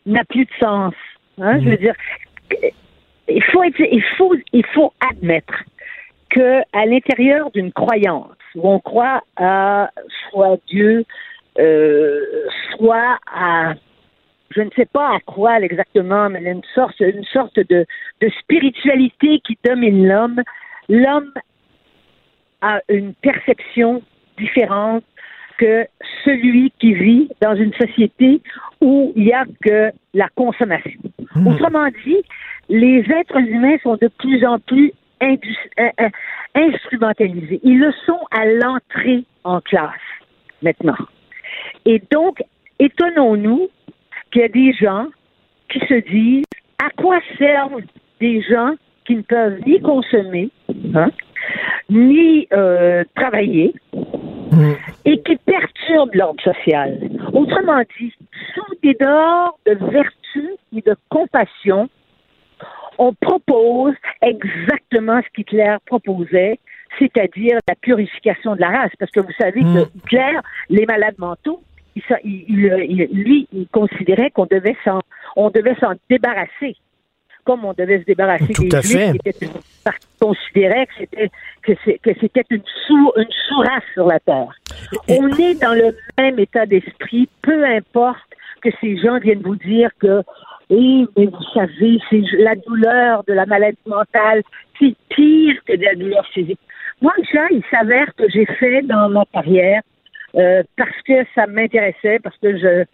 n'a 0.07 0.25
plus 0.25 0.45
de 0.45 0.51
sens. 0.61 0.95
Hein? 1.41 1.61
Je 1.61 1.71
veux 1.71 1.77
dire, 1.77 1.95
il 3.29 3.43
faut, 3.45 3.65
il 3.65 4.05
faut, 4.17 4.35
il 4.53 4.67
faut 4.67 4.93
admettre 5.11 5.65
que 6.31 6.61
à 6.73 6.87
l'intérieur 6.87 7.51
d'une 7.53 7.73
croyance 7.73 8.29
où 8.55 8.69
on 8.69 8.81
croit 8.81 9.23
à 9.37 9.91
soit 10.31 10.59
Dieu, 10.69 11.05
euh, 11.59 12.21
soit 12.71 13.19
à 13.33 13.75
je 14.55 14.63
ne 14.63 14.71
sais 14.77 14.87
pas 14.87 15.17
à 15.17 15.19
quoi 15.21 15.61
exactement, 15.61 16.31
mais 16.31 16.43
une 16.43 16.63
sorte, 16.75 17.01
une 17.01 17.25
sorte 17.25 17.57
de, 17.57 17.87
de 18.21 18.29
spiritualité 18.41 19.41
qui 19.45 19.59
domine 19.65 20.07
l'homme. 20.07 20.43
L'homme 20.89 21.33
a 22.61 22.81
une 22.89 23.15
perception 23.15 24.03
différente 24.39 25.05
que 25.59 25.87
celui 26.25 26.73
qui 26.79 26.95
vit 26.95 27.29
dans 27.41 27.55
une 27.55 27.73
société 27.75 28.41
où 28.81 29.13
il 29.17 29.25
n'y 29.25 29.33
a 29.33 29.45
que 29.63 29.93
la 30.13 30.29
consommation. 30.35 31.01
Hmm. 31.35 31.47
Autrement 31.47 31.89
dit, 32.05 32.23
les 32.69 33.01
êtres 33.11 33.39
humains 33.39 33.77
sont 33.83 33.97
de 33.97 34.09
plus 34.09 34.45
en 34.45 34.59
plus 34.59 34.93
euh, 35.23 35.37
euh, 35.81 36.09
instrumentalisés. 36.55 37.61
Ils 37.63 37.79
le 37.79 37.93
sont 38.05 38.21
à 38.31 38.47
l'entrée 38.47 39.25
en 39.45 39.61
classe 39.61 39.93
maintenant. 40.63 40.97
Et 41.85 42.03
donc, 42.11 42.43
étonnons-nous 42.79 43.69
qu'il 44.31 44.43
y 44.43 44.45
a 44.45 44.49
des 44.49 44.73
gens 44.73 45.07
qui 45.69 45.81
se 45.81 46.01
disent 46.09 46.45
à 46.79 46.91
quoi 46.91 47.19
servent 47.39 47.83
des 48.21 48.43
gens 48.43 48.75
qui 49.05 49.17
ne 49.17 49.23
peuvent 49.23 49.59
ni 49.67 49.81
consommer, 49.81 50.51
hein, 50.95 51.11
ni 51.91 52.47
euh, 52.53 53.05
travailler, 53.15 53.75
mm. 53.93 54.73
et 55.05 55.23
qui 55.23 55.37
perturbent 55.37 56.15
l'ordre 56.15 56.43
social? 56.43 56.99
Autrement 57.33 57.83
dit, 57.99 58.13
sous 58.55 58.75
des 58.83 58.95
dehors 58.95 59.59
de 59.67 59.75
vertu 59.91 60.57
et 60.75 60.81
de 60.81 60.97
compassion, 61.11 61.89
on 62.99 63.13
propose 63.15 63.95
exactement 64.23 65.21
ce 65.23 65.29
qu'Hitler 65.35 65.77
proposait, 65.87 66.59
c'est-à-dire 66.99 67.59
la 67.69 67.75
purification 67.75 68.55
de 68.55 68.61
la 68.61 68.69
race. 68.69 68.93
Parce 68.99 69.11
que 69.11 69.21
vous 69.21 69.33
savez 69.39 69.61
que 69.61 69.85
mm. 69.85 69.91
Hitler, 69.97 70.39
les 70.71 70.87
malades 70.87 71.19
mentaux, 71.19 71.61
lui, 72.25 73.49
il 73.53 73.67
considérait 73.69 74.31
qu'on 74.31 74.47
devait 74.47 74.77
s'en, 74.85 75.01
on 75.37 75.51
devait 75.51 75.77
s'en 75.77 75.93
débarrasser 76.09 76.77
comme 77.45 77.65
on 77.65 77.75
devait 77.75 78.01
se 78.01 78.05
débarrasser 78.05 78.53
des 78.59 78.83
Juifs, 78.83 79.13
qui 79.39 79.49
considérait 80.19 80.87
que 80.87 80.93
c'était 80.99 81.31
que 81.63 82.11
c'était 82.21 82.45
une 82.51 82.63
sous 82.87 83.13
une 83.17 83.31
sous-race 83.49 83.83
sur 83.93 84.07
la 84.07 84.19
terre. 84.21 84.53
On 85.09 85.29
est 85.29 85.61
dans 85.61 85.75
le 85.75 85.95
même 86.19 86.39
état 86.39 86.67
d'esprit, 86.67 87.29
peu 87.43 87.65
importe 87.65 88.19
que 88.63 88.71
ces 88.81 88.97
gens 88.97 89.19
viennent 89.19 89.43
vous 89.43 89.57
dire 89.57 89.91
que 90.01 90.23
mais 90.71 91.27
vous 91.27 91.45
savez, 91.53 91.99
c'est 92.09 92.23
la 92.39 92.55
douleur 92.55 93.23
de 93.25 93.35
la 93.35 93.45
maladie 93.45 93.77
mentale, 93.87 94.43
c'est 94.79 94.95
pire 95.11 95.57
que 95.67 95.77
de 95.77 95.85
la 95.85 95.95
douleur 95.95 96.27
physique. 96.29 96.59
Moi, 97.03 97.13
ça, 97.33 97.47
il 97.51 97.63
s'avère 97.71 98.15
que 98.17 98.25
j'ai 98.31 98.47
fait 98.47 98.83
dans 98.83 99.11
ma 99.11 99.25
carrière 99.27 99.83
euh, 100.37 100.63
parce 100.77 101.03
que 101.07 101.25
ça 101.35 101.47
m'intéressait, 101.47 102.19
parce 102.23 102.37
que 102.39 102.57
je 102.57 102.85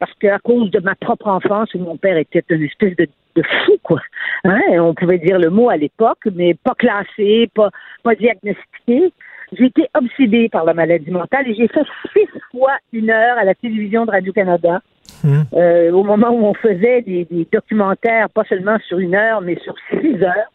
parce 0.00 0.12
qu'à 0.14 0.38
cause 0.38 0.70
de 0.70 0.80
ma 0.80 0.94
propre 0.94 1.28
enfance, 1.28 1.74
où 1.74 1.78
mon 1.78 1.98
père 1.98 2.16
était 2.16 2.42
une 2.48 2.64
espèce 2.64 2.96
de, 2.96 3.06
de 3.36 3.42
fou, 3.42 3.76
quoi. 3.82 4.00
Hein? 4.44 4.60
On 4.78 4.94
pouvait 4.94 5.18
dire 5.18 5.38
le 5.38 5.50
mot 5.50 5.68
à 5.68 5.76
l'époque, 5.76 6.26
mais 6.34 6.54
pas 6.54 6.74
classé, 6.74 7.50
pas, 7.54 7.68
pas 8.02 8.14
diagnostiqué. 8.14 9.12
J'ai 9.52 9.66
été 9.66 9.88
obsédée 9.94 10.48
par 10.48 10.64
la 10.64 10.72
maladie 10.72 11.10
mentale 11.10 11.48
et 11.48 11.54
j'ai 11.54 11.68
fait 11.68 11.84
six 12.14 12.28
fois 12.50 12.78
une 12.94 13.10
heure 13.10 13.36
à 13.36 13.44
la 13.44 13.54
télévision 13.54 14.06
de 14.06 14.10
Radio-Canada. 14.10 14.80
Hum. 15.22 15.44
Euh, 15.52 15.90
au 15.90 16.02
moment 16.02 16.30
où 16.30 16.46
on 16.46 16.54
faisait 16.54 17.02
des, 17.02 17.26
des, 17.26 17.46
documentaires, 17.52 18.30
pas 18.30 18.44
seulement 18.44 18.78
sur 18.88 18.98
une 18.98 19.14
heure, 19.14 19.42
mais 19.42 19.58
sur 19.62 19.74
six 19.90 20.22
heures, 20.22 20.50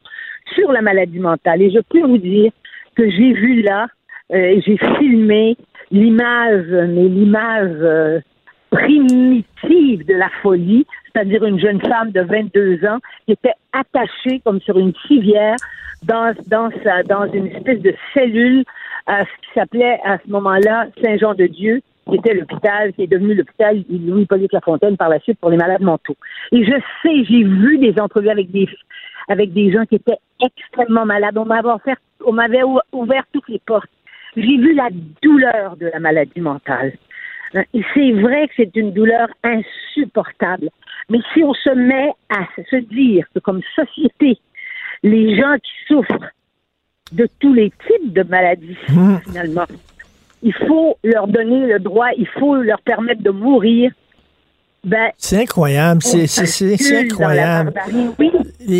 sur 0.56 0.72
la 0.72 0.82
maladie 0.82 1.20
mentale. 1.20 1.62
Et 1.62 1.70
je 1.70 1.80
peux 1.88 2.02
vous 2.02 2.18
dire 2.18 2.52
que 2.96 3.08
j'ai 3.10 3.34
vu 3.34 3.62
là, 3.62 3.88
euh, 4.34 4.60
j'ai 4.66 4.78
filmé 4.98 5.56
l'image, 5.96 6.66
mais 6.70 7.08
l'image 7.08 7.78
euh, 7.82 8.20
primitive 8.70 10.06
de 10.06 10.14
la 10.14 10.30
folie, 10.42 10.86
c'est-à-dire 11.06 11.44
une 11.46 11.60
jeune 11.60 11.80
femme 11.82 12.12
de 12.12 12.22
22 12.22 12.86
ans 12.86 13.00
qui 13.26 13.32
était 13.32 13.54
attachée 13.72 14.42
comme 14.44 14.60
sur 14.62 14.78
une 14.78 14.94
civière 15.08 15.56
dans, 16.04 16.34
dans, 16.48 16.70
sa, 16.84 17.04
dans 17.04 17.32
une 17.32 17.48
espèce 17.48 17.82
de 17.82 17.94
cellule 18.14 18.66
à 19.08 19.24
ce 19.24 19.30
qui 19.42 19.54
s'appelait 19.54 20.00
à 20.04 20.18
ce 20.18 20.30
moment-là 20.30 20.88
Saint-Jean-de-Dieu, 21.02 21.82
qui 22.10 22.16
était 22.16 22.34
l'hôpital, 22.34 22.92
qui 22.94 23.04
est 23.04 23.08
devenu 23.08 23.34
l'hôpital 23.34 23.82
Louis-Polyte 23.90 24.52
Lafontaine 24.52 24.98
par 24.98 25.10
la 25.10 25.20
suite 25.20 25.40
pour 25.40 25.50
les 25.50 25.58
malades 25.58 25.82
mentaux. 25.82 26.18
Et 26.52 26.66
je 26.66 26.74
sais, 27.02 27.24
j'ai 27.24 27.44
vu 27.44 27.78
des 27.78 28.00
entrevues 28.00 28.30
avec 28.30 28.52
des 28.52 28.68
avec 29.28 29.54
des 29.54 29.72
gens 29.72 29.86
qui 29.86 29.96
étaient 29.96 30.20
extrêmement 30.44 31.06
malades. 31.06 31.38
On 31.38 32.34
m'avait 32.34 32.62
ouvert 32.92 33.24
toutes 33.32 33.48
les 33.50 33.60
portes. 33.66 33.90
J'ai 34.36 34.58
vu 34.58 34.74
la 34.74 34.90
douleur 35.22 35.78
de 35.78 35.88
la 35.88 36.00
maladie 36.00 36.42
mentale. 36.42 36.94
C'est 37.54 38.12
vrai 38.12 38.48
que 38.48 38.54
c'est 38.58 38.76
une 38.76 38.92
douleur 38.92 39.28
insupportable. 39.44 40.70
Mais 41.10 41.20
si 41.34 41.44
on 41.44 41.54
se 41.54 41.70
met 41.70 42.12
à 42.30 42.46
se 42.70 42.76
dire 42.78 43.26
que 43.34 43.40
comme 43.40 43.62
société, 43.76 44.40
les 45.04 45.38
gens 45.38 45.56
qui 45.64 45.72
souffrent 45.88 46.32
de 47.12 47.28
tous 47.40 47.54
les 47.54 47.72
types 47.88 48.14
de 48.14 48.24
maladies, 48.24 48.78
mmh. 48.90 49.18
finalement, 49.26 49.66
il 50.42 50.54
faut 50.54 50.98
leur 51.04 51.28
donner 51.28 51.68
le 51.68 51.80
droit, 51.80 52.10
il 52.18 52.28
faut 52.28 52.56
leur 52.56 52.82
permettre 52.82 53.22
de 53.22 53.30
mourir. 53.32 53.92
Ben, 54.86 55.10
c'est 55.18 55.42
incroyable, 55.42 56.04
c'est 56.04 56.96
incroyable. 56.96 57.74
Oui, 58.20 58.32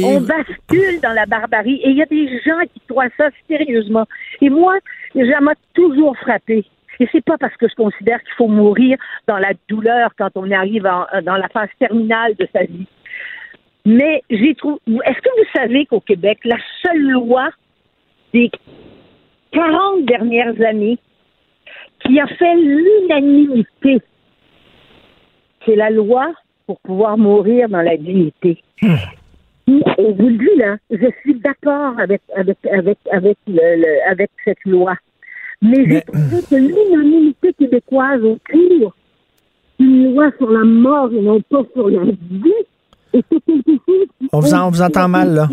on 0.04 0.22
bascule 0.22 1.02
dans 1.02 1.14
la 1.14 1.26
barbarie 1.26 1.82
et 1.84 1.90
il 1.90 1.98
y 1.98 2.04
a 2.04 2.06
des 2.06 2.28
gens 2.46 2.62
qui 2.72 2.80
croient 2.88 3.10
ça 3.18 3.30
sérieusement. 3.50 4.06
Et 4.40 4.52
moi, 4.52 4.78
ça 5.16 5.42
m'a 5.42 5.54
toujours 5.74 6.16
frappé. 6.18 6.64
Et 7.00 7.10
c'est 7.12 7.26
pas 7.26 7.38
parce 7.40 7.58
que 7.58 7.68
je 7.68 7.74
considère 7.74 8.22
qu'il 8.22 8.34
faut 8.38 8.48
mourir 8.48 8.98
dans 9.28 9.40
la 9.40 9.54
douleur 9.68 10.12
quand 10.18 10.30
on 10.36 10.50
arrive 10.52 10.84
dans 10.84 11.36
la 11.38 11.48
phase 11.50 11.70
terminale 11.80 12.36
de 12.36 12.48
sa 12.54 12.64
vie. 12.64 12.88
Mais 13.84 14.22
j'ai 14.30 14.54
trouvé. 14.56 14.80
Est-ce 14.88 15.22
que 15.22 15.30
vous 15.38 15.50
savez 15.56 15.88
qu'au 15.88 16.02
Québec, 16.02 16.38
la 16.44 16.58
seule 16.84 17.02
loi 17.02 17.50
des 18.32 18.52
40 19.52 20.06
dernières 20.06 20.62
années 20.62 21.00
qui 22.00 22.20
a 22.20 22.28
fait 22.28 22.56
l'unanimité, 22.56 24.02
c'est 25.66 25.76
la 25.76 25.90
loi 25.90 26.34
pour 26.68 26.80
pouvoir 26.82 27.18
mourir 27.18 27.70
dans 27.70 27.82
la 27.82 27.98
dignité. 27.98 28.62
Hmm. 28.82 28.96
Et 29.68 30.14
vous 30.14 30.30
le 30.30 30.38
dis 30.38 30.58
là, 30.58 30.78
je 30.92 31.08
suis 31.22 31.36
d'accord 31.36 32.00
avec 32.00 32.22
avec 32.36 32.58
avec 32.72 32.98
avec 33.12 33.38
le, 33.48 34.10
avec 34.12 34.30
cette 34.44 34.64
loi. 34.66 34.96
Mais, 35.62 35.88
j'ai 35.88 36.02
trouvé 36.02 36.42
que 36.50 36.56
l'unanimité 36.56 37.54
québécoise 37.54 38.22
autour 38.22 38.94
une 39.80 40.14
loi 40.14 40.32
sur 40.38 40.50
la 40.52 40.64
mort 40.64 41.12
et 41.12 41.22
non 41.22 41.42
pas 41.50 41.64
sur 41.74 41.90
la 41.90 42.04
vie 42.04 42.52
était 43.14 43.40
quelque 43.46 43.72
chose 43.86 44.08
on 44.32 44.40
vous, 44.40 44.54
on 44.54 44.70
vous 44.70 44.82
entend 44.82 45.08
mal 45.08 45.34
là. 45.34 45.50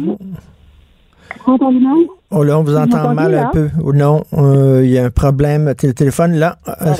Oh 2.30 2.42
là, 2.42 2.58
on 2.58 2.62
vous 2.62 2.76
entend 2.76 3.14
mal 3.14 3.34
un 3.34 3.50
peu. 3.50 3.68
Non, 3.94 4.24
euh, 4.34 4.82
il 4.84 4.90
y 4.90 4.98
a 4.98 5.04
un 5.04 5.10
problème. 5.10 5.74
Le 5.82 5.92
téléphone 5.92 6.34
là. 6.34 6.58
Ah, 6.66 6.94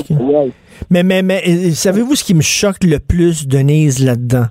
mais, 0.90 1.02
mais, 1.02 1.22
mais, 1.22 1.70
savez-vous 1.72 2.16
ce 2.16 2.24
qui 2.24 2.34
me 2.34 2.42
choque 2.42 2.84
le 2.84 2.98
plus, 2.98 3.46
Denise, 3.46 4.04
là-dedans? 4.04 4.46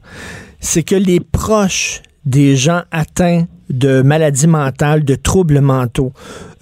C'est 0.60 0.84
que 0.84 0.96
les 0.96 1.20
proches 1.20 2.02
des 2.26 2.56
gens 2.56 2.82
atteints 2.92 3.46
de 3.72 4.02
maladies 4.02 4.48
mentales, 4.48 5.04
de 5.04 5.16
troubles 5.16 5.62
mentaux. 5.62 6.12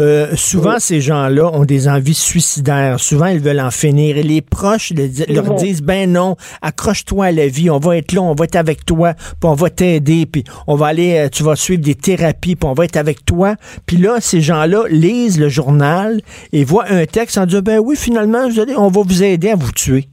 Euh, 0.02 0.36
souvent, 0.36 0.80
ces 0.80 1.02
gens-là 1.02 1.52
ont 1.54 1.66
des 1.66 1.88
envies 1.88 2.14
suicidaires. 2.14 3.00
Souvent, 3.00 3.28
ils 3.28 3.40
veulent 3.40 3.60
en 3.60 3.72
finir. 3.72 4.18
Et 4.18 4.24
les 4.24 4.42
proches 4.42 4.94
leur 5.28 5.56
disent, 5.56 5.82
ben 5.82 6.12
non, 6.12 6.36
accroche-toi 6.62 7.26
à 7.26 7.32
la 7.32 7.48
vie. 7.48 7.70
On 7.70 7.80
va 7.80 7.98
être 7.98 8.14
là, 8.14 8.22
on 8.22 8.34
va 8.34 8.46
être 8.46 8.56
avec 8.56 8.86
toi, 8.86 9.14
puis 9.14 9.36
on 9.44 9.54
va 9.54 9.70
t'aider, 9.70 10.26
puis 10.26 10.44
on 10.68 10.76
va 10.76 10.88
aller, 10.88 11.18
euh, 11.18 11.30
tu 11.30 11.44
vas 11.44 11.56
suivre 11.56 11.82
des 11.82 11.96
thérapies, 11.96 12.56
puis 12.56 12.70
on 12.70 12.74
va 12.74 12.86
être 12.86 12.98
avec 12.98 13.26
toi. 13.26 13.56
Puis 13.86 13.98
là, 13.98 14.22
ces 14.22 14.42
gens-là 14.42 14.84
lisent 14.90 15.40
le 15.40 15.50
journal 15.50 16.22
et 16.54 16.64
voient 16.64 16.90
un 16.90 17.06
texte 17.06 17.38
en 17.38 17.46
disant, 17.46 17.62
ben 17.62 17.80
oui, 17.80 17.96
finalement, 17.96 18.48
on 18.78 18.88
va 18.88 19.02
vous 19.02 19.24
aider 19.24 19.50
à 19.50 19.56
vous 19.56 19.72
tuer. 19.72 20.08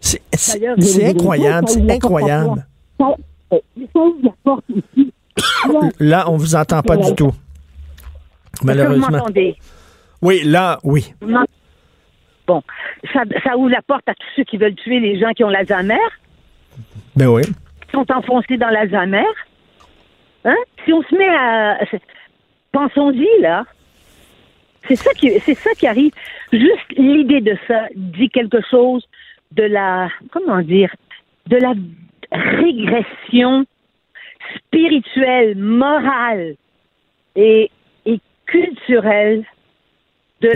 C'est 0.00 1.04
incroyable, 1.06 1.68
c'est 1.68 1.90
incroyable. 1.90 2.66
Là, 6.00 6.30
on 6.30 6.36
vous 6.36 6.54
entend 6.54 6.82
pas 6.82 6.96
du 6.96 7.14
tout. 7.14 7.32
Malheureusement. 8.62 9.26
Oui, 10.22 10.42
là, 10.44 10.78
oui. 10.84 11.14
Bon, 12.46 12.62
ça, 13.12 13.22
ça, 13.42 13.56
ouvre 13.56 13.70
la 13.70 13.80
porte 13.80 14.06
à 14.08 14.14
tous 14.14 14.26
ceux 14.36 14.44
qui 14.44 14.58
veulent 14.58 14.74
tuer 14.74 15.00
les 15.00 15.18
gens 15.18 15.30
qui 15.30 15.44
ont 15.44 15.48
l'Alzheimer. 15.48 15.96
Ben 17.16 17.28
oui. 17.28 17.42
Qui 17.42 17.90
sont 17.92 18.10
enfoncés 18.12 18.56
dans 18.56 18.68
l'Alzheimer. 18.68 19.24
Hein? 20.44 20.56
Si 20.84 20.92
on 20.92 21.02
se 21.02 21.14
met 21.14 21.28
à. 21.28 21.78
Pensons-y, 22.72 23.40
là. 23.40 23.64
C'est 24.88 24.96
ça, 24.96 25.12
qui, 25.12 25.30
c'est 25.40 25.54
ça 25.54 25.70
qui 25.74 25.86
arrive. 25.86 26.12
Juste 26.52 26.90
l'idée 26.96 27.40
de 27.40 27.56
ça 27.68 27.86
dit 27.94 28.28
quelque 28.28 28.60
chose 28.70 29.06
de 29.52 29.62
la. 29.62 30.08
Comment 30.32 30.60
dire? 30.60 30.94
De 31.46 31.56
la 31.56 31.72
régression 32.32 33.64
spirituelle, 34.56 35.56
morale 35.56 36.54
et, 37.36 37.70
culturelle 38.46 39.44
de 40.40 40.48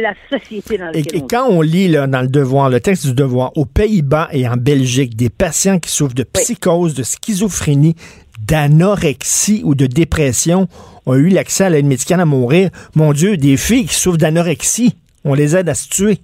la, 0.00 0.14
société 0.30 0.78
dans 0.78 0.86
laquelle 0.86 1.04
et, 1.14 1.18
et 1.18 1.26
quand 1.28 1.46
on 1.50 1.60
lit 1.60 1.88
là, 1.88 2.06
dans 2.06 2.22
le 2.22 2.28
devoir, 2.28 2.70
le 2.70 2.80
texte 2.80 3.06
du 3.06 3.14
devoir, 3.14 3.52
aux 3.56 3.66
Pays-Bas 3.66 4.28
et 4.32 4.48
en 4.48 4.56
Belgique, 4.56 5.16
des 5.16 5.28
patients 5.28 5.78
qui 5.78 5.90
souffrent 5.90 6.14
de 6.14 6.22
psychose, 6.22 6.94
de 6.94 7.02
schizophrénie, 7.02 7.94
d'anorexie 8.40 9.62
ou 9.64 9.74
de 9.74 9.86
dépression 9.86 10.66
ont 11.06 11.14
eu 11.14 11.28
l'accès 11.28 11.64
à 11.64 11.70
l'aide 11.70 11.86
médicale 11.86 12.20
à 12.20 12.24
mourir. 12.24 12.70
Mon 12.94 13.12
Dieu, 13.12 13.36
des 13.36 13.56
filles 13.56 13.86
qui 13.86 13.94
souffrent 13.94 14.18
d'anorexie, 14.18 14.96
on 15.24 15.34
les 15.34 15.56
aide 15.56 15.68
à 15.68 15.74
se 15.74 15.88
tuer. 15.88 16.18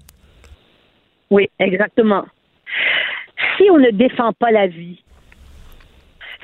Oui, 1.30 1.48
exactement. 1.58 2.24
Si 3.56 3.64
on 3.70 3.78
ne 3.78 3.90
défend 3.90 4.32
pas 4.32 4.50
la 4.50 4.66
vie, 4.66 5.02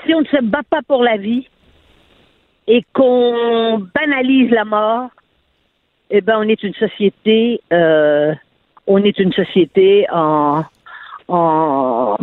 si 0.05 0.15
on 0.15 0.21
ne 0.21 0.27
se 0.27 0.43
bat 0.43 0.63
pas 0.69 0.83
pour 0.87 1.03
la 1.03 1.17
vie 1.17 1.49
et 2.67 2.85
qu'on 2.93 3.87
banalise 3.95 4.51
la 4.51 4.65
mort, 4.65 5.11
eh 6.11 6.21
ben 6.21 6.39
on 6.39 6.49
est 6.49 6.63
une 6.63 6.75
société, 6.75 7.61
euh, 7.73 8.35
on 8.87 9.03
est 9.03 9.19
une 9.19 9.33
société 9.33 10.07
en, 10.13 10.65
en 11.29 12.17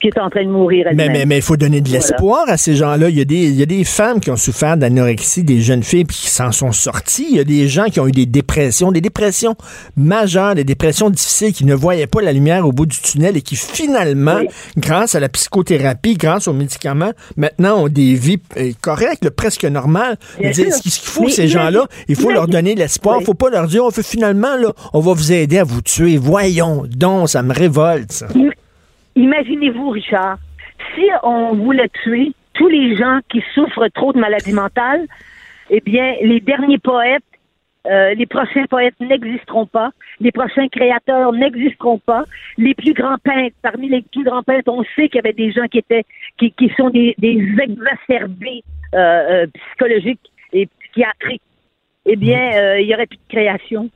qui 0.00 0.08
est 0.08 0.18
en 0.18 0.30
train 0.30 0.44
de 0.44 0.50
mourir 0.50 0.86
Mais 0.94 1.08
il 1.14 1.26
mais, 1.26 1.40
faut 1.42 1.58
donner 1.58 1.82
de 1.82 1.90
l'espoir 1.90 2.44
à 2.48 2.56
ces 2.56 2.74
gens-là. 2.74 3.10
Il 3.10 3.18
y, 3.18 3.20
a 3.20 3.24
des, 3.26 3.48
il 3.50 3.54
y 3.54 3.62
a 3.62 3.66
des 3.66 3.84
femmes 3.84 4.18
qui 4.18 4.30
ont 4.30 4.36
souffert 4.36 4.78
d'anorexie, 4.78 5.44
des 5.44 5.60
jeunes 5.60 5.82
filles 5.82 6.04
qui 6.04 6.30
s'en 6.30 6.52
sont 6.52 6.72
sorties. 6.72 7.26
Il 7.30 7.36
y 7.36 7.40
a 7.40 7.44
des 7.44 7.68
gens 7.68 7.84
qui 7.84 8.00
ont 8.00 8.06
eu 8.06 8.12
des 8.12 8.24
dépressions, 8.24 8.92
des 8.92 9.02
dépressions 9.02 9.56
majeures, 9.96 10.54
des 10.54 10.64
dépressions 10.64 11.10
difficiles, 11.10 11.52
qui 11.52 11.66
ne 11.66 11.74
voyaient 11.74 12.06
pas 12.06 12.22
la 12.22 12.32
lumière 12.32 12.66
au 12.66 12.72
bout 12.72 12.86
du 12.86 12.98
tunnel 12.98 13.36
et 13.36 13.42
qui 13.42 13.56
finalement, 13.56 14.40
grâce 14.78 15.14
à 15.14 15.20
la 15.20 15.28
psychothérapie, 15.28 16.14
grâce 16.14 16.48
aux 16.48 16.54
médicaments, 16.54 17.12
maintenant 17.36 17.82
ont 17.82 17.88
des 17.88 18.14
vies 18.14 18.40
euh, 18.56 18.72
correctes, 18.80 19.28
presque 19.28 19.64
normales. 19.66 20.16
Ce 20.38 20.80
qu'il 20.80 20.92
faut, 20.92 21.28
ces 21.28 21.48
gens-là, 21.48 21.86
il 22.08 22.16
faut 22.16 22.30
leur 22.30 22.48
donner 22.48 22.74
de 22.74 22.80
l'espoir. 22.80 23.16
Il 23.18 23.20
ne 23.20 23.26
faut 23.26 23.34
pas 23.34 23.50
leur 23.50 23.66
dire, 23.66 23.84
on 23.84 23.90
fait 23.90 24.02
finalement, 24.02 24.56
là, 24.56 24.72
on 24.94 25.00
va 25.00 25.12
vous 25.12 25.32
aider 25.32 25.58
à 25.58 25.64
vous 25.64 25.82
tuer. 25.82 26.16
Voyons 26.16 26.84
donc, 26.88 27.28
ça 27.28 27.42
me 27.42 27.52
révolte. 27.52 28.12
Ça. 28.12 28.28
Imaginez-vous, 29.16 29.90
Richard, 29.90 30.38
si 30.94 31.04
on 31.22 31.54
voulait 31.54 31.88
tuer 32.02 32.32
tous 32.54 32.68
les 32.68 32.96
gens 32.96 33.20
qui 33.28 33.42
souffrent 33.54 33.88
trop 33.94 34.12
de 34.12 34.18
maladies 34.18 34.52
mentales, 34.52 35.06
eh 35.70 35.80
bien, 35.80 36.14
les 36.22 36.40
derniers 36.40 36.78
poètes, 36.78 37.22
euh, 37.86 38.12
les 38.14 38.26
prochains 38.26 38.66
poètes 38.66 38.98
n'existeront 39.00 39.66
pas, 39.66 39.90
les 40.20 40.32
prochains 40.32 40.68
créateurs 40.68 41.32
n'existeront 41.32 41.98
pas, 41.98 42.24
les 42.58 42.74
plus 42.74 42.92
grands 42.92 43.16
peintres, 43.22 43.56
parmi 43.62 43.88
les 43.88 44.02
plus 44.02 44.24
grands 44.24 44.42
peintres, 44.42 44.70
on 44.70 44.84
sait 44.96 45.08
qu'il 45.08 45.16
y 45.16 45.18
avait 45.18 45.32
des 45.32 45.52
gens 45.52 45.66
qui 45.66 45.78
étaient, 45.78 46.04
qui, 46.38 46.52
qui 46.52 46.70
sont 46.76 46.90
des, 46.90 47.14
des 47.18 47.38
exacerbés 47.58 48.62
euh, 48.94 48.98
euh, 48.98 49.46
psychologiques 49.46 50.30
et 50.52 50.68
psychiatriques. 50.80 51.42
eh 52.04 52.16
bien, 52.16 52.52
euh, 52.54 52.80
il 52.80 52.86
n'y 52.86 52.94
aurait 52.94 53.06
plus 53.06 53.16
de 53.16 53.32
création. 53.32 53.88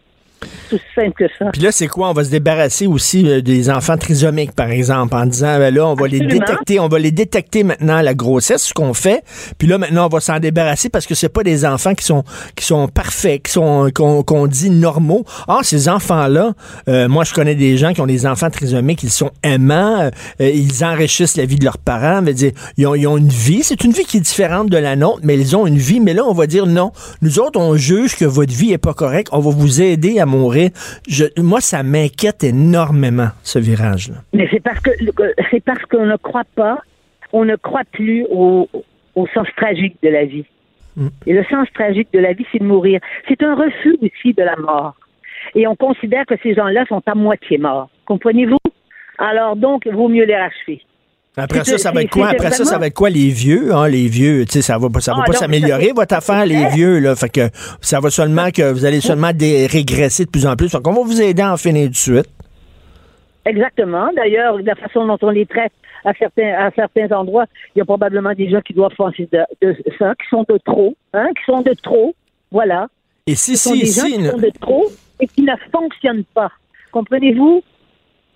Tout 0.70 0.78
simple 0.94 1.12
que 1.12 1.24
ça. 1.38 1.46
Puis 1.52 1.62
là, 1.62 1.72
c'est 1.72 1.88
quoi? 1.88 2.10
On 2.10 2.12
va 2.12 2.24
se 2.24 2.30
débarrasser 2.30 2.86
aussi 2.86 3.28
euh, 3.28 3.40
des 3.40 3.70
enfants 3.70 3.96
trisomiques, 3.96 4.52
par 4.52 4.70
exemple, 4.70 5.14
en 5.14 5.26
disant, 5.26 5.58
ben 5.58 5.74
là, 5.74 5.86
on 5.86 5.94
va 5.94 6.06
les 6.08 6.20
détecter, 6.20 6.80
on 6.80 6.88
va 6.88 6.98
les 6.98 7.10
détecter 7.10 7.64
maintenant 7.64 7.96
à 7.96 8.02
la 8.02 8.14
grossesse, 8.14 8.64
ce 8.64 8.74
qu'on 8.74 8.94
fait. 8.94 9.22
Puis 9.58 9.68
là, 9.68 9.78
maintenant, 9.78 10.06
on 10.06 10.08
va 10.08 10.20
s'en 10.20 10.38
débarrasser 10.38 10.88
parce 10.88 11.06
que 11.06 11.14
c'est 11.14 11.28
pas 11.28 11.42
des 11.42 11.64
enfants 11.64 11.94
qui 11.94 12.04
sont 12.04 12.24
qui 12.56 12.64
sont 12.64 12.88
parfaits, 12.88 13.42
qui 13.42 13.52
sont 13.52 13.90
qu'on 13.94 14.46
dit 14.46 14.70
normaux. 14.70 15.24
Ah, 15.48 15.60
ces 15.62 15.88
enfants-là, 15.88 16.52
euh, 16.88 17.08
moi, 17.08 17.24
je 17.24 17.34
connais 17.34 17.54
des 17.54 17.76
gens 17.76 17.92
qui 17.92 18.00
ont 18.00 18.06
des 18.06 18.26
enfants 18.26 18.50
trisomiques, 18.50 19.02
ils 19.02 19.10
sont 19.10 19.30
aimants, 19.42 20.10
euh, 20.40 20.50
ils 20.50 20.84
enrichissent 20.84 21.36
la 21.36 21.44
vie 21.44 21.56
de 21.56 21.64
leurs 21.64 21.78
parents. 21.78 22.22
Veut 22.22 22.32
dire, 22.32 22.52
ils 22.76 22.86
ont, 22.86 22.94
ils 22.94 23.06
ont 23.06 23.16
une 23.16 23.28
vie. 23.28 23.62
C'est 23.62 23.84
une 23.84 23.92
vie 23.92 24.04
qui 24.04 24.18
est 24.18 24.20
différente 24.20 24.70
de 24.70 24.78
la 24.78 24.96
nôtre, 24.96 25.20
mais 25.22 25.36
ils 25.36 25.56
ont 25.56 25.66
une 25.66 25.78
vie. 25.78 26.00
Mais 26.00 26.14
là, 26.14 26.24
on 26.24 26.32
va 26.32 26.46
dire 26.46 26.66
non. 26.66 26.92
Nous 27.22 27.38
autres, 27.38 27.60
on 27.60 27.76
juge 27.76 28.16
que 28.16 28.24
votre 28.24 28.52
vie 28.52 28.72
est 28.72 28.78
pas 28.78 28.94
correcte. 28.94 29.28
On 29.32 29.40
va 29.40 29.50
vous 29.50 29.82
aider 29.82 30.18
à 30.18 30.26
mourir. 30.26 30.53
Je, 31.08 31.24
moi, 31.40 31.60
ça 31.60 31.82
m'inquiète 31.82 32.44
énormément, 32.44 33.28
ce 33.42 33.58
virage-là. 33.58 34.16
Mais 34.32 34.48
c'est 34.50 34.62
parce 34.62 34.80
que 34.80 34.90
c'est 35.50 35.62
parce 35.64 35.84
qu'on 35.86 36.06
ne 36.06 36.16
croit 36.16 36.48
pas, 36.54 36.78
on 37.32 37.44
ne 37.44 37.56
croit 37.56 37.84
plus 37.92 38.24
au, 38.30 38.68
au 39.14 39.26
sens 39.28 39.48
tragique 39.56 39.96
de 40.02 40.08
la 40.08 40.24
vie. 40.24 40.46
Mm. 40.96 41.08
Et 41.26 41.32
le 41.32 41.44
sens 41.44 41.68
tragique 41.74 42.08
de 42.12 42.18
la 42.18 42.32
vie, 42.32 42.46
c'est 42.52 42.58
de 42.58 42.64
mourir. 42.64 43.00
C'est 43.28 43.42
un 43.42 43.54
refus 43.54 43.96
aussi 44.00 44.32
de 44.34 44.42
la 44.42 44.56
mort. 44.56 44.94
Et 45.54 45.66
on 45.66 45.76
considère 45.76 46.26
que 46.26 46.34
ces 46.42 46.54
gens-là 46.54 46.84
sont 46.86 47.02
à 47.06 47.14
moitié 47.14 47.58
morts. 47.58 47.90
Comprenez-vous? 48.06 48.58
Alors 49.18 49.56
donc, 49.56 49.82
il 49.86 49.94
vaut 49.94 50.08
mieux 50.08 50.24
les 50.24 50.36
rachever. 50.36 50.80
Après 51.36 51.64
ça, 51.64 51.78
ça 51.78 51.90
va 51.90 52.02
être 52.02 52.10
quoi? 52.10 52.28
Après 52.28 52.52
ça, 52.52 52.64
ça 52.64 52.78
va 52.78 52.86
être 52.86 52.94
quoi 52.94 53.10
les 53.10 53.28
vieux? 53.28 53.74
Hein, 53.74 53.88
les 53.88 54.06
vieux, 54.06 54.44
tu 54.44 54.52
sais, 54.52 54.62
ça 54.62 54.78
va, 54.78 54.88
ça 55.00 55.14
va 55.14 55.22
ah, 55.22 55.26
pas 55.26 55.32
s'améliorer 55.32 55.92
votre 55.94 56.14
affaire, 56.14 56.46
les 56.46 56.68
vieux, 56.68 57.00
là. 57.00 57.16
Fait 57.16 57.28
que 57.28 57.50
ça 57.80 57.98
va 57.98 58.10
seulement 58.10 58.50
que 58.50 58.70
vous 58.70 58.84
allez 58.84 59.00
seulement 59.00 59.32
régresser 59.36 60.26
de 60.26 60.30
plus 60.30 60.46
en 60.46 60.54
plus. 60.54 60.70
Donc, 60.70 60.86
on 60.86 60.92
va 60.92 61.02
vous 61.02 61.20
aider 61.20 61.42
à 61.42 61.52
en 61.52 61.56
finir 61.56 61.90
de 61.90 61.94
suite. 61.94 62.28
Exactement. 63.44 64.10
D'ailleurs, 64.14 64.58
la 64.58 64.74
façon 64.76 65.06
dont 65.06 65.18
on 65.22 65.30
les 65.30 65.44
traite 65.44 65.72
à 66.04 66.12
certains, 66.14 66.54
à 66.54 66.70
certains 66.70 67.10
endroits, 67.16 67.46
il 67.74 67.80
y 67.80 67.82
a 67.82 67.84
probablement 67.84 68.32
des 68.32 68.48
gens 68.48 68.60
qui 68.60 68.72
doivent 68.72 68.94
penser 68.96 69.28
de, 69.32 69.76
ça, 69.98 70.14
qui 70.14 70.28
sont 70.30 70.44
de 70.48 70.58
trop, 70.64 70.94
hein, 71.12 71.28
qui 71.36 71.44
sont 71.44 71.62
de 71.62 71.74
trop. 71.82 72.14
Voilà. 72.52 72.86
Et 73.26 73.34
si, 73.34 73.56
si, 73.56 73.86
si. 73.86 74.02
Qui 74.02 74.24
sont 74.24 74.38
de 74.38 74.52
trop 74.60 74.86
et 75.20 75.26
qui 75.26 75.42
ne 75.42 75.52
fonctionnent 75.72 76.24
pas. 76.32 76.52
Comprenez-vous? 76.92 77.62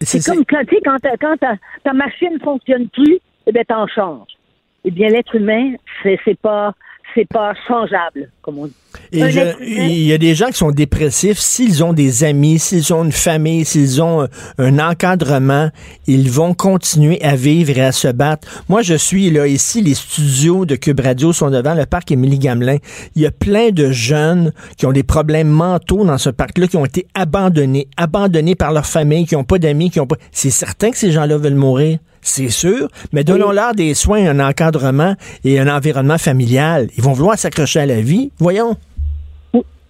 C'est 0.01 0.25
comme 0.25 0.45
quand, 0.45 0.63
quand, 0.85 0.99
ta, 0.99 1.17
quand 1.17 1.37
ta, 1.39 1.57
ta 1.85 1.93
machine 1.93 2.35
ne 2.35 2.39
fonctionne 2.39 2.89
plus, 2.89 3.19
eh 3.47 3.53
bien, 3.53 3.65
t'en 3.65 3.87
changes. 3.87 4.37
Eh 4.85 4.91
bien, 4.91 5.09
l'être 5.09 5.35
humain, 5.35 5.75
c'est 6.03 6.39
pas 6.41 6.73
c'est 7.15 7.29
pas 7.29 7.53
changeable, 7.67 8.31
comme 8.43 8.59
on 8.59 8.67
dit. 8.67 8.75
Et 9.13 9.21
il 9.21 10.07
y 10.07 10.13
a 10.13 10.19
des 10.19 10.35
gens 10.35 10.47
qui 10.49 10.59
sont 10.59 10.71
dépressifs, 10.71 11.39
s'ils 11.39 11.85
ont 11.85 11.93
des 11.93 12.25
amis, 12.25 12.59
s'ils 12.59 12.93
ont 12.93 13.05
une 13.05 13.13
famille, 13.13 13.65
s'ils 13.65 14.03
ont 14.03 14.23
euh, 14.23 14.27
un 14.59 14.79
encadrement, 14.79 15.71
ils 16.07 16.31
vont 16.31 16.55
continuer 16.55 17.23
à 17.23 17.37
vivre 17.37 17.77
et 17.77 17.83
à 17.83 17.93
se 17.93 18.09
battre. 18.09 18.65
Moi, 18.69 18.83
je 18.83 18.95
suis 18.95 19.31
là 19.31 19.47
ici, 19.47 19.83
les 19.83 19.95
studios 19.95 20.65
de 20.65 20.77
Cube 20.77 21.01
Radio 21.01 21.33
sont 21.33 21.51
devant 21.51 21.75
le 21.75 21.87
parc 21.87 22.11
Émilie 22.11 22.39
Gamelin. 22.39 22.79
Il 23.15 23.23
y 23.23 23.27
a 23.27 23.31
plein 23.31 23.71
de 23.71 23.91
jeunes 23.91 24.53
qui 24.77 24.87
ont 24.87 24.93
des 24.93 25.03
problèmes 25.03 25.49
mentaux 25.49 26.05
dans 26.05 26.19
ce 26.19 26.31
parc-là, 26.31 26.67
qui 26.67 26.77
ont 26.77 26.87
été 26.87 27.07
abandonnés, 27.15 27.89
abandonnés 27.97 28.55
par 28.55 28.73
leur 28.73 28.87
famille, 28.87 29.27
qui 29.27 29.35
n'ont 29.35 29.45
pas 29.45 29.59
d'amis, 29.59 29.91
qui 29.91 30.01
ont 30.01 30.07
pas. 30.07 30.17
C'est 30.33 30.51
certain 30.51 30.91
que 30.91 30.97
ces 30.97 31.13
gens-là 31.13 31.37
veulent 31.37 31.55
mourir 31.55 31.99
c'est 32.29 32.51
sûr, 32.51 32.89
mais 33.13 33.25
donnons-leur 33.25 33.75
des 33.75 33.95
soins, 33.95 34.29
un 34.29 34.41
encadrement 34.41 35.15
et 35.45 35.59
un 35.59 35.69
environnement 35.69 36.19
familial. 36.19 36.89
Ils 36.97 37.03
vont 37.03 37.13
vouloir 37.13 37.37
s'accrocher 37.37 37.81
à 37.81 37.87
la 37.87 38.01
vie, 38.01 38.31
voyons. 38.39 38.77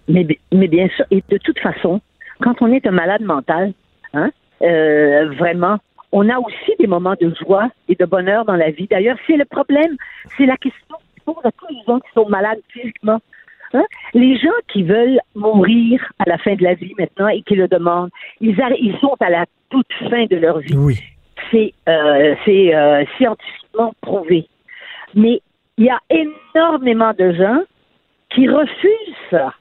Mais, 0.08 0.26
mais 0.52 0.68
bien 0.68 0.88
sûr, 0.96 1.04
et 1.10 1.22
de 1.28 1.36
toute 1.38 1.58
façon, 1.58 2.00
quand 2.40 2.54
on 2.62 2.72
est 2.72 2.86
un 2.86 2.92
malade 2.92 3.22
mental, 3.22 3.74
hein, 4.14 4.30
euh, 4.62 5.28
vraiment, 5.36 5.78
on 6.12 6.28
a 6.30 6.38
aussi 6.38 6.72
des 6.78 6.86
moments 6.86 7.16
de 7.20 7.34
joie 7.42 7.68
et 7.88 7.94
de 7.94 8.06
bonheur 8.06 8.44
dans 8.46 8.56
la 8.56 8.70
vie. 8.70 8.86
D'ailleurs, 8.90 9.18
c'est 9.26 9.36
le 9.36 9.44
problème, 9.44 9.96
c'est 10.38 10.46
la 10.46 10.56
question 10.56 10.96
qui 11.14 11.20
pose 11.26 11.44
à 11.44 11.52
tous 11.52 11.66
les 11.68 11.82
gens 11.86 12.00
qui 12.00 12.08
sont 12.14 12.28
malades 12.28 12.60
physiquement. 12.68 13.18
Hein. 13.74 13.84
Les 14.14 14.38
gens 14.38 14.58
qui 14.72 14.82
veulent 14.82 15.20
mourir 15.34 16.00
à 16.18 16.24
la 16.26 16.38
fin 16.38 16.54
de 16.54 16.62
la 16.62 16.72
vie 16.72 16.94
maintenant 16.98 17.28
et 17.28 17.42
qui 17.42 17.54
le 17.54 17.68
demandent, 17.68 18.10
ils, 18.40 18.56
ils 18.80 18.96
sont 19.00 19.14
à 19.20 19.28
la 19.28 19.44
toute 19.68 19.92
fin 20.08 20.24
de 20.24 20.36
leur 20.36 20.60
vie. 20.60 20.74
Oui 20.74 20.98
c'est 21.50 21.74
euh, 21.88 22.34
euh, 22.46 23.04
scientifiquement 23.16 23.92
prouvé. 24.00 24.48
Mais 25.14 25.40
il 25.76 25.84
y 25.86 25.90
a 25.90 26.00
énormément 26.10 27.12
de 27.12 27.32
gens 27.32 27.62
qui 28.30 28.48
refusent 28.48 29.16
ça, 29.30 29.54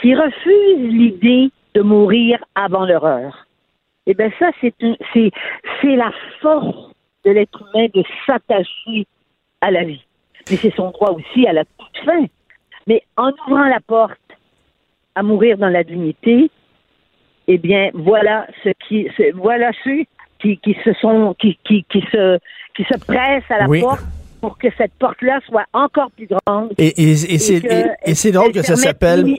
qui 0.00 0.14
refusent 0.14 0.92
l'idée 0.92 1.50
de 1.74 1.82
mourir 1.82 2.38
avant 2.54 2.84
leur 2.84 3.04
heure. 3.04 3.46
Eh 4.06 4.14
bien, 4.14 4.30
ça, 4.38 4.50
c'est 4.60 4.72
la 5.96 6.12
force 6.40 6.92
de 7.24 7.30
l'être 7.30 7.62
humain 7.74 7.86
de 7.94 8.02
s'attacher 8.26 9.06
à 9.60 9.70
la 9.70 9.84
vie. 9.84 10.04
Mais 10.48 10.56
c'est 10.56 10.74
son 10.74 10.90
droit 10.90 11.10
aussi 11.10 11.46
à 11.46 11.52
la 11.52 11.64
toute 11.64 12.04
fin. 12.04 12.24
Mais 12.86 13.02
en 13.16 13.30
ouvrant 13.46 13.66
la 13.66 13.80
porte 13.80 14.18
à 15.14 15.22
mourir 15.22 15.58
dans 15.58 15.68
la 15.68 15.84
dignité, 15.84 16.50
eh 17.46 17.58
bien, 17.58 17.90
voilà 17.94 18.46
ce 18.64 18.70
qui, 18.86 19.08
voilà 19.34 19.70
ceux 19.84 20.04
qui, 20.40 20.58
qui 20.58 20.76
se 20.84 20.92
sont 21.00 21.34
qui, 21.38 21.58
qui, 21.64 21.84
qui 21.90 22.00
se 22.12 22.38
qui 22.76 22.84
se 22.84 22.98
pressent 22.98 23.50
à 23.50 23.66
la 23.66 23.80
porte 23.80 24.04
pour 24.40 24.56
que 24.58 24.68
cette 24.78 24.92
porte-là 24.98 25.40
soit 25.46 25.66
encore 25.74 26.10
plus 26.12 26.26
grande. 26.26 26.70
Et, 26.78 26.88
et, 27.02 27.12
et 27.12 28.14
c'est 28.14 28.32
drôle 28.32 28.52
que 28.52 28.62
ça 28.62 28.76
s'appelle 28.76 29.36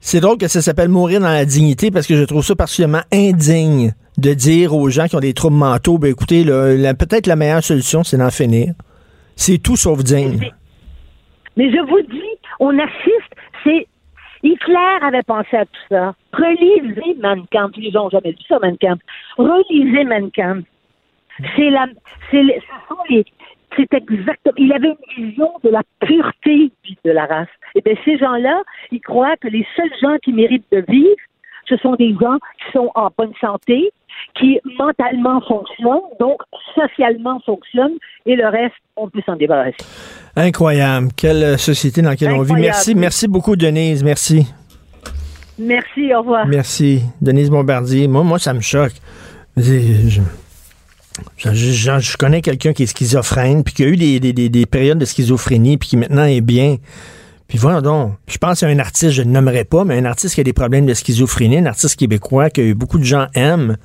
c'est 0.00 0.20
drôle 0.20 0.36
que 0.36 0.48
ça 0.48 0.60
s'appelle 0.60 0.90
mourir 0.90 1.20
dans 1.20 1.32
la 1.32 1.44
dignité 1.44 1.90
parce 1.90 2.06
que 2.06 2.14
je 2.14 2.24
trouve 2.24 2.44
ça 2.44 2.54
particulièrement 2.54 3.02
indigne 3.10 3.94
de 4.18 4.34
dire 4.34 4.74
aux 4.74 4.88
gens 4.90 5.06
qui 5.06 5.16
ont 5.16 5.20
des 5.20 5.34
troubles 5.34 5.56
mentaux, 5.56 5.98
ben 5.98 6.10
écoutez, 6.10 6.44
peut-être 6.44 7.26
la 7.26 7.36
meilleure 7.36 7.64
solution, 7.64 8.04
c'est 8.04 8.18
d'en 8.18 8.30
finir. 8.30 8.74
C'est 9.34 9.58
tout 9.58 9.76
sauf 9.76 10.04
digne. 10.04 10.50
Mais 11.56 11.70
je 11.70 11.80
vous 11.88 12.02
dis, 12.02 12.22
on 12.60 12.78
assiste, 12.78 13.32
c'est 13.64 13.86
Hitler 14.44 14.98
avait 15.00 15.22
pensé 15.22 15.56
à 15.56 15.64
tout 15.64 15.80
ça. 15.88 16.14
Relisez 16.32 17.16
Mein 17.18 17.44
gens 17.90 18.04
n'ont 18.04 18.10
jamais 18.10 18.32
vu 18.32 18.44
ça, 18.46 18.58
Mein 18.60 18.76
Kampf. 18.78 19.02
Relisez 19.38 20.04
Mein. 20.04 20.30
C'est 21.56 21.70
la, 21.70 21.86
exactement, 23.90 24.54
il 24.56 24.72
avait 24.72 24.94
une 25.16 25.30
vision 25.30 25.50
de 25.64 25.70
la 25.70 25.82
pureté 26.00 26.70
de 27.04 27.10
la 27.10 27.26
race. 27.26 27.48
Et 27.74 27.80
bien, 27.80 27.94
ces 28.04 28.18
gens-là, 28.18 28.62
ils 28.92 29.00
croient 29.00 29.36
que 29.38 29.48
les 29.48 29.66
seuls 29.74 29.90
gens 30.00 30.16
qui 30.22 30.32
méritent 30.32 30.70
de 30.70 30.84
vivre, 30.88 31.16
ce 31.66 31.76
sont 31.78 31.94
des 31.96 32.14
gens 32.20 32.38
qui 32.38 32.72
sont 32.72 32.92
en 32.94 33.08
bonne 33.16 33.34
santé, 33.40 33.90
qui 34.38 34.58
mentalement 34.78 35.40
fonctionnent, 35.42 36.00
donc 36.18 36.40
socialement 36.74 37.40
fonctionnent, 37.46 37.96
et 38.26 38.36
le 38.36 38.48
reste, 38.48 38.74
on 38.96 39.08
peut 39.08 39.20
s'en 39.24 39.36
débarrasser. 39.36 39.76
Incroyable. 40.36 41.08
Quelle 41.16 41.58
société 41.58 42.02
dans 42.02 42.10
laquelle 42.10 42.32
on 42.32 42.42
vit. 42.42 42.54
Merci, 42.54 42.94
merci 42.94 43.28
beaucoup, 43.28 43.56
Denise. 43.56 44.02
Merci. 44.02 44.46
Merci, 45.58 46.12
au 46.14 46.18
revoir. 46.20 46.46
Merci. 46.46 47.02
Denise 47.20 47.50
Bombardier. 47.50 48.08
Moi, 48.08 48.24
moi 48.24 48.38
ça 48.38 48.52
me 48.52 48.60
choque. 48.60 48.94
Je, 49.56 50.20
je, 51.36 52.16
connais 52.16 52.42
quelqu'un 52.42 52.72
qui 52.72 52.82
est 52.82 52.86
schizophrène, 52.86 53.62
puis 53.62 53.74
qui 53.74 53.84
a 53.84 53.86
eu 53.86 53.96
des, 53.96 54.18
des, 54.18 54.32
des, 54.32 54.66
périodes 54.66 54.98
de 54.98 55.04
schizophrénie, 55.04 55.76
puis 55.76 55.90
qui 55.90 55.96
maintenant 55.96 56.24
est 56.24 56.40
bien. 56.40 56.78
Puis 57.48 57.58
voilà 57.58 57.80
donc. 57.80 58.14
Je 58.26 58.38
pense 58.38 58.62
à 58.62 58.66
un 58.66 58.78
artiste, 58.78 59.12
je 59.12 59.22
ne 59.22 59.30
nommerai 59.30 59.64
pas, 59.64 59.84
mais 59.84 59.98
un 59.98 60.04
artiste 60.04 60.34
qui 60.34 60.40
a 60.40 60.44
des 60.44 60.52
problèmes 60.52 60.86
de 60.86 60.94
schizophrénie, 60.94 61.58
un 61.58 61.66
artiste 61.66 61.96
québécois 61.96 62.50
que 62.50 62.72
beaucoup 62.72 62.98
de 62.98 63.04
gens 63.04 63.26
aiment. 63.34 63.76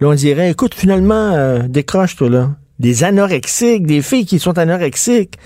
Là, 0.00 0.08
on 0.08 0.14
dirait, 0.14 0.50
écoute, 0.50 0.74
finalement, 0.74 1.32
euh, 1.32 1.62
décroche, 1.68 2.16
toi, 2.16 2.28
là. 2.28 2.50
Des 2.80 3.04
anorexiques, 3.04 3.86
des 3.86 4.02
filles 4.02 4.26
qui 4.26 4.38
sont 4.38 4.58
anorexiques. 4.58 5.38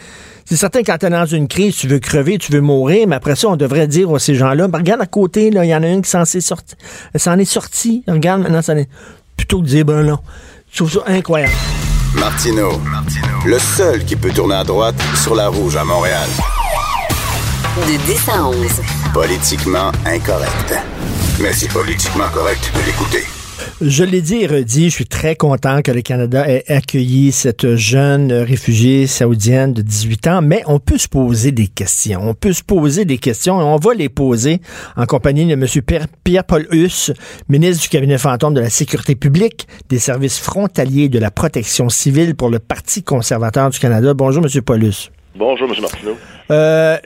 C'est 0.46 0.56
certain 0.56 0.82
quand 0.82 0.96
t'es 0.96 1.10
dans 1.10 1.26
une 1.26 1.46
crise, 1.46 1.76
tu 1.76 1.88
veux 1.88 1.98
crever, 1.98 2.38
tu 2.38 2.52
veux 2.52 2.62
mourir, 2.62 3.06
mais 3.06 3.16
après 3.16 3.36
ça, 3.36 3.48
on 3.48 3.56
devrait 3.56 3.86
dire 3.86 4.14
à 4.14 4.18
ces 4.18 4.34
gens-là, 4.34 4.66
ben, 4.66 4.78
regarde 4.78 5.02
à 5.02 5.06
côté, 5.06 5.50
là, 5.50 5.64
il 5.66 5.68
y 5.68 5.74
en 5.74 5.82
a 5.82 5.88
une 5.88 6.00
qui 6.00 6.08
s'en 6.08 6.22
est 6.22 6.40
sorti. 6.40 6.74
s'en 7.16 7.38
est 7.38 7.44
sortie. 7.44 8.02
Regarde 8.08 8.42
maintenant, 8.42 8.62
ça 8.62 8.74
est. 8.74 8.88
Plutôt 9.36 9.58
que 9.58 9.64
de 9.64 9.68
dire, 9.68 9.84
ben 9.84 10.02
non. 10.02 10.18
Je 10.72 10.78
trouve 10.78 10.90
ça 10.90 11.00
incroyable. 11.06 11.52
Martino, 12.14 12.80
le 13.46 13.58
seul 13.58 14.04
qui 14.04 14.16
peut 14.16 14.30
tourner 14.30 14.54
à 14.54 14.64
droite 14.64 14.96
sur 15.22 15.34
la 15.34 15.48
rouge 15.48 15.76
à 15.76 15.84
Montréal. 15.84 16.28
De 17.86 17.96
10 18.06 18.28
à 18.28 18.48
11. 18.48 18.56
Politiquement 19.14 19.92
incorrect. 20.04 20.74
Mais 21.40 21.52
c'est 21.52 21.72
politiquement 21.72 22.28
correct 22.34 22.72
de 22.74 22.84
l'écouter. 22.84 23.24
Je 23.80 24.02
l'ai 24.02 24.20
dit 24.20 24.42
et 24.42 24.46
redit, 24.46 24.90
je 24.90 24.94
suis 24.94 25.06
très 25.06 25.36
content 25.36 25.80
que 25.82 25.92
le 25.92 26.02
Canada 26.02 26.48
ait 26.48 26.64
accueilli 26.66 27.30
cette 27.30 27.76
jeune 27.76 28.32
réfugiée 28.32 29.06
saoudienne 29.06 29.72
de 29.72 29.82
18 29.82 30.26
ans, 30.26 30.42
mais 30.42 30.62
on 30.66 30.80
peut 30.80 30.98
se 30.98 31.08
poser 31.08 31.52
des 31.52 31.68
questions. 31.68 32.20
On 32.22 32.34
peut 32.34 32.52
se 32.52 32.64
poser 32.64 33.04
des 33.04 33.18
questions 33.18 33.60
et 33.60 33.64
on 33.64 33.76
va 33.76 33.94
les 33.94 34.08
poser 34.08 34.60
en 34.96 35.06
compagnie 35.06 35.46
de 35.46 35.52
M. 35.52 35.66
Pierre-Paul 36.24 36.66
Huss, 36.72 37.12
ministre 37.48 37.84
du 37.84 37.88
cabinet 37.88 38.18
fantôme 38.18 38.54
de 38.54 38.60
la 38.60 38.70
Sécurité 38.70 39.14
publique, 39.14 39.68
des 39.88 40.00
services 40.00 40.38
frontaliers 40.40 41.08
de 41.08 41.20
la 41.20 41.30
protection 41.30 41.88
civile 41.88 42.34
pour 42.34 42.50
le 42.50 42.58
Parti 42.58 43.02
conservateur 43.02 43.70
du 43.70 43.78
Canada. 43.78 44.14
Bonjour, 44.14 44.44
M. 44.44 44.62
Paulus. 44.62 45.10
Bonjour, 45.38 45.68
M. 45.70 45.80
Martineau. 45.80 46.16
Euh, 46.50 46.96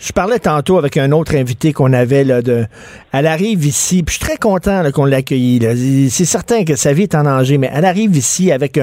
je 0.00 0.10
parlais 0.12 0.40
tantôt 0.40 0.76
avec 0.76 0.96
un 0.96 1.12
autre 1.12 1.36
invité 1.36 1.72
qu'on 1.72 1.92
avait. 1.92 2.24
Là, 2.24 2.42
de, 2.42 2.66
elle 3.12 3.28
arrive 3.28 3.64
ici, 3.64 4.02
puis 4.02 4.14
je 4.14 4.18
suis 4.18 4.26
très 4.26 4.38
content 4.38 4.82
qu'on 4.90 5.04
l'ait 5.04 5.18
accueillie. 5.18 6.10
C'est 6.10 6.24
certain 6.24 6.64
que 6.64 6.74
sa 6.74 6.92
vie 6.92 7.04
est 7.04 7.14
en 7.14 7.22
danger, 7.22 7.58
mais 7.58 7.70
elle 7.72 7.84
arrive 7.84 8.16
ici 8.16 8.50
avec 8.50 8.80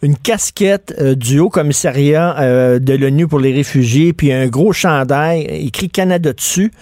une 0.00 0.16
casquette 0.16 0.94
euh, 0.98 1.14
du 1.14 1.40
Haut 1.40 1.50
Commissariat 1.50 2.38
euh, 2.38 2.78
de 2.78 2.94
l'ONU 2.94 3.28
pour 3.28 3.38
les 3.38 3.52
réfugiés, 3.52 4.14
puis 4.14 4.32
un 4.32 4.46
gros 4.46 4.72
chandail 4.72 5.42
écrit 5.42 5.90
Canada 5.90 6.32
dessus. 6.32 6.72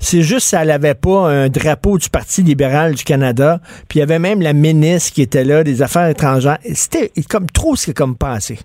C'est 0.00 0.20
juste 0.20 0.50
qu'elle 0.50 0.68
n'avait 0.68 0.94
pas 0.94 1.30
un 1.30 1.48
drapeau 1.48 1.96
du 1.96 2.10
Parti 2.10 2.42
libéral 2.42 2.96
du 2.96 3.04
Canada, 3.04 3.60
puis 3.88 3.98
il 3.98 4.00
y 4.00 4.02
avait 4.02 4.18
même 4.18 4.42
la 4.42 4.52
ministre 4.52 5.14
qui 5.14 5.22
était 5.22 5.44
là, 5.44 5.64
des 5.64 5.80
Affaires 5.80 6.08
étrangères. 6.08 6.58
C'était 6.74 7.10
comme 7.30 7.46
trop 7.46 7.76
ce 7.76 7.86
qui 7.86 7.90
est 7.92 7.94
comme 7.94 8.16
passé. 8.16 8.58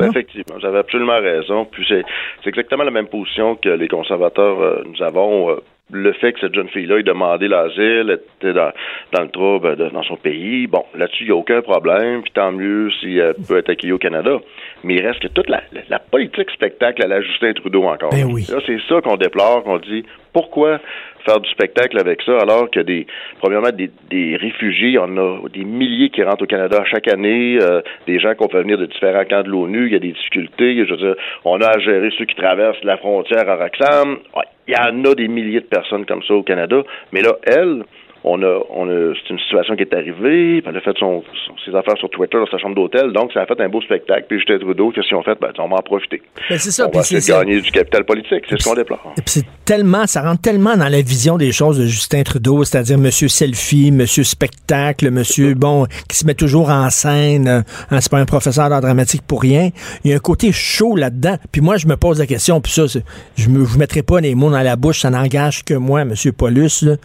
Ben, 0.00 0.10
effectivement, 0.10 0.58
vous 0.58 0.66
avez 0.66 0.78
absolument 0.78 1.20
raison. 1.20 1.64
Puis 1.64 1.86
c'est 1.88 2.04
exactement 2.46 2.84
la 2.84 2.90
même 2.90 3.08
position 3.08 3.56
que 3.56 3.68
les 3.68 3.88
conservateurs 3.88 4.60
euh, 4.60 4.82
nous 4.86 5.02
avons. 5.02 5.50
Euh, 5.50 5.56
le 5.92 6.12
fait 6.12 6.32
que 6.32 6.40
cette 6.40 6.54
jeune 6.54 6.68
fille-là 6.68 6.98
ait 6.98 7.02
demandé 7.02 7.48
l'asile, 7.48 8.18
était 8.36 8.52
dans, 8.52 8.70
dans 9.12 9.22
le 9.22 9.28
trouble 9.28 9.76
dans 9.92 10.02
son 10.02 10.16
pays, 10.16 10.66
bon, 10.66 10.84
là-dessus, 10.94 11.24
il 11.24 11.26
n'y 11.26 11.32
a 11.32 11.36
aucun 11.36 11.62
problème, 11.62 12.22
puis 12.22 12.32
tant 12.32 12.52
mieux 12.52 12.90
si 13.00 13.18
elle 13.18 13.34
peut 13.48 13.58
être 13.58 13.70
accueillie 13.70 13.92
au 13.92 13.98
Canada. 13.98 14.38
Mais 14.84 14.94
il 14.94 15.06
reste 15.06 15.20
que 15.20 15.28
toute 15.28 15.48
la, 15.48 15.62
la, 15.88 15.98
politique 15.98 16.50
spectacle 16.50 17.02
à 17.04 17.08
la 17.08 17.20
Justin 17.20 17.52
Trudeau 17.52 17.84
encore. 17.84 18.10
Ben 18.10 18.24
oui. 18.24 18.46
Là, 18.50 18.58
c'est 18.66 18.78
ça 18.88 19.00
qu'on 19.00 19.16
déplore, 19.16 19.64
qu'on 19.64 19.78
dit 19.78 20.04
pourquoi 20.32 20.80
faire 21.24 21.40
du 21.40 21.50
spectacle 21.50 21.98
avec 21.98 22.22
ça, 22.22 22.38
alors 22.38 22.70
que 22.70 22.80
des, 22.80 23.06
premièrement, 23.40 23.70
des, 23.70 23.90
des 24.10 24.36
réfugiés, 24.36 24.98
on 24.98 25.16
a 25.16 25.48
des 25.48 25.64
milliers 25.64 26.10
qui 26.10 26.22
rentrent 26.22 26.44
au 26.44 26.46
Canada 26.46 26.82
chaque 26.90 27.08
année, 27.08 27.58
euh, 27.60 27.80
des 28.06 28.18
gens 28.18 28.34
qu'on 28.34 28.48
fait 28.48 28.62
venir 28.62 28.78
de 28.78 28.86
différents 28.86 29.24
camps 29.24 29.42
de 29.42 29.48
l'ONU, 29.48 29.86
il 29.86 29.92
y 29.92 29.96
a 29.96 30.00
des 30.00 30.12
difficultés, 30.12 30.84
je 30.86 30.90
veux 30.90 30.96
dire, 30.96 31.14
on 31.44 31.60
a 31.60 31.68
à 31.68 31.78
gérer 31.78 32.10
ceux 32.18 32.24
qui 32.24 32.34
traversent 32.34 32.82
la 32.84 32.96
frontière 32.96 33.48
à 33.48 33.56
Roxham, 33.56 34.18
il 34.66 34.74
y 34.74 34.76
en 34.76 35.04
a 35.04 35.14
des 35.14 35.28
milliers 35.28 35.60
de 35.60 35.66
personnes 35.66 36.06
comme 36.06 36.22
ça 36.22 36.34
au 36.34 36.42
Canada, 36.42 36.82
mais 37.12 37.22
là, 37.22 37.36
elle, 37.44 37.84
on 38.24 38.42
a, 38.42 38.60
on 38.70 38.86
a, 38.88 39.14
c'est 39.14 39.30
une 39.30 39.38
situation 39.38 39.76
qui 39.76 39.82
est 39.82 39.94
arrivée, 39.94 40.60
puis 40.60 40.64
elle 40.66 40.76
a 40.76 40.80
fait 40.80 40.96
son, 40.98 41.22
ses 41.64 41.74
affaires 41.74 41.96
sur 41.98 42.10
Twitter 42.10 42.36
dans 42.36 42.46
sa 42.46 42.58
chambre 42.58 42.74
d'hôtel, 42.74 43.12
donc 43.12 43.32
ça 43.32 43.40
a 43.40 43.46
fait 43.46 43.60
un 43.60 43.68
beau 43.68 43.80
spectacle. 43.80 44.26
Puis 44.28 44.38
Justin 44.38 44.58
Trudeau, 44.58 44.90
qu'est-ce 44.90 45.08
qu'ils 45.08 45.16
ont 45.16 45.22
fait? 45.22 45.38
Ben, 45.40 45.52
on 45.58 45.68
va 45.68 45.76
en 45.76 45.82
profiter. 45.82 46.20
Ben, 46.48 46.58
c'est 46.58 46.70
ça, 46.70 46.88
on 46.88 46.90
va 46.90 47.00
essayer 47.00 47.20
de 47.20 47.26
gagner 47.26 47.60
du 47.60 47.70
capital 47.70 48.04
politique, 48.04 48.44
c'est 48.48 48.60
ce 48.60 48.68
qu'on 48.68 48.74
déplore. 48.74 49.14
Et 49.16 49.22
puis 49.22 49.30
c'est 49.30 49.46
tellement, 49.64 50.06
ça 50.06 50.22
rentre 50.22 50.42
tellement 50.42 50.76
dans 50.76 50.88
la 50.88 51.00
vision 51.00 51.38
des 51.38 51.52
choses 51.52 51.78
de 51.78 51.86
Justin 51.86 52.22
Trudeau, 52.22 52.64
c'est-à-dire 52.64 52.98
Monsieur 52.98 53.28
Selfie, 53.28 53.90
Monsieur 53.90 54.24
Spectacle, 54.24 55.10
Monsieur, 55.10 55.54
bon, 55.54 55.86
qui 56.08 56.16
se 56.16 56.26
met 56.26 56.34
toujours 56.34 56.70
en 56.70 56.90
scène, 56.90 57.48
hein, 57.48 58.00
c'est 58.00 58.10
pas 58.10 58.18
un 58.18 58.26
professeur 58.26 58.68
d'art 58.68 58.82
dramatique 58.82 59.22
pour 59.26 59.40
rien. 59.40 59.70
Il 60.04 60.10
y 60.10 60.12
a 60.12 60.16
un 60.16 60.20
côté 60.20 60.52
chaud 60.52 60.94
là-dedans. 60.96 61.36
Puis 61.52 61.62
moi, 61.62 61.78
je 61.78 61.86
me 61.86 61.96
pose 61.96 62.18
la 62.18 62.26
question, 62.26 62.60
puis 62.60 62.72
ça, 62.72 62.84
je 62.86 63.48
ne 63.48 63.58
vous 63.58 63.78
mettrai 63.78 64.02
pas 64.02 64.20
les 64.20 64.34
mots 64.34 64.50
dans 64.50 64.60
la 64.60 64.76
bouche, 64.76 65.00
ça 65.00 65.10
n'engage 65.10 65.64
que 65.64 65.74
moi, 65.74 66.04
Monsieur 66.04 66.32
Paulus, 66.32 66.82
là 66.82 66.96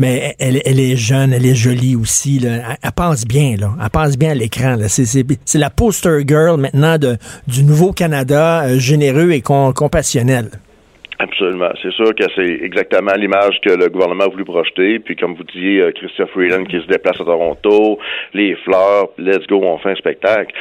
mais 0.00 0.34
elle, 0.38 0.56
est 0.56 0.96
jeune, 0.96 1.34
elle 1.34 1.44
est 1.44 1.54
jolie 1.54 1.94
aussi. 1.94 2.38
Là. 2.38 2.76
Elle, 2.82 2.90
passe 2.96 3.26
bien, 3.26 3.56
là. 3.60 3.68
Elle 3.80 3.90
passe 3.90 4.18
bien 4.18 4.30
à 4.30 4.34
l'écran. 4.34 4.76
C'est 4.88 5.58
la 5.58 5.68
poster 5.68 6.26
girl 6.26 6.58
maintenant 6.58 6.96
du 7.46 7.62
nouveau 7.62 7.92
Canada, 7.92 8.62
euh, 8.64 8.78
généreux 8.78 9.30
et 9.32 9.42
compassionnel. 9.42 10.46
Absolument. 11.18 11.68
C'est 11.82 11.92
sûr 11.92 12.14
que 12.14 12.24
c'est 12.34 12.64
exactement 12.64 13.12
l'image 13.14 13.60
que 13.62 13.74
le 13.74 13.90
gouvernement 13.90 14.24
a 14.24 14.28
voulu 14.28 14.44
projeter. 14.44 15.00
Puis 15.00 15.16
comme 15.16 15.34
vous 15.34 15.44
disiez, 15.44 15.82
euh, 15.82 15.92
Christian 15.92 16.26
Freeland 16.28 16.64
qui 16.64 16.80
se 16.80 16.86
déplace 16.86 17.20
à 17.20 17.24
Toronto, 17.24 17.98
les 18.32 18.56
fleurs, 18.64 19.10
let's 19.18 19.46
go, 19.48 19.60
on 19.62 19.76
fait 19.78 19.90
un 19.90 19.96
spectacle. 19.96 20.54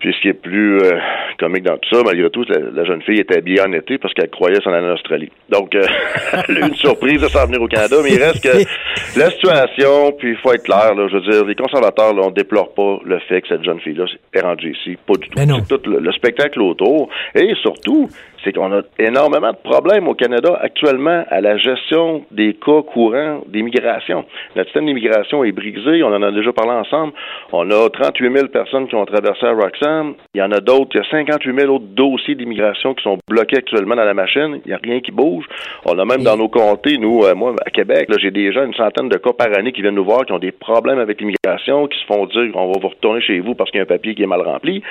Puis 0.00 0.14
ce 0.14 0.20
qui 0.20 0.28
est 0.28 0.40
plus 0.40 0.78
euh, 0.78 0.98
comique 1.38 1.64
dans 1.64 1.76
tout 1.76 1.96
ça, 1.96 2.02
malgré 2.04 2.30
tout, 2.30 2.44
la, 2.48 2.84
jeune 2.84 3.02
fille 3.02 3.20
était 3.20 3.38
habillée 3.38 3.60
en 3.60 3.72
été 3.72 3.98
parce 3.98 4.14
qu'elle 4.14 4.30
croyait 4.30 4.60
s'en 4.62 4.72
aller 4.72 4.86
en 4.86 4.94
Australie. 4.94 5.30
Donc, 5.48 5.74
euh, 5.74 5.84
elle 6.48 6.56
a 6.56 6.60
eu 6.60 6.68
une 6.68 6.74
surprise 6.74 7.20
de 7.20 7.28
s'en 7.28 7.46
venir 7.46 7.60
au 7.60 7.68
Canada, 7.68 7.96
mais 8.02 8.12
il 8.12 8.22
reste 8.22 8.42
que 8.42 9.18
la 9.18 9.30
situation, 9.30 10.12
puis 10.18 10.30
il 10.30 10.36
faut 10.36 10.52
être 10.52 10.64
clair, 10.64 10.94
là, 10.94 11.08
je 11.08 11.16
veux 11.16 11.30
dire, 11.30 11.44
les 11.44 11.54
conservateurs, 11.54 12.14
là, 12.14 12.22
on 12.24 12.30
déplore 12.30 12.72
pas 12.74 12.98
le 13.04 13.18
fait 13.20 13.42
que 13.42 13.48
cette 13.48 13.64
jeune 13.64 13.80
fille-là 13.80 14.04
est 14.32 14.40
rendue 14.40 14.72
ici. 14.72 14.96
Pas 15.06 15.14
du 15.14 15.28
tout. 15.28 15.36
C'est 15.36 15.80
tout 15.80 15.90
le, 15.90 16.12
spectacle 16.12 16.60
autour. 16.62 17.08
Et 17.34 17.54
surtout, 17.62 18.08
c'est 18.44 18.52
qu'on 18.52 18.72
a 18.72 18.82
énormément 18.98 19.52
de 19.52 19.56
problèmes 19.56 20.08
au 20.08 20.14
Canada 20.14 20.58
actuellement 20.60 21.24
à 21.28 21.40
la 21.40 21.56
gestion 21.56 22.24
des 22.30 22.54
cas 22.54 22.82
courants 22.82 23.42
d'immigration. 23.48 24.24
Notre 24.56 24.68
système 24.68 24.86
d'immigration 24.86 25.44
est 25.44 25.52
brisé, 25.52 26.02
on 26.02 26.08
en 26.08 26.22
a 26.22 26.30
déjà 26.30 26.52
parlé 26.52 26.72
ensemble. 26.72 27.12
On 27.52 27.70
a 27.70 27.90
38 27.90 28.32
000 28.32 28.48
personnes 28.48 28.88
qui 28.88 28.94
ont 28.94 29.04
traversé 29.04 29.46
à 29.46 29.52
Roxham. 29.52 30.14
Il 30.34 30.38
y 30.38 30.42
en 30.42 30.52
a 30.52 30.60
d'autres, 30.60 30.90
il 30.94 30.98
y 30.98 31.00
a 31.00 31.10
58 31.10 31.60
000 31.60 31.74
autres 31.74 31.86
dossiers 31.86 32.34
d'immigration 32.34 32.94
qui 32.94 33.02
sont 33.02 33.18
bloqués 33.28 33.58
actuellement 33.58 33.96
dans 33.96 34.04
la 34.04 34.14
machine. 34.14 34.60
Il 34.64 34.68
n'y 34.68 34.74
a 34.74 34.80
rien 34.82 35.00
qui 35.00 35.10
bouge. 35.10 35.44
On 35.84 35.98
a 35.98 36.04
même 36.04 36.22
dans 36.22 36.36
nos 36.36 36.48
comtés, 36.48 36.98
nous, 36.98 37.22
euh, 37.24 37.34
moi, 37.34 37.54
à 37.64 37.70
Québec, 37.70 38.08
j'ai 38.18 38.30
déjà 38.30 38.64
une 38.64 38.74
centaine 38.74 39.08
de 39.08 39.16
cas 39.16 39.32
par 39.32 39.48
année 39.56 39.72
qui 39.72 39.82
viennent 39.82 39.94
nous 39.94 40.04
voir, 40.04 40.24
qui 40.24 40.32
ont 40.32 40.38
des 40.38 40.52
problèmes 40.52 40.98
avec 40.98 41.20
l'immigration, 41.20 41.86
qui 41.86 41.98
se 41.98 42.04
font 42.06 42.26
dire 42.26 42.50
on 42.54 42.72
va 42.72 42.80
vous 42.80 42.88
retourner 42.88 43.20
chez 43.20 43.40
vous 43.40 43.54
parce 43.54 43.70
qu'il 43.70 43.78
y 43.78 43.80
a 43.80 43.84
un 43.84 43.86
papier 43.86 44.14
qui 44.14 44.22
est 44.22 44.26
mal 44.26 44.42
rempli. 44.42 44.82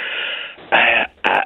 Euh, 0.74 0.76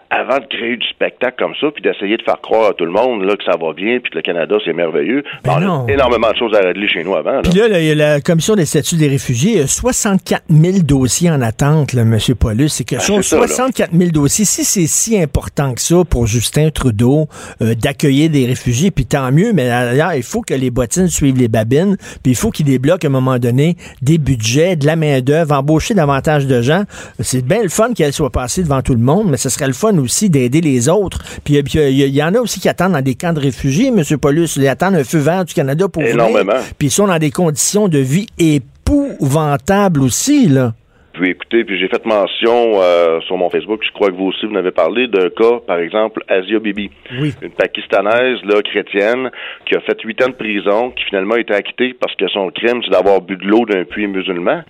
avant 0.10 0.40
de 0.40 0.46
créer 0.46 0.78
du 0.78 0.88
spectacle 0.88 1.36
comme 1.40 1.54
ça, 1.60 1.68
puis 1.72 1.82
d'essayer 1.82 2.18
de 2.18 2.22
faire 2.24 2.40
croire 2.42 2.72
à 2.72 2.74
tout 2.74 2.86
le 2.86 2.92
monde 2.92 3.24
là, 3.24 3.36
que 3.36 3.44
ça 3.44 3.58
va 3.60 3.74
bien, 3.74 4.00
puis 4.00 4.12
que 4.12 4.18
le 4.18 4.22
Canada, 4.22 4.58
c'est 4.64 4.74
merveilleux, 4.74 5.24
ben 5.44 5.54
on 5.62 5.88
a 5.88 5.92
énormément 5.92 6.32
de 6.32 6.36
choses 6.38 6.56
à 6.56 6.60
régler 6.60 6.88
chez 6.88 7.04
nous 7.04 7.16
avant. 7.16 7.34
Là. 7.34 7.42
Puis 7.42 7.54
là, 7.54 7.80
il 7.80 7.86
y 7.86 7.92
a 7.92 7.96
la 7.96 8.22
Commission 8.22 8.56
des 8.56 8.66
statuts 8.66 8.98
des 8.98 9.08
réfugiés. 9.08 9.52
Il 9.54 9.58
y 9.60 9.62
a 9.62 9.68
64 9.68 10.44
000 10.50 10.80
dossiers 10.84 11.32
en 11.32 11.42
attente, 11.42 11.94
là, 11.94 12.02
M. 12.02 12.18
Paulus. 12.38 12.70
C'est 12.70 12.84
quelque 12.84 13.00
ben, 13.00 13.22
chose. 13.22 13.26
64 13.26 13.92
000 13.94 14.12
dossiers. 14.12 14.46
Si 14.46 14.64
c'est 14.64 14.88
si 14.88 15.20
important 15.20 15.74
que 15.74 15.82
ça 15.82 16.04
pour 16.08 16.28
Justin 16.28 16.70
Trudeau 16.70 17.28
euh, 17.62 17.74
d'accueillir 17.74 18.30
des 18.30 18.46
réfugiés, 18.46 18.92
puis 18.92 19.06
tant 19.06 19.32
mieux, 19.32 19.54
mais 19.54 19.68
d'ailleurs, 19.68 20.14
il 20.14 20.24
faut 20.24 20.42
que 20.42 20.54
les 20.54 20.70
bottines 20.70 21.08
suivent 21.08 21.38
les 21.38 21.48
babines, 21.48 21.98
puis 22.22 22.34
il 22.34 22.36
faut 22.36 22.52
qu'il 22.52 22.66
débloque 22.66 23.04
à 23.06 23.08
un 23.08 23.12
moment 23.12 23.40
donné 23.40 23.76
des 24.02 24.18
budgets, 24.18 24.76
de 24.76 24.86
la 24.86 24.96
main-d'œuvre, 24.96 25.56
embaucher 25.56 25.94
davantage 25.94 26.46
de 26.48 26.62
gens. 26.62 26.84
C'est 27.20 27.46
bien 27.46 27.64
le 27.64 27.70
fun 27.70 27.94
qu'elle 27.94 28.14
soit 28.14 28.30
passée 28.30 28.64
devant 28.64 28.82
tout 28.82 28.94
le 28.94 29.00
monde, 29.00 29.28
mais 29.30 29.38
ce 29.38 29.50
serait 29.50 29.71
le 29.72 29.76
fun 29.76 29.98
aussi 29.98 30.30
d'aider 30.30 30.62
les 30.62 30.90
autres. 30.90 31.20
Puis 31.44 31.56
il 31.56 32.16
y, 32.16 32.24
en 32.24 32.36
a 32.36 32.40
aussi 32.40 32.60
qui 32.60 32.70
attendent 32.70 32.94
dans 32.94 33.02
des 33.02 33.16
camps 33.16 33.34
de 33.34 33.40
réfugiés, 33.40 33.88
M. 33.88 34.04
Paulus. 34.20 34.56
Ils 34.58 34.68
attendent 34.68 34.96
un 34.96 35.04
feu 35.04 35.20
vert 35.20 35.46
du 35.46 35.54
Canada 35.54 35.88
pour 35.88 36.04
Énormément. 36.04 36.60
Puis 36.78 36.88
ils 36.90 36.92
sont 36.92 37.08
dans 37.08 37.20
des 37.20 37.32
conditions 37.32 37.88
de 37.88 38.00
vie 38.00 38.28
épouvantables 38.38 40.02
aussi, 40.02 40.48
là. 40.48 40.74
Puis 41.14 41.30
écoutez, 41.30 41.66
puis 41.66 41.78
j'ai 41.78 41.90
fait 41.90 42.06
mention 42.06 42.82
euh, 42.82 43.20
sur 43.22 43.36
mon 43.36 43.50
Facebook, 43.50 43.82
je 43.86 43.92
crois 43.92 44.10
que 44.10 44.16
vous 44.16 44.28
aussi 44.28 44.46
vous 44.46 44.54
en 44.54 44.60
avez 44.60 44.72
parlé 44.72 45.08
d'un 45.08 45.30
cas, 45.30 45.60
par 45.68 45.78
exemple, 45.80 46.24
Asia 46.30 46.60
Bibi, 46.60 46.90
une 47.12 47.52
Pakistanaise 47.52 48.40
là 48.46 48.62
chrétienne 48.62 49.30
qui 49.66 49.76
a 49.76 49.82
fait 49.82 50.00
huit 50.04 50.22
ans 50.24 50.30
de 50.30 50.36
prison, 50.36 50.92
qui 50.92 51.04
finalement 51.06 51.36
a 51.36 51.40
été 51.40 51.54
acquittée 51.54 51.94
parce 52.00 52.16
que 52.16 52.28
son 52.30 52.50
crime 52.52 52.82
c'est 52.84 52.92
d'avoir 52.92 53.22
bu 53.22 53.36
de 53.36 53.46
l'eau 53.46 53.66
d'un 53.66 53.84
puits 53.84 54.08
musulman. 54.08 54.64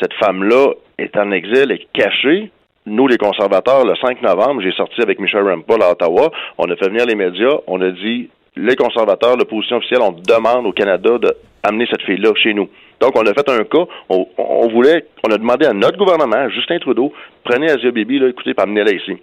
Cette 0.00 0.14
femme-là 0.14 0.72
est 0.98 1.16
en 1.16 1.30
exil, 1.30 1.70
est 1.70 1.86
cachée, 1.92 2.50
nous, 2.86 3.06
les 3.06 3.16
conservateurs, 3.16 3.84
le 3.84 3.94
5 3.96 4.20
novembre, 4.22 4.60
j'ai 4.60 4.72
sorti 4.72 5.00
avec 5.00 5.18
Michel 5.18 5.42
Rampol 5.42 5.82
à 5.82 5.92
Ottawa. 5.92 6.30
On 6.58 6.70
a 6.70 6.76
fait 6.76 6.88
venir 6.88 7.06
les 7.06 7.14
médias. 7.14 7.56
On 7.66 7.80
a 7.80 7.90
dit, 7.90 8.28
les 8.56 8.76
conservateurs, 8.76 9.36
l'opposition 9.36 9.76
officielle, 9.78 10.02
on 10.02 10.12
demande 10.12 10.66
au 10.66 10.72
Canada 10.72 11.18
d'amener 11.18 11.86
cette 11.90 12.02
fille-là 12.02 12.32
chez 12.34 12.52
nous. 12.52 12.68
Donc, 13.00 13.12
on 13.16 13.26
a 13.26 13.32
fait 13.32 13.48
un 13.48 13.64
cas. 13.64 13.86
On, 14.10 14.68
voulait, 14.68 15.06
on 15.26 15.32
a 15.32 15.38
demandé 15.38 15.66
à 15.66 15.72
notre 15.72 15.96
gouvernement, 15.96 16.48
Justin 16.50 16.78
Trudeau, 16.78 17.12
prenez 17.42 17.70
Asia 17.70 17.90
Bibi, 17.90 18.18
là, 18.18 18.28
écoutez, 18.28 18.52
amenez-la 18.56 18.92
ici. 18.92 19.16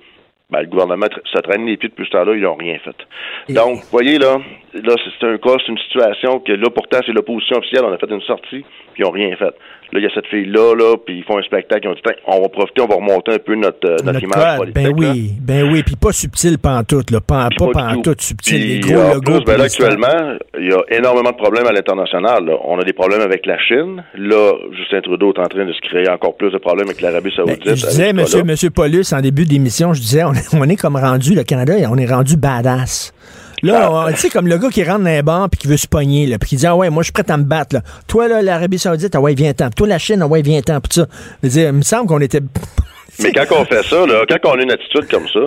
Ben, 0.50 0.62
le 0.62 0.68
gouvernement 0.68 1.08
se 1.24 1.40
traîne 1.40 1.66
les 1.66 1.78
pieds 1.78 1.90
depuis 1.90 2.06
ce 2.06 2.12
temps-là, 2.12 2.34
ils 2.36 2.42
n'ont 2.42 2.56
rien 2.56 2.78
fait. 2.80 3.54
Donc, 3.54 3.76
vous 3.76 3.92
voyez, 3.92 4.18
là, 4.18 4.40
là, 4.74 4.96
c'est 5.20 5.28
un 5.28 5.38
cas, 5.38 5.58
c'est 5.66 5.72
une 5.72 5.78
situation 5.78 6.40
que 6.40 6.54
là, 6.54 6.70
pourtant, 6.74 7.00
c'est 7.06 7.12
l'opposition 7.12 7.58
officielle, 7.58 7.84
on 7.86 7.94
a 7.94 7.98
fait 7.98 8.10
une 8.10 8.22
sortie, 8.22 8.64
puis 8.94 9.00
ils 9.00 9.04
n'ont 9.04 9.12
rien 9.12 9.36
fait. 9.36 9.54
Là, 9.94 10.00
il 10.00 10.04
y 10.04 10.06
a 10.06 10.10
cette 10.14 10.28
fille-là, 10.28 10.74
là, 10.74 10.96
puis 11.06 11.18
ils 11.18 11.24
font 11.26 11.38
un 11.38 11.42
spectacle, 11.42 11.82
ils 11.84 11.90
ont 11.90 11.94
dit, 11.94 12.02
on 12.26 12.42
va 12.42 12.48
profiter, 12.48 12.82
on 12.82 12.88
va 12.88 12.96
remonter 12.96 13.34
un 13.34 13.40
peu 13.40 13.56
notre, 13.56 13.90
euh, 13.90 13.98
notre, 14.06 14.24
image 14.24 14.58
politique. 14.58 14.84
Ben 14.84 14.94
oui, 14.98 15.34
ben 15.42 15.70
oui, 15.70 15.84
puis 15.84 15.98
pas 15.98 16.14
subtil 16.14 16.58
pantoute, 16.58 17.12
là, 17.12 17.20
pas, 17.20 17.50
pas, 17.58 17.68
pantoute 17.74 18.22
subtil, 18.22 18.68
les 18.68 18.80
gros 18.80 19.16
logos. 19.16 19.20
Plus, 19.22 19.44
ben 19.46 19.58
là, 19.58 19.66
actuellement, 19.66 20.38
il 20.58 20.70
y 20.70 20.74
a 20.74 20.98
énormément 20.98 21.32
de 21.32 21.36
problèmes 21.36 21.68
à 21.68 21.74
l'international. 21.74 22.50
On 22.64 22.80
a 22.80 22.84
des 22.86 22.94
problèmes 22.94 23.22
avec 23.22 23.46
la 23.46 23.60
Chine. 23.60 24.02
Là, 24.16 24.54
Justin 24.78 25.02
Trudeau 25.02 25.34
est 25.34 25.40
en 25.40 25.48
train 25.48 25.66
de 25.66 25.74
se 25.74 25.82
créer 25.82 26.10
encore 26.10 26.38
plus 26.38 26.52
de 26.52 26.58
problèmes 26.58 26.88
avec 26.88 27.02
l'Arabie 27.02 27.34
ben, 27.38 27.46
Saoudite. 27.46 27.66
je 27.66 27.88
disais, 27.88 28.14
monsieur, 28.14 28.44
monsieur 28.44 28.70
Paulus, 28.70 29.12
en 29.12 29.20
début 29.20 29.44
d'émission, 29.44 29.94
je 29.94 30.00
disais, 30.00 30.24
on, 30.24 30.32
on 30.58 30.70
est 30.70 30.78
comme 30.78 30.96
rendu, 30.96 31.36
le 31.36 31.44
Canada, 31.44 31.74
on 31.92 31.98
est 31.98 32.10
rendu 32.10 32.38
badass. 32.38 33.14
Là, 33.64 34.08
tu 34.12 34.18
sais, 34.18 34.30
comme 34.30 34.48
le 34.48 34.58
gars 34.58 34.70
qui 34.70 34.84
rentre 34.84 35.04
dans 35.04 35.10
un 35.10 35.24
bar 35.24 35.50
puis 35.50 35.60
qui 35.60 35.68
veut 35.68 35.78
se 35.78 35.88
pogner, 35.88 36.26
là, 36.26 36.40
puis 36.40 36.50
qui 36.50 36.56
dit 36.56 36.66
Ah 36.66 36.76
ouais, 36.76 36.90
moi 36.90 37.04
je 37.04 37.06
suis 37.06 37.14
prêt 37.14 37.30
à 37.30 37.38
me 37.38 37.44
battre. 37.44 37.76
Là. 37.76 37.82
Toi, 38.08 38.28
là, 38.28 38.42
l'Arabie 38.42 38.80
Saoudite, 38.80 39.16
ah 39.16 39.22
ouais, 39.22 39.34
viens-t'en. 39.34 39.70
Toi, 39.70 39.88
la 39.88 40.00
Chine, 40.00 40.22
ah 40.22 40.28
ouais, 40.28 40.42
viens-t'en. 40.42 40.80
Puis 40.82 40.94
ça. 40.96 41.08
Je 41.44 41.48
veux 41.48 41.54
dire, 41.54 41.70
il 41.70 41.76
me 41.76 41.82
semble 41.82 42.08
qu'on 42.08 42.20
était 42.22 42.42
Mais 43.24 43.32
quand 43.32 43.62
on 43.62 43.66
fait 43.66 43.84
ça, 43.84 44.06
là, 44.06 44.26
quand 44.28 44.52
on 44.52 44.60
a 44.60 44.64
une 44.64 44.72
attitude 44.72 45.08
comme 45.10 45.28
ça, 45.28 45.40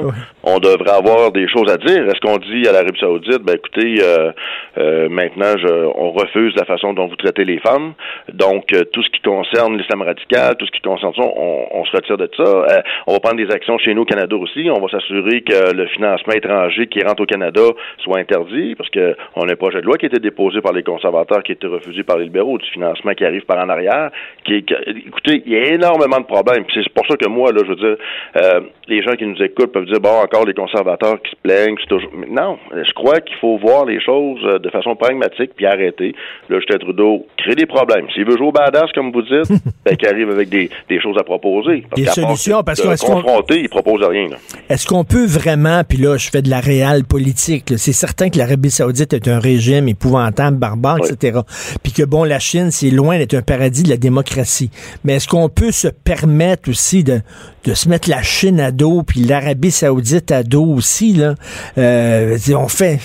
on 0.43 0.59
devrait 0.59 0.97
avoir 0.97 1.33
des 1.33 1.49
choses 1.49 1.71
à 1.71 1.77
dire. 1.77 2.07
Est-ce 2.07 2.21
qu'on 2.21 2.39
dit 2.39 2.69
à 2.69 2.73
l'Arabie 2.73 2.99
Saoudite, 3.01 3.43
ben 3.43 3.55
écoutez, 3.55 3.97
euh, 4.03 4.33
euh, 4.79 5.09
maintenant, 5.09 5.57
je, 5.57 5.69
on 5.97 6.13
refuse 6.13 6.55
la 6.57 6.65
façon 6.65 6.93
dont 6.93 7.07
vous 7.07 7.17
traitez 7.17 7.45
les 7.45 7.59
femmes. 7.59 7.95
Donc, 8.33 8.73
euh, 8.73 8.85
tout 8.93 9.03
ce 9.03 9.11
qui 9.11 9.21
concerne 9.23 9.77
l'islam 9.77 10.03
radical, 10.03 10.57
tout 10.57 10.67
ce 10.67 10.71
qui 10.71 10.81
concerne 10.81 11.13
ça, 11.15 11.23
on, 11.23 11.67
on 11.73 11.85
se 11.85 11.97
retire 11.97 12.17
de 12.17 12.31
ça. 12.37 12.83
on 13.07 13.13
va 13.13 13.21
prendre 13.21 13.37
des 13.37 13.53
actions 13.53 13.79
chez 13.79 13.95
nous 13.95 14.03
au 14.03 14.07
Canada 14.07 14.37
aussi. 14.37 14.69
On 14.71 14.81
va 14.81 14.89
s'assurer 14.89 15.43
que 15.43 15.73
le 15.75 15.87
financement 15.89 16.35
étranger 16.35 16.87
qui 16.87 17.03
rentre 17.03 17.23
au 17.23 17.27
Canada 17.27 17.63
soit 17.99 18.19
interdit, 18.19 18.75
parce 18.77 18.91
que 18.91 19.17
on 19.37 19.49
a 19.49 19.53
un 19.53 19.57
projet 19.57 19.81
de 19.81 19.87
loi 19.87 19.97
qui 19.97 20.07
a 20.07 20.09
été 20.09 20.21
déposé 20.21 20.61
par 20.61 20.73
les 20.73 20.83
conservateurs, 20.83 21.43
qui 21.43 21.53
a 21.53 21.55
été 21.55 21.67
refusé 21.67 22.03
par 22.03 22.19
les 22.19 22.25
libéraux, 22.25 22.59
du 22.59 22.69
financement 22.71 23.15
qui 23.15 23.25
arrive 23.25 23.45
par 23.45 23.59
en 23.59 23.69
arrière. 23.69 24.11
Qui, 24.45 24.65
écoutez, 25.07 25.43
il 25.47 25.53
y 25.53 25.57
a 25.57 25.75
énormément 25.75 26.21
de 26.21 26.27
problèmes. 26.27 26.65
C'est 26.73 26.89
pour 26.91 27.07
ça 27.07 27.17
que 27.17 27.29
moi, 27.29 27.53
là, 27.53 27.64
je 27.65 27.71
veux 27.71 27.77
dire, 27.77 27.97
euh, 28.37 28.61
les 28.89 29.03
gens 29.03 29.13
qui 29.13 29.27
nous 29.27 29.41
écoutent 29.43 29.73
peuvent 29.73 29.87
dire, 29.87 30.01
bon, 30.01 30.23
encore 30.23 30.45
les 30.45 30.55
conservateurs 30.55 31.21
qui 31.23 31.31
se 31.31 31.37
plaignent, 31.43 31.77
c'est 31.81 31.89
toujours... 31.89 32.11
non, 32.31 32.59
je 32.73 32.93
crois 32.93 33.21
qu'il 33.21 33.37
faut 33.37 33.59
voir 33.59 33.85
les 33.85 34.01
choses 34.01 34.41
euh, 34.45 34.59
de 34.59 34.71
façon 34.71 34.95
pragmatique 34.97 35.53
puis 35.57 35.67
arrêter. 35.67 36.15
Là, 36.49 36.59
Justin 36.59 36.79
Trudeau 36.79 37.27
crée 37.37 37.55
des 37.55 37.67
problèmes. 37.67 38.07
S'il 38.15 38.25
veut 38.25 38.37
jouer 38.37 38.49
au 38.49 38.53
badass, 38.53 38.91
comme 38.93 39.13
vous 39.13 39.23
dites, 39.23 39.51
ben, 39.85 39.97
qu'il 39.97 40.09
arrive 40.09 40.31
avec 40.31 40.49
des, 40.49 40.71
des, 40.89 41.01
choses 41.01 41.17
à 41.19 41.25
proposer. 41.25 41.85
Parce 41.91 42.03
des 42.03 42.09
solutions, 42.09 42.63
parce 42.63 42.81
qu'on... 42.81 43.15
confronter, 43.15 43.61
il 43.61 43.69
propose 43.69 44.03
rien. 44.05 44.29
Est-ce 44.69 44.87
qu'on 44.87 45.05
peut 45.05 45.27
vraiment, 45.27 45.83
puis 45.89 45.99
là, 45.99 46.17
je 46.17 46.31
fais 46.31 46.43
de 46.43 46.51
la 46.51 46.61
réelle 46.61 47.05
politique, 47.05 47.75
c'est 47.77 47.93
certain 47.93 48.29
que 48.31 48.39
l'Arabie 48.39 48.71
saoudite 48.71 49.13
est 49.13 49.29
un 49.29 49.39
régime 49.39 49.89
épouvantable, 49.89 50.59
barbare, 50.59 50.99
etc. 50.99 51.41
Puis 51.83 51.93
que, 51.93 52.03
bon, 52.03 52.25
la 52.25 52.39
Chine, 52.39 52.71
c'est 52.71 52.91
loin 52.91 53.19
d'être 53.19 53.35
un 53.35 53.43
paradis 53.43 53.83
de 53.83 53.91
la 53.91 53.97
démocratie. 53.97 54.71
Mais 55.05 55.15
est-ce 55.15 55.29
qu'on 55.29 55.49
peut 55.49 55.71
se 55.71 55.89
permettre 55.89 56.69
aussi 56.69 57.05
de, 57.05 57.21
de 57.65 57.75
se 57.75 57.89
mettre 57.89 58.11
la 58.11 58.23
Chine 58.23 58.61
à 58.61 58.71
dos, 58.71 59.03
puis 59.03 59.21
l'Arabie 59.21 59.71
saoudite 59.71 60.31
à 60.33 60.43
dos 60.43 60.67
aussi, 60.67 61.13
là? 61.15 61.35
Euh, 61.79 62.37
on 62.57 62.69
fait... 62.69 62.99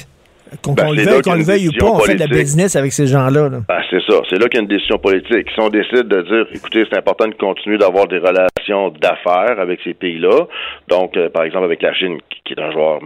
Qu'on 0.63 0.73
ben, 0.73 0.91
le 0.91 1.03
veuille, 1.03 1.21
qu'on 1.21 1.35
le 1.35 1.43
veuille 1.43 1.67
ou 1.67 1.71
pas, 1.77 1.91
on 1.91 1.99
fait 1.99 2.15
de 2.15 2.21
la 2.21 2.27
business 2.27 2.75
avec 2.75 2.91
ces 2.91 3.05
gens-là. 3.05 3.49
Ben, 3.49 3.81
c'est 3.91 4.01
ça. 4.01 4.19
C'est 4.29 4.39
là 4.39 4.47
qu'il 4.47 4.55
y 4.55 4.57
a 4.57 4.61
une 4.61 4.67
décision 4.67 4.97
politique. 4.97 5.47
Si 5.53 5.59
on 5.59 5.69
décide 5.69 6.07
de 6.07 6.21
dire, 6.23 6.47
écoutez, 6.51 6.85
c'est 6.89 6.97
important 6.97 7.27
de 7.27 7.35
continuer 7.35 7.77
d'avoir 7.77 8.07
des 8.07 8.17
relations 8.17 8.89
d'affaires 8.99 9.59
avec 9.59 9.79
ces 9.83 9.93
pays-là, 9.93 10.47
donc, 10.87 11.15
euh, 11.17 11.29
par 11.29 11.43
exemple, 11.43 11.65
avec 11.65 11.83
la 11.83 11.93
Chine, 11.93 12.17
qui 12.45 12.53
est 12.53 12.59
un 12.59 12.71
joueur 12.71 12.99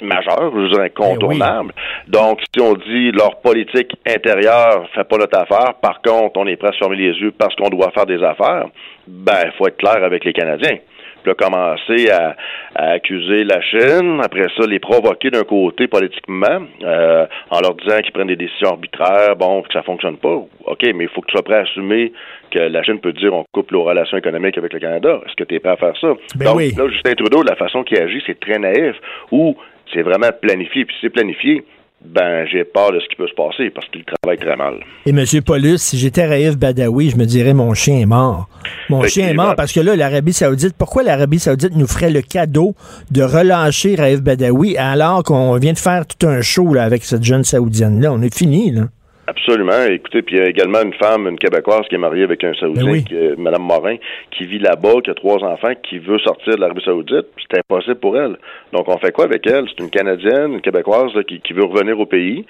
majeur, 0.00 0.52
je 0.52 0.76
veux 0.76 0.82
incontournable. 0.82 1.72
Eh 2.06 2.10
Donc, 2.10 2.40
si 2.54 2.62
on 2.62 2.74
dit 2.74 3.10
leur 3.12 3.40
politique 3.40 3.92
intérieure 4.06 4.88
fait 4.94 5.04
pas 5.04 5.16
notre 5.18 5.38
affaire, 5.38 5.74
par 5.80 6.00
contre, 6.02 6.38
on 6.38 6.46
est 6.46 6.56
prêt 6.56 6.68
à 6.68 6.72
se 6.72 6.78
fermer 6.78 6.96
les 6.96 7.18
yeux 7.18 7.32
parce 7.36 7.54
qu'on 7.56 7.68
doit 7.68 7.90
faire 7.92 8.06
des 8.06 8.22
affaires, 8.22 8.66
ben, 9.06 9.40
il 9.44 9.52
faut 9.56 9.66
être 9.66 9.76
clair 9.76 10.02
avec 10.02 10.24
les 10.24 10.32
Canadiens 10.32 10.78
puis 11.22 11.34
commencer 11.34 12.10
à, 12.10 12.36
accuser 12.74 13.44
la 13.44 13.60
Chine, 13.60 14.20
après 14.22 14.46
ça, 14.56 14.66
les 14.66 14.78
provoquer 14.78 15.30
d'un 15.30 15.42
côté 15.42 15.88
politiquement, 15.88 16.62
euh, 16.82 17.26
en 17.50 17.60
leur 17.60 17.74
disant 17.74 17.98
qu'ils 17.98 18.12
prennent 18.12 18.28
des 18.28 18.36
décisions 18.36 18.70
arbitraires, 18.70 19.36
bon, 19.36 19.62
que 19.62 19.72
ça 19.72 19.82
fonctionne 19.82 20.16
pas. 20.16 20.36
OK, 20.66 20.82
mais 20.94 21.04
il 21.04 21.08
faut 21.08 21.20
que 21.20 21.26
tu 21.26 21.32
sois 21.32 21.42
prêt 21.42 21.56
à 21.56 21.60
assumer 21.60 22.12
que 22.50 22.58
la 22.58 22.82
Chine 22.82 23.00
peut 23.00 23.12
dire 23.12 23.34
on 23.34 23.44
coupe 23.52 23.72
nos 23.72 23.84
relations 23.84 24.16
économiques 24.16 24.58
avec 24.58 24.72
le 24.72 24.78
Canada. 24.78 25.20
Est-ce 25.26 25.34
que 25.34 25.44
tu 25.44 25.54
es 25.54 25.58
prêt 25.58 25.72
à 25.72 25.76
faire 25.76 25.96
ça? 26.00 26.08
Ben 26.36 26.46
Donc, 26.46 26.60
là, 26.76 26.88
Justin 26.88 27.14
Trudeau, 27.14 27.42
la 27.42 27.56
façon 27.56 27.82
qu'il 27.82 27.98
agit, 27.98 28.22
c'est 28.26 28.38
très 28.38 28.58
naïf, 28.58 28.96
ou 29.30 29.56
c'est 29.92 30.02
vraiment 30.02 30.30
planifié, 30.40 30.84
puis 30.84 30.96
c'est 31.00 31.10
planifié 31.10 31.64
ben 32.04 32.46
j'ai 32.46 32.64
peur 32.64 32.92
de 32.92 33.00
ce 33.00 33.08
qui 33.08 33.16
peut 33.16 33.26
se 33.26 33.34
passer 33.34 33.70
parce 33.70 33.86
qu'il 33.88 34.04
travaille 34.04 34.38
très 34.38 34.56
mal. 34.56 34.74
Et 35.06 35.10
M. 35.10 35.24
Paulus, 35.44 35.78
si 35.78 35.98
j'étais 35.98 36.26
Raif 36.26 36.56
Badawi, 36.56 37.10
je 37.10 37.16
me 37.16 37.24
dirais 37.24 37.54
mon 37.54 37.74
chien 37.74 37.98
est 37.98 38.06
mort. 38.06 38.48
Mon 38.88 39.02
chien 39.04 39.28
est 39.28 39.34
mort 39.34 39.54
parce 39.56 39.72
que 39.72 39.80
là, 39.80 39.96
l'Arabie 39.96 40.32
Saoudite, 40.32 40.74
pourquoi 40.78 41.02
l'Arabie 41.02 41.38
Saoudite 41.38 41.74
nous 41.74 41.86
ferait 41.86 42.10
le 42.10 42.22
cadeau 42.22 42.74
de 43.10 43.22
relâcher 43.22 43.96
Raif 43.96 44.22
Badawi 44.22 44.76
alors 44.76 45.22
qu'on 45.24 45.56
vient 45.56 45.72
de 45.72 45.78
faire 45.78 46.06
tout 46.06 46.26
un 46.26 46.40
show 46.40 46.72
là, 46.72 46.84
avec 46.84 47.04
cette 47.04 47.24
jeune 47.24 47.44
Saoudienne-là? 47.44 48.12
On 48.12 48.22
est 48.22 48.34
fini, 48.34 48.70
là. 48.70 48.82
Absolument. 49.28 49.84
Écoutez, 49.90 50.22
puis 50.22 50.36
il 50.36 50.38
y 50.38 50.42
a 50.42 50.48
également 50.48 50.80
une 50.80 50.94
femme, 50.94 51.28
une 51.28 51.38
Québécoise 51.38 51.82
qui 51.90 51.96
est 51.96 51.98
mariée 51.98 52.22
avec 52.24 52.42
un 52.44 52.54
Saoudien, 52.54 53.02
ben 53.10 53.34
Mme 53.36 53.62
Morin, 53.62 53.96
qui 54.30 54.46
vit 54.46 54.58
là-bas, 54.58 55.02
qui 55.04 55.10
a 55.10 55.14
trois 55.14 55.44
enfants, 55.44 55.74
qui 55.82 55.98
veut 55.98 56.18
sortir 56.20 56.54
de 56.54 56.60
l'Arabie 56.60 56.82
Saoudite. 56.82 57.26
C'est 57.38 57.58
impossible 57.58 57.96
pour 57.96 58.16
elle. 58.16 58.38
Donc, 58.72 58.88
on 58.88 58.96
fait 58.96 59.12
quoi 59.12 59.26
avec 59.26 59.46
elle? 59.46 59.66
C'est 59.68 59.84
une 59.84 59.90
Canadienne, 59.90 60.54
une 60.54 60.60
Québécoise 60.62 61.12
qui, 61.26 61.52
veut 61.52 61.64
revenir 61.64 62.00
au 62.00 62.06
pays. 62.06 62.46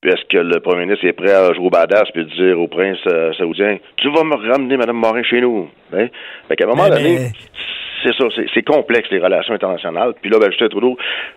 Puis 0.00 0.10
est-ce 0.10 0.24
que 0.28 0.38
le 0.38 0.58
premier 0.58 0.86
ministre 0.86 1.06
est 1.06 1.12
prêt 1.12 1.30
à 1.30 1.52
jouer 1.52 1.66
au 1.66 1.70
badass 1.70 2.10
puis 2.12 2.24
dire 2.24 2.58
au 2.58 2.66
prince 2.66 2.98
euh, 3.06 3.32
saoudien 3.34 3.76
Tu 3.96 4.10
vas 4.10 4.24
me 4.24 4.34
ramener 4.34 4.76
Mme 4.78 4.96
Morin 4.96 5.22
chez 5.22 5.40
nous? 5.40 5.68
Hein? 5.92 6.08
Fait 6.48 6.56
qu'à 6.56 6.64
un 6.64 6.68
moment 6.68 6.88
donné, 6.88 7.28
c'est 8.02 8.14
ça, 8.14 8.24
c'est 8.54 8.62
complexe, 8.62 9.08
les 9.10 9.18
relations 9.18 9.54
internationales. 9.54 10.14
Puis 10.20 10.30
là, 10.30 10.38
ben, 10.38 10.50
Justin 10.50 10.68
Trudeau 10.68 10.96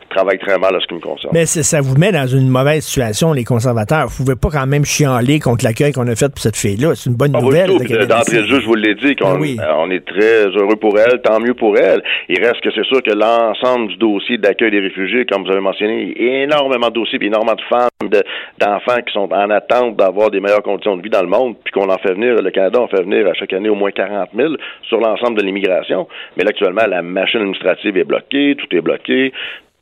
travaille 0.09 0.39
très 0.39 0.57
mal 0.57 0.76
à 0.76 0.80
ce 0.80 0.88
qui 0.88 0.93
me 0.93 0.99
concerne. 0.99 1.32
Mais 1.34 1.45
ça 1.45 1.82
vous 1.82 1.95
met 1.95 2.11
dans 2.11 2.28
une 2.28 2.49
mauvaise 2.49 2.84
situation, 2.84 3.34
les 3.34 3.43
conservateurs. 3.43 4.07
Vous 4.07 4.24
pouvez 4.24 4.36
pas 4.36 4.49
quand 4.49 4.68
même 4.68 4.86
chialer 4.86 5.39
contre 5.39 5.66
l'accueil 5.66 5.91
qu'on 5.91 6.07
a 6.07 6.16
fait 6.16 6.30
pour 6.30 6.39
cette 6.39 6.57
fille-là. 6.57 6.95
C'est 6.95 7.09
une 7.09 7.16
bonne 7.16 7.36
ah, 7.36 7.41
nouvelle. 7.41 7.70
D'entrée 7.70 8.41
de 8.41 8.47
jeu, 8.47 8.59
je 8.61 8.66
vous 8.66 8.76
l'ai 8.76 8.95
dit, 8.95 9.16
qu'on 9.16 9.39
ah 9.59 9.76
on 9.80 9.89
est 9.89 10.05
très 10.05 10.47
heureux 10.47 10.76
pour 10.76 10.97
elle, 10.97 11.22
tant 11.22 11.39
mieux 11.39 11.53
pour 11.53 11.78
elle. 11.78 12.01
Il 12.30 12.39
reste 12.39 12.61
que 12.61 12.70
c'est 12.74 12.86
sûr 12.86 13.01
que 13.01 13.11
l'ensemble 13.11 13.88
du 13.89 13.97
dossier 13.97 14.38
d'accueil 14.38 14.72
des 14.72 14.80
réfugiés, 14.80 15.26
comme 15.26 15.43
vous 15.43 15.51
avez 15.51 15.61
mentionné, 15.61 16.14
il 16.16 16.24
y 16.24 16.30
a 16.30 16.43
énormément 16.43 16.88
de 16.88 16.93
dossiers, 16.93 17.20
puis 17.20 17.28
énormément 17.28 17.55
de 17.55 17.61
femmes, 17.70 17.89
d'enfants 18.59 19.01
qui 19.05 19.14
sont 19.14 19.30
en 19.32 19.49
attente 19.49 19.95
d'avoir 19.97 20.32
des 20.32 20.39
meilleures 20.39 20.64
conditions 20.64 20.97
de 20.97 21.01
vie 21.01 21.09
dans 21.09 21.22
le 21.22 21.28
monde, 21.28 21.55
puis 21.64 21.72
qu'on 21.74 21.89
en 21.89 21.97
fait 21.97 22.14
venir, 22.14 22.36
le 22.41 22.51
Canada 22.51 22.80
en 22.80 22.88
fait 22.88 23.01
venir 23.01 23.28
à 23.28 23.34
chaque 23.34 23.53
année 23.53 23.70
au 23.70 23.76
moins 23.76 23.91
40 23.91 24.30
000 24.36 24.53
sur 24.88 24.99
l'ensemble 24.99 25.38
de 25.38 25.45
l'immigration. 25.45 26.07
Mais 26.38 26.43
là, 26.43 26.51
actuellement, 26.54 26.86
la 26.88 27.01
machine 27.01 27.41
administrative 27.41 27.97
est 27.97 28.04
bloquée, 28.04 28.56
tout 28.58 28.76
est 28.76 28.82
bloqué. 28.82 29.34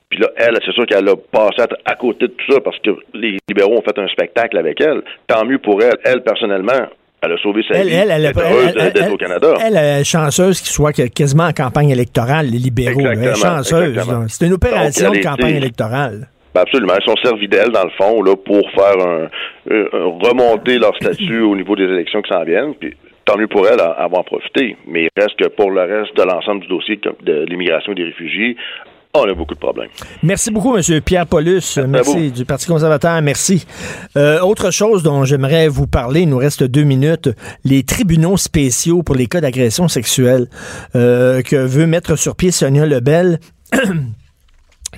Puis 0.09 0.19
là, 0.19 0.27
elle, 0.35 0.57
c'est 0.65 0.73
sûr 0.73 0.85
qu'elle 0.85 1.07
a 1.07 1.15
passé 1.15 1.63
à, 1.85 1.95
côté 1.95 2.27
de 2.27 2.33
tout 2.33 2.51
ça 2.51 2.59
parce 2.59 2.77
que 2.79 2.91
les 3.13 3.37
libéraux 3.47 3.77
ont 3.77 3.81
fait 3.81 3.97
un 3.97 4.07
spectacle 4.07 4.57
avec 4.57 4.81
elle. 4.81 5.01
Tant 5.27 5.45
mieux 5.45 5.59
pour 5.59 5.81
elle. 5.81 5.97
Elle, 6.03 6.21
personnellement, 6.21 6.87
elle 7.21 7.31
a 7.31 7.37
sauvé 7.37 7.63
sa 7.67 7.81
vie. 7.81 7.93
Elle, 7.93 8.11
elle, 8.11 8.25
elle 8.25 8.93
d'être 8.93 9.13
au 9.13 9.17
Canada. 9.17 9.53
Elle 9.65 9.77
est 9.77 10.03
chanceuse 10.03 10.59
qu'il 10.59 10.71
soit 10.71 10.91
quasiment 11.09 11.45
en 11.45 11.53
campagne 11.53 11.91
électorale, 11.91 12.47
les 12.47 12.57
libéraux. 12.57 12.99
elle 12.99 13.23
est 13.23 13.35
chanceuse. 13.35 13.97
C'est 14.27 14.47
une 14.47 14.53
opération 14.53 15.11
de 15.11 15.19
campagne 15.19 15.55
électorale. 15.55 16.27
Ben 16.53 16.61
absolument. 16.61 16.93
Ils 16.99 17.09
sont 17.09 17.15
servis 17.23 17.47
d'elle, 17.47 17.69
dans 17.69 17.85
le 17.85 17.91
fond, 17.91 18.21
là, 18.21 18.35
pour 18.35 18.69
faire 18.71 18.97
un, 18.99 19.29
remonter 19.69 20.77
leur 20.77 20.93
statut 20.97 21.41
au 21.41 21.55
niveau 21.55 21.77
des 21.77 21.85
élections 21.85 22.21
qui 22.21 22.33
s'en 22.33 22.43
viennent. 22.43 22.73
Puis 22.75 22.93
tant 23.25 23.37
mieux 23.37 23.47
pour 23.47 23.67
elle 23.67 23.79
à, 23.79 23.91
avoir 23.91 24.23
profité. 24.25 24.77
Mais 24.87 25.03
il 25.03 25.21
reste 25.21 25.37
que 25.37 25.47
pour 25.47 25.71
le 25.71 25.81
reste 25.81 26.15
de 26.15 26.23
l'ensemble 26.23 26.61
du 26.61 26.67
dossier 26.67 26.99
de 27.23 27.45
l'immigration 27.47 27.91
et 27.93 27.95
des 27.95 28.03
réfugiés, 28.03 28.57
on 29.13 29.23
a 29.23 29.33
beaucoup 29.33 29.53
de 29.53 29.59
problèmes. 29.59 29.89
Merci 30.23 30.51
beaucoup, 30.51 30.75
M. 30.77 31.01
Pierre 31.01 31.27
Paulus. 31.27 31.77
Merci 31.85 32.31
du 32.31 32.45
Parti 32.45 32.67
conservateur. 32.67 33.21
Merci. 33.21 33.65
Euh, 34.15 34.39
autre 34.39 34.71
chose 34.71 35.03
dont 35.03 35.25
j'aimerais 35.25 35.67
vous 35.67 35.87
parler, 35.87 36.21
il 36.21 36.29
nous 36.29 36.37
reste 36.37 36.63
deux 36.63 36.83
minutes, 36.83 37.29
les 37.65 37.83
tribunaux 37.83 38.37
spéciaux 38.37 39.03
pour 39.03 39.15
les 39.15 39.27
cas 39.27 39.41
d'agression 39.41 39.89
sexuelle 39.89 40.47
euh, 40.95 41.41
que 41.41 41.57
veut 41.57 41.87
mettre 41.87 42.15
sur 42.15 42.35
pied 42.35 42.51
Sonia 42.51 42.85
Lebel. 42.85 43.39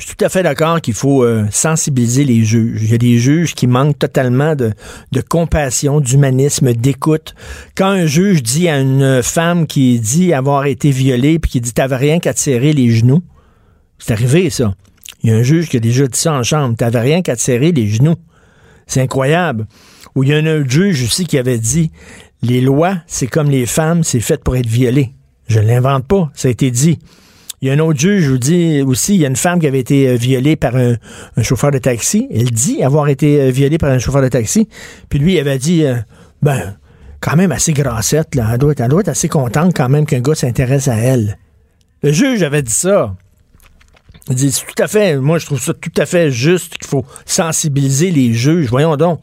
Je 0.04 0.10
suis 0.10 0.18
tout 0.18 0.26
à 0.26 0.28
fait 0.28 0.44
d'accord 0.44 0.82
qu'il 0.82 0.96
faut 0.96 1.24
euh, 1.24 1.46
sensibiliser 1.50 2.26
les 2.26 2.44
juges. 2.44 2.84
Il 2.84 2.92
y 2.92 2.94
a 2.94 2.98
des 2.98 3.20
juges 3.20 3.56
qui 3.56 3.68
manquent 3.68 3.98
totalement 3.98 4.54
de, 4.54 4.74
compassion, 5.30 6.02
d'humanisme, 6.02 6.74
d'écoute. 6.74 7.34
Quand 7.74 7.88
un 7.88 8.06
juge 8.06 8.44
dit 8.44 8.68
à 8.68 8.82
une 8.82 9.24
femme 9.24 9.66
qui 9.66 10.02
dit 10.02 10.34
avoir 10.34 10.66
été 10.66 10.92
violée 10.92 11.40
puis 11.40 11.52
qui 11.52 11.62
dit 11.62 11.72
t'avais 11.72 11.96
rien 11.96 12.20
qu'à 12.20 12.34
tirer 12.34 12.74
les 12.74 12.90
genoux, 12.90 13.24
c'est 13.98 14.12
arrivé 14.12 14.50
ça. 14.50 14.76
Il 15.24 15.30
y 15.30 15.34
a 15.34 15.38
un 15.38 15.42
juge 15.42 15.70
qui 15.70 15.78
a 15.78 15.80
déjà 15.80 16.06
dit 16.06 16.20
ça 16.20 16.34
en 16.34 16.44
chambre, 16.44 16.76
t'avais 16.76 17.00
rien 17.00 17.22
qu'à 17.22 17.38
tirer 17.38 17.72
les 17.72 17.88
genoux. 17.88 18.18
C'est 18.88 19.00
incroyable. 19.00 19.68
Ou 20.16 20.24
il 20.24 20.32
y 20.32 20.34
a 20.34 20.38
un 20.38 20.60
autre 20.60 20.70
juge 20.70 21.02
aussi 21.02 21.26
qui 21.26 21.38
avait 21.38 21.60
dit 21.60 21.94
les 22.42 22.60
lois, 22.60 22.98
c'est 23.08 23.28
comme 23.28 23.50
les 23.50 23.66
femmes, 23.66 24.04
c'est 24.04 24.20
fait 24.20 24.44
pour 24.44 24.58
être 24.58 24.68
violées. 24.68 25.14
Je 25.48 25.62
ne 25.62 25.68
l'invente 25.68 26.06
pas, 26.06 26.30
ça 26.36 26.50
a 26.50 26.52
été 26.52 26.72
dit. 26.72 27.00
Il 27.64 27.68
y 27.68 27.70
a 27.70 27.76
un 27.76 27.80
autre 27.80 27.98
juge, 27.98 28.26
je 28.26 28.30
vous 28.30 28.38
dis 28.38 28.82
aussi, 28.82 29.16
il 29.16 29.22
y 29.22 29.26
a 29.26 29.30
une 29.30 29.38
femme 29.38 29.58
qui 29.58 29.68
avait 29.68 29.80
été 29.80 30.10
euh, 30.10 30.16
violée 30.16 30.58
par 30.58 30.76
un, 30.76 30.98
chauffeur 31.42 31.72
de 31.72 31.78
taxi. 31.78 32.28
Elle 32.30 32.52
dit 32.52 32.84
avoir 32.84 33.08
été 33.08 33.40
euh, 33.40 33.52
violée 33.52 33.78
par 33.78 33.90
un 33.90 34.00
chauffeur 34.00 34.22
de 34.22 34.28
taxi. 34.28 34.68
Puis 35.08 35.18
lui, 35.18 35.36
il 35.36 35.40
avait 35.40 35.58
dit, 35.58 35.86
euh, 35.86 35.96
ben, 36.42 36.76
quand 37.22 37.38
même 37.38 37.54
assez 37.54 37.72
grassette, 37.72 38.36
là. 38.36 38.50
Elle 38.52 38.58
doit, 38.58 38.74
être, 38.74 39.08
assez 39.08 39.30
contente 39.30 39.74
quand 39.74 39.88
même 39.88 40.06
qu'un 40.06 40.20
gars 40.20 40.36
s'intéresse 40.36 40.90
à 40.90 40.96
elle. 40.96 41.38
Le 42.02 42.12
juge 42.12 42.44
avait 42.44 42.64
dit 42.64 42.74
ça. 42.74 43.16
Il 44.28 44.36
dit, 44.36 44.52
tout 44.52 44.84
à 44.84 44.88
fait, 44.90 45.16
moi 45.16 45.38
je 45.38 45.46
trouve 45.46 45.62
ça 45.62 45.74
tout 45.74 45.92
à 45.96 46.06
fait 46.06 46.32
juste 46.32 46.78
qu'il 46.78 46.88
faut 46.88 47.06
sensibiliser 47.26 48.12
les 48.12 48.34
juges. 48.34 48.68
Voyons 48.68 48.98
donc. 48.98 49.22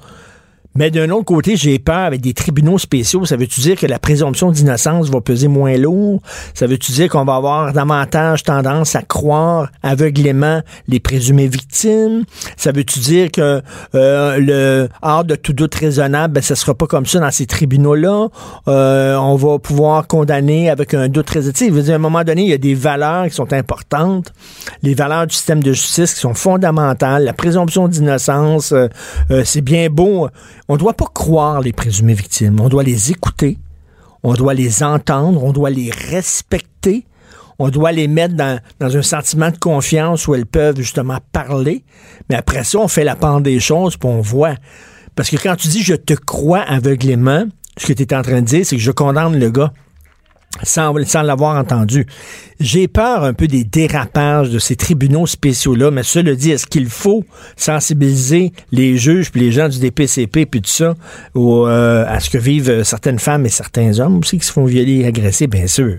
Mais 0.77 0.93
d'un 0.93 1.11
autre 1.11 1.25
côté, 1.25 1.57
j'ai 1.57 1.81
peur 1.81 1.99
avec 1.99 2.21
des 2.21 2.33
tribunaux 2.33 2.79
spéciaux. 2.79 3.25
Ça 3.25 3.37
veut-tu 3.37 3.61
dire 3.61 3.77
que 3.77 3.87
la 3.87 3.99
présomption 3.99 4.53
d'innocence 4.53 5.11
va 5.11 5.21
peser 5.21 5.49
moins 5.49 5.77
lourd? 5.77 6.23
Ça 6.55 6.69
veut-tu 6.69 6.93
dire 6.93 7.09
qu'on 7.09 7.25
va 7.25 7.35
avoir 7.35 7.73
davantage 7.73 8.45
tendance 8.45 8.95
à 8.95 9.03
croire 9.03 9.69
aveuglément 9.83 10.63
les 10.87 11.01
présumées 11.01 11.49
victimes? 11.49 12.25
Ça 12.57 12.71
veut-tu 12.71 13.01
dire 13.01 13.33
que 13.33 13.63
euh, 13.97 14.39
le 14.39 14.89
hors 15.03 15.25
de 15.25 15.35
tout 15.35 15.53
doute 15.53 15.75
raisonnable, 15.75 16.35
ben, 16.35 16.43
ça 16.43 16.55
sera 16.55 16.75
pas 16.75 16.87
comme 16.87 17.05
ça 17.07 17.19
dans 17.19 17.33
ces 17.33 17.47
tribunaux-là? 17.47 18.29
Euh, 18.69 19.17
on 19.17 19.35
va 19.35 19.59
pouvoir 19.59 20.07
condamner 20.07 20.71
avec 20.71 20.95
un 20.95 21.09
doute 21.09 21.31
raisonnable. 21.31 21.91
à 21.91 21.95
un 21.95 21.99
moment 21.99 22.23
donné, 22.23 22.43
il 22.43 22.49
y 22.49 22.55
a 22.55 22.59
des 22.59 22.75
valeurs 22.75 23.27
qui 23.27 23.35
sont 23.35 23.53
importantes, 23.53 24.33
les 24.85 24.95
valeurs 24.95 25.27
du 25.27 25.35
système 25.35 25.65
de 25.65 25.73
justice 25.73 26.15
qui 26.15 26.21
sont 26.21 26.35
fondamentales. 26.35 27.25
La 27.25 27.33
présomption 27.33 27.89
d'innocence, 27.89 28.73
euh, 28.73 28.89
c'est 29.45 29.63
bien 29.63 29.91
beau 29.91 30.29
on 30.71 30.75
ne 30.75 30.79
doit 30.79 30.95
pas 30.95 31.11
croire 31.13 31.61
les 31.61 31.73
présumées 31.73 32.15
victimes. 32.15 32.61
On 32.61 32.69
doit 32.69 32.85
les 32.85 33.11
écouter. 33.11 33.59
On 34.23 34.35
doit 34.35 34.55
les 34.55 34.85
entendre. 34.85 35.43
On 35.43 35.51
doit 35.51 35.69
les 35.69 35.91
respecter. 35.91 37.07
On 37.59 37.71
doit 37.71 37.91
les 37.91 38.07
mettre 38.07 38.37
dans, 38.37 38.61
un 38.81 39.03
sentiment 39.03 39.51
de 39.51 39.57
confiance 39.57 40.29
où 40.29 40.35
elles 40.37 40.47
peuvent 40.47 40.77
justement 40.77 41.19
parler. 41.33 41.83
Mais 42.29 42.37
après 42.37 42.63
ça, 42.63 42.79
on 42.79 42.87
fait 42.87 43.03
la 43.03 43.17
part 43.17 43.41
des 43.41 43.59
choses, 43.59 43.97
puis 43.97 44.09
on 44.09 44.21
voit. 44.21 44.55
Parce 45.17 45.29
que 45.29 45.39
quand 45.39 45.57
tu 45.57 45.67
dis 45.67 45.83
je 45.83 45.95
te 45.95 46.15
crois 46.15 46.61
aveuglément, 46.61 47.47
ce 47.77 47.89
que 47.89 47.93
tu 47.93 48.05
es 48.05 48.15
en 48.15 48.23
train 48.23 48.41
de 48.41 48.47
dire, 48.47 48.65
c'est 48.65 48.77
que 48.77 48.83
je 48.83 48.93
condamne 48.93 49.41
le 49.41 49.51
gars 49.51 49.73
sans, 50.63 50.93
l'avoir 51.23 51.57
entendu. 51.57 52.07
J'ai 52.59 52.89
peur 52.89 53.25
un 53.25 53.33
peu 53.33 53.47
des 53.47 53.65
dérapages 53.65 54.51
de 54.51 54.59
ces 54.59 54.77
tribunaux 54.77 55.27
spéciaux-là, 55.27 55.91
mais 55.91 56.03
cela 56.03 56.35
dit, 56.35 56.51
est-ce 56.51 56.67
qu'il 56.67 56.87
faut 56.87 57.25
sensibiliser 57.57 58.53
les 58.73 58.97
juges 58.97 59.31
puis 59.31 59.41
les 59.41 59.53
gens 59.53 59.69
du 59.69 59.79
DPCP 59.79 60.47
puis 60.47 60.61
tout 60.61 60.71
ça 60.71 60.95
euh, 61.37 62.05
à 62.07 62.21
ce 62.21 62.31
que 62.31 62.39
vivent 62.39 62.83
certaines 62.83 63.19
femmes 63.19 63.47
et 63.47 63.51
certains 63.51 63.99
hommes 64.01 64.19
aussi 64.19 64.39
qui 64.39 64.47
se 64.47 64.53
font 64.53 64.65
violer 64.65 65.01
et 65.01 65.07
agresser? 65.07 65.47
Bien 65.47 65.67
sûr. 65.67 65.99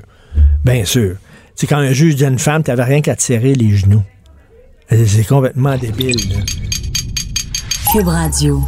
Bien 0.63 0.85
sûr. 0.85 1.15
C'est 1.55 1.67
quand 1.67 1.77
un 1.77 1.93
juge 1.93 2.15
dit 2.15 2.25
à 2.25 2.29
une 2.29 2.39
femme, 2.39 2.63
t'avais 2.63 2.83
rien 2.83 3.01
qu'à 3.01 3.15
te 3.15 3.21
serrer 3.21 3.53
les 3.53 3.75
genoux. 3.75 4.03
C'est 4.89 5.25
complètement 5.25 5.77
débile. 5.77 6.15
Cube 7.93 8.07
Radio. 8.07 8.61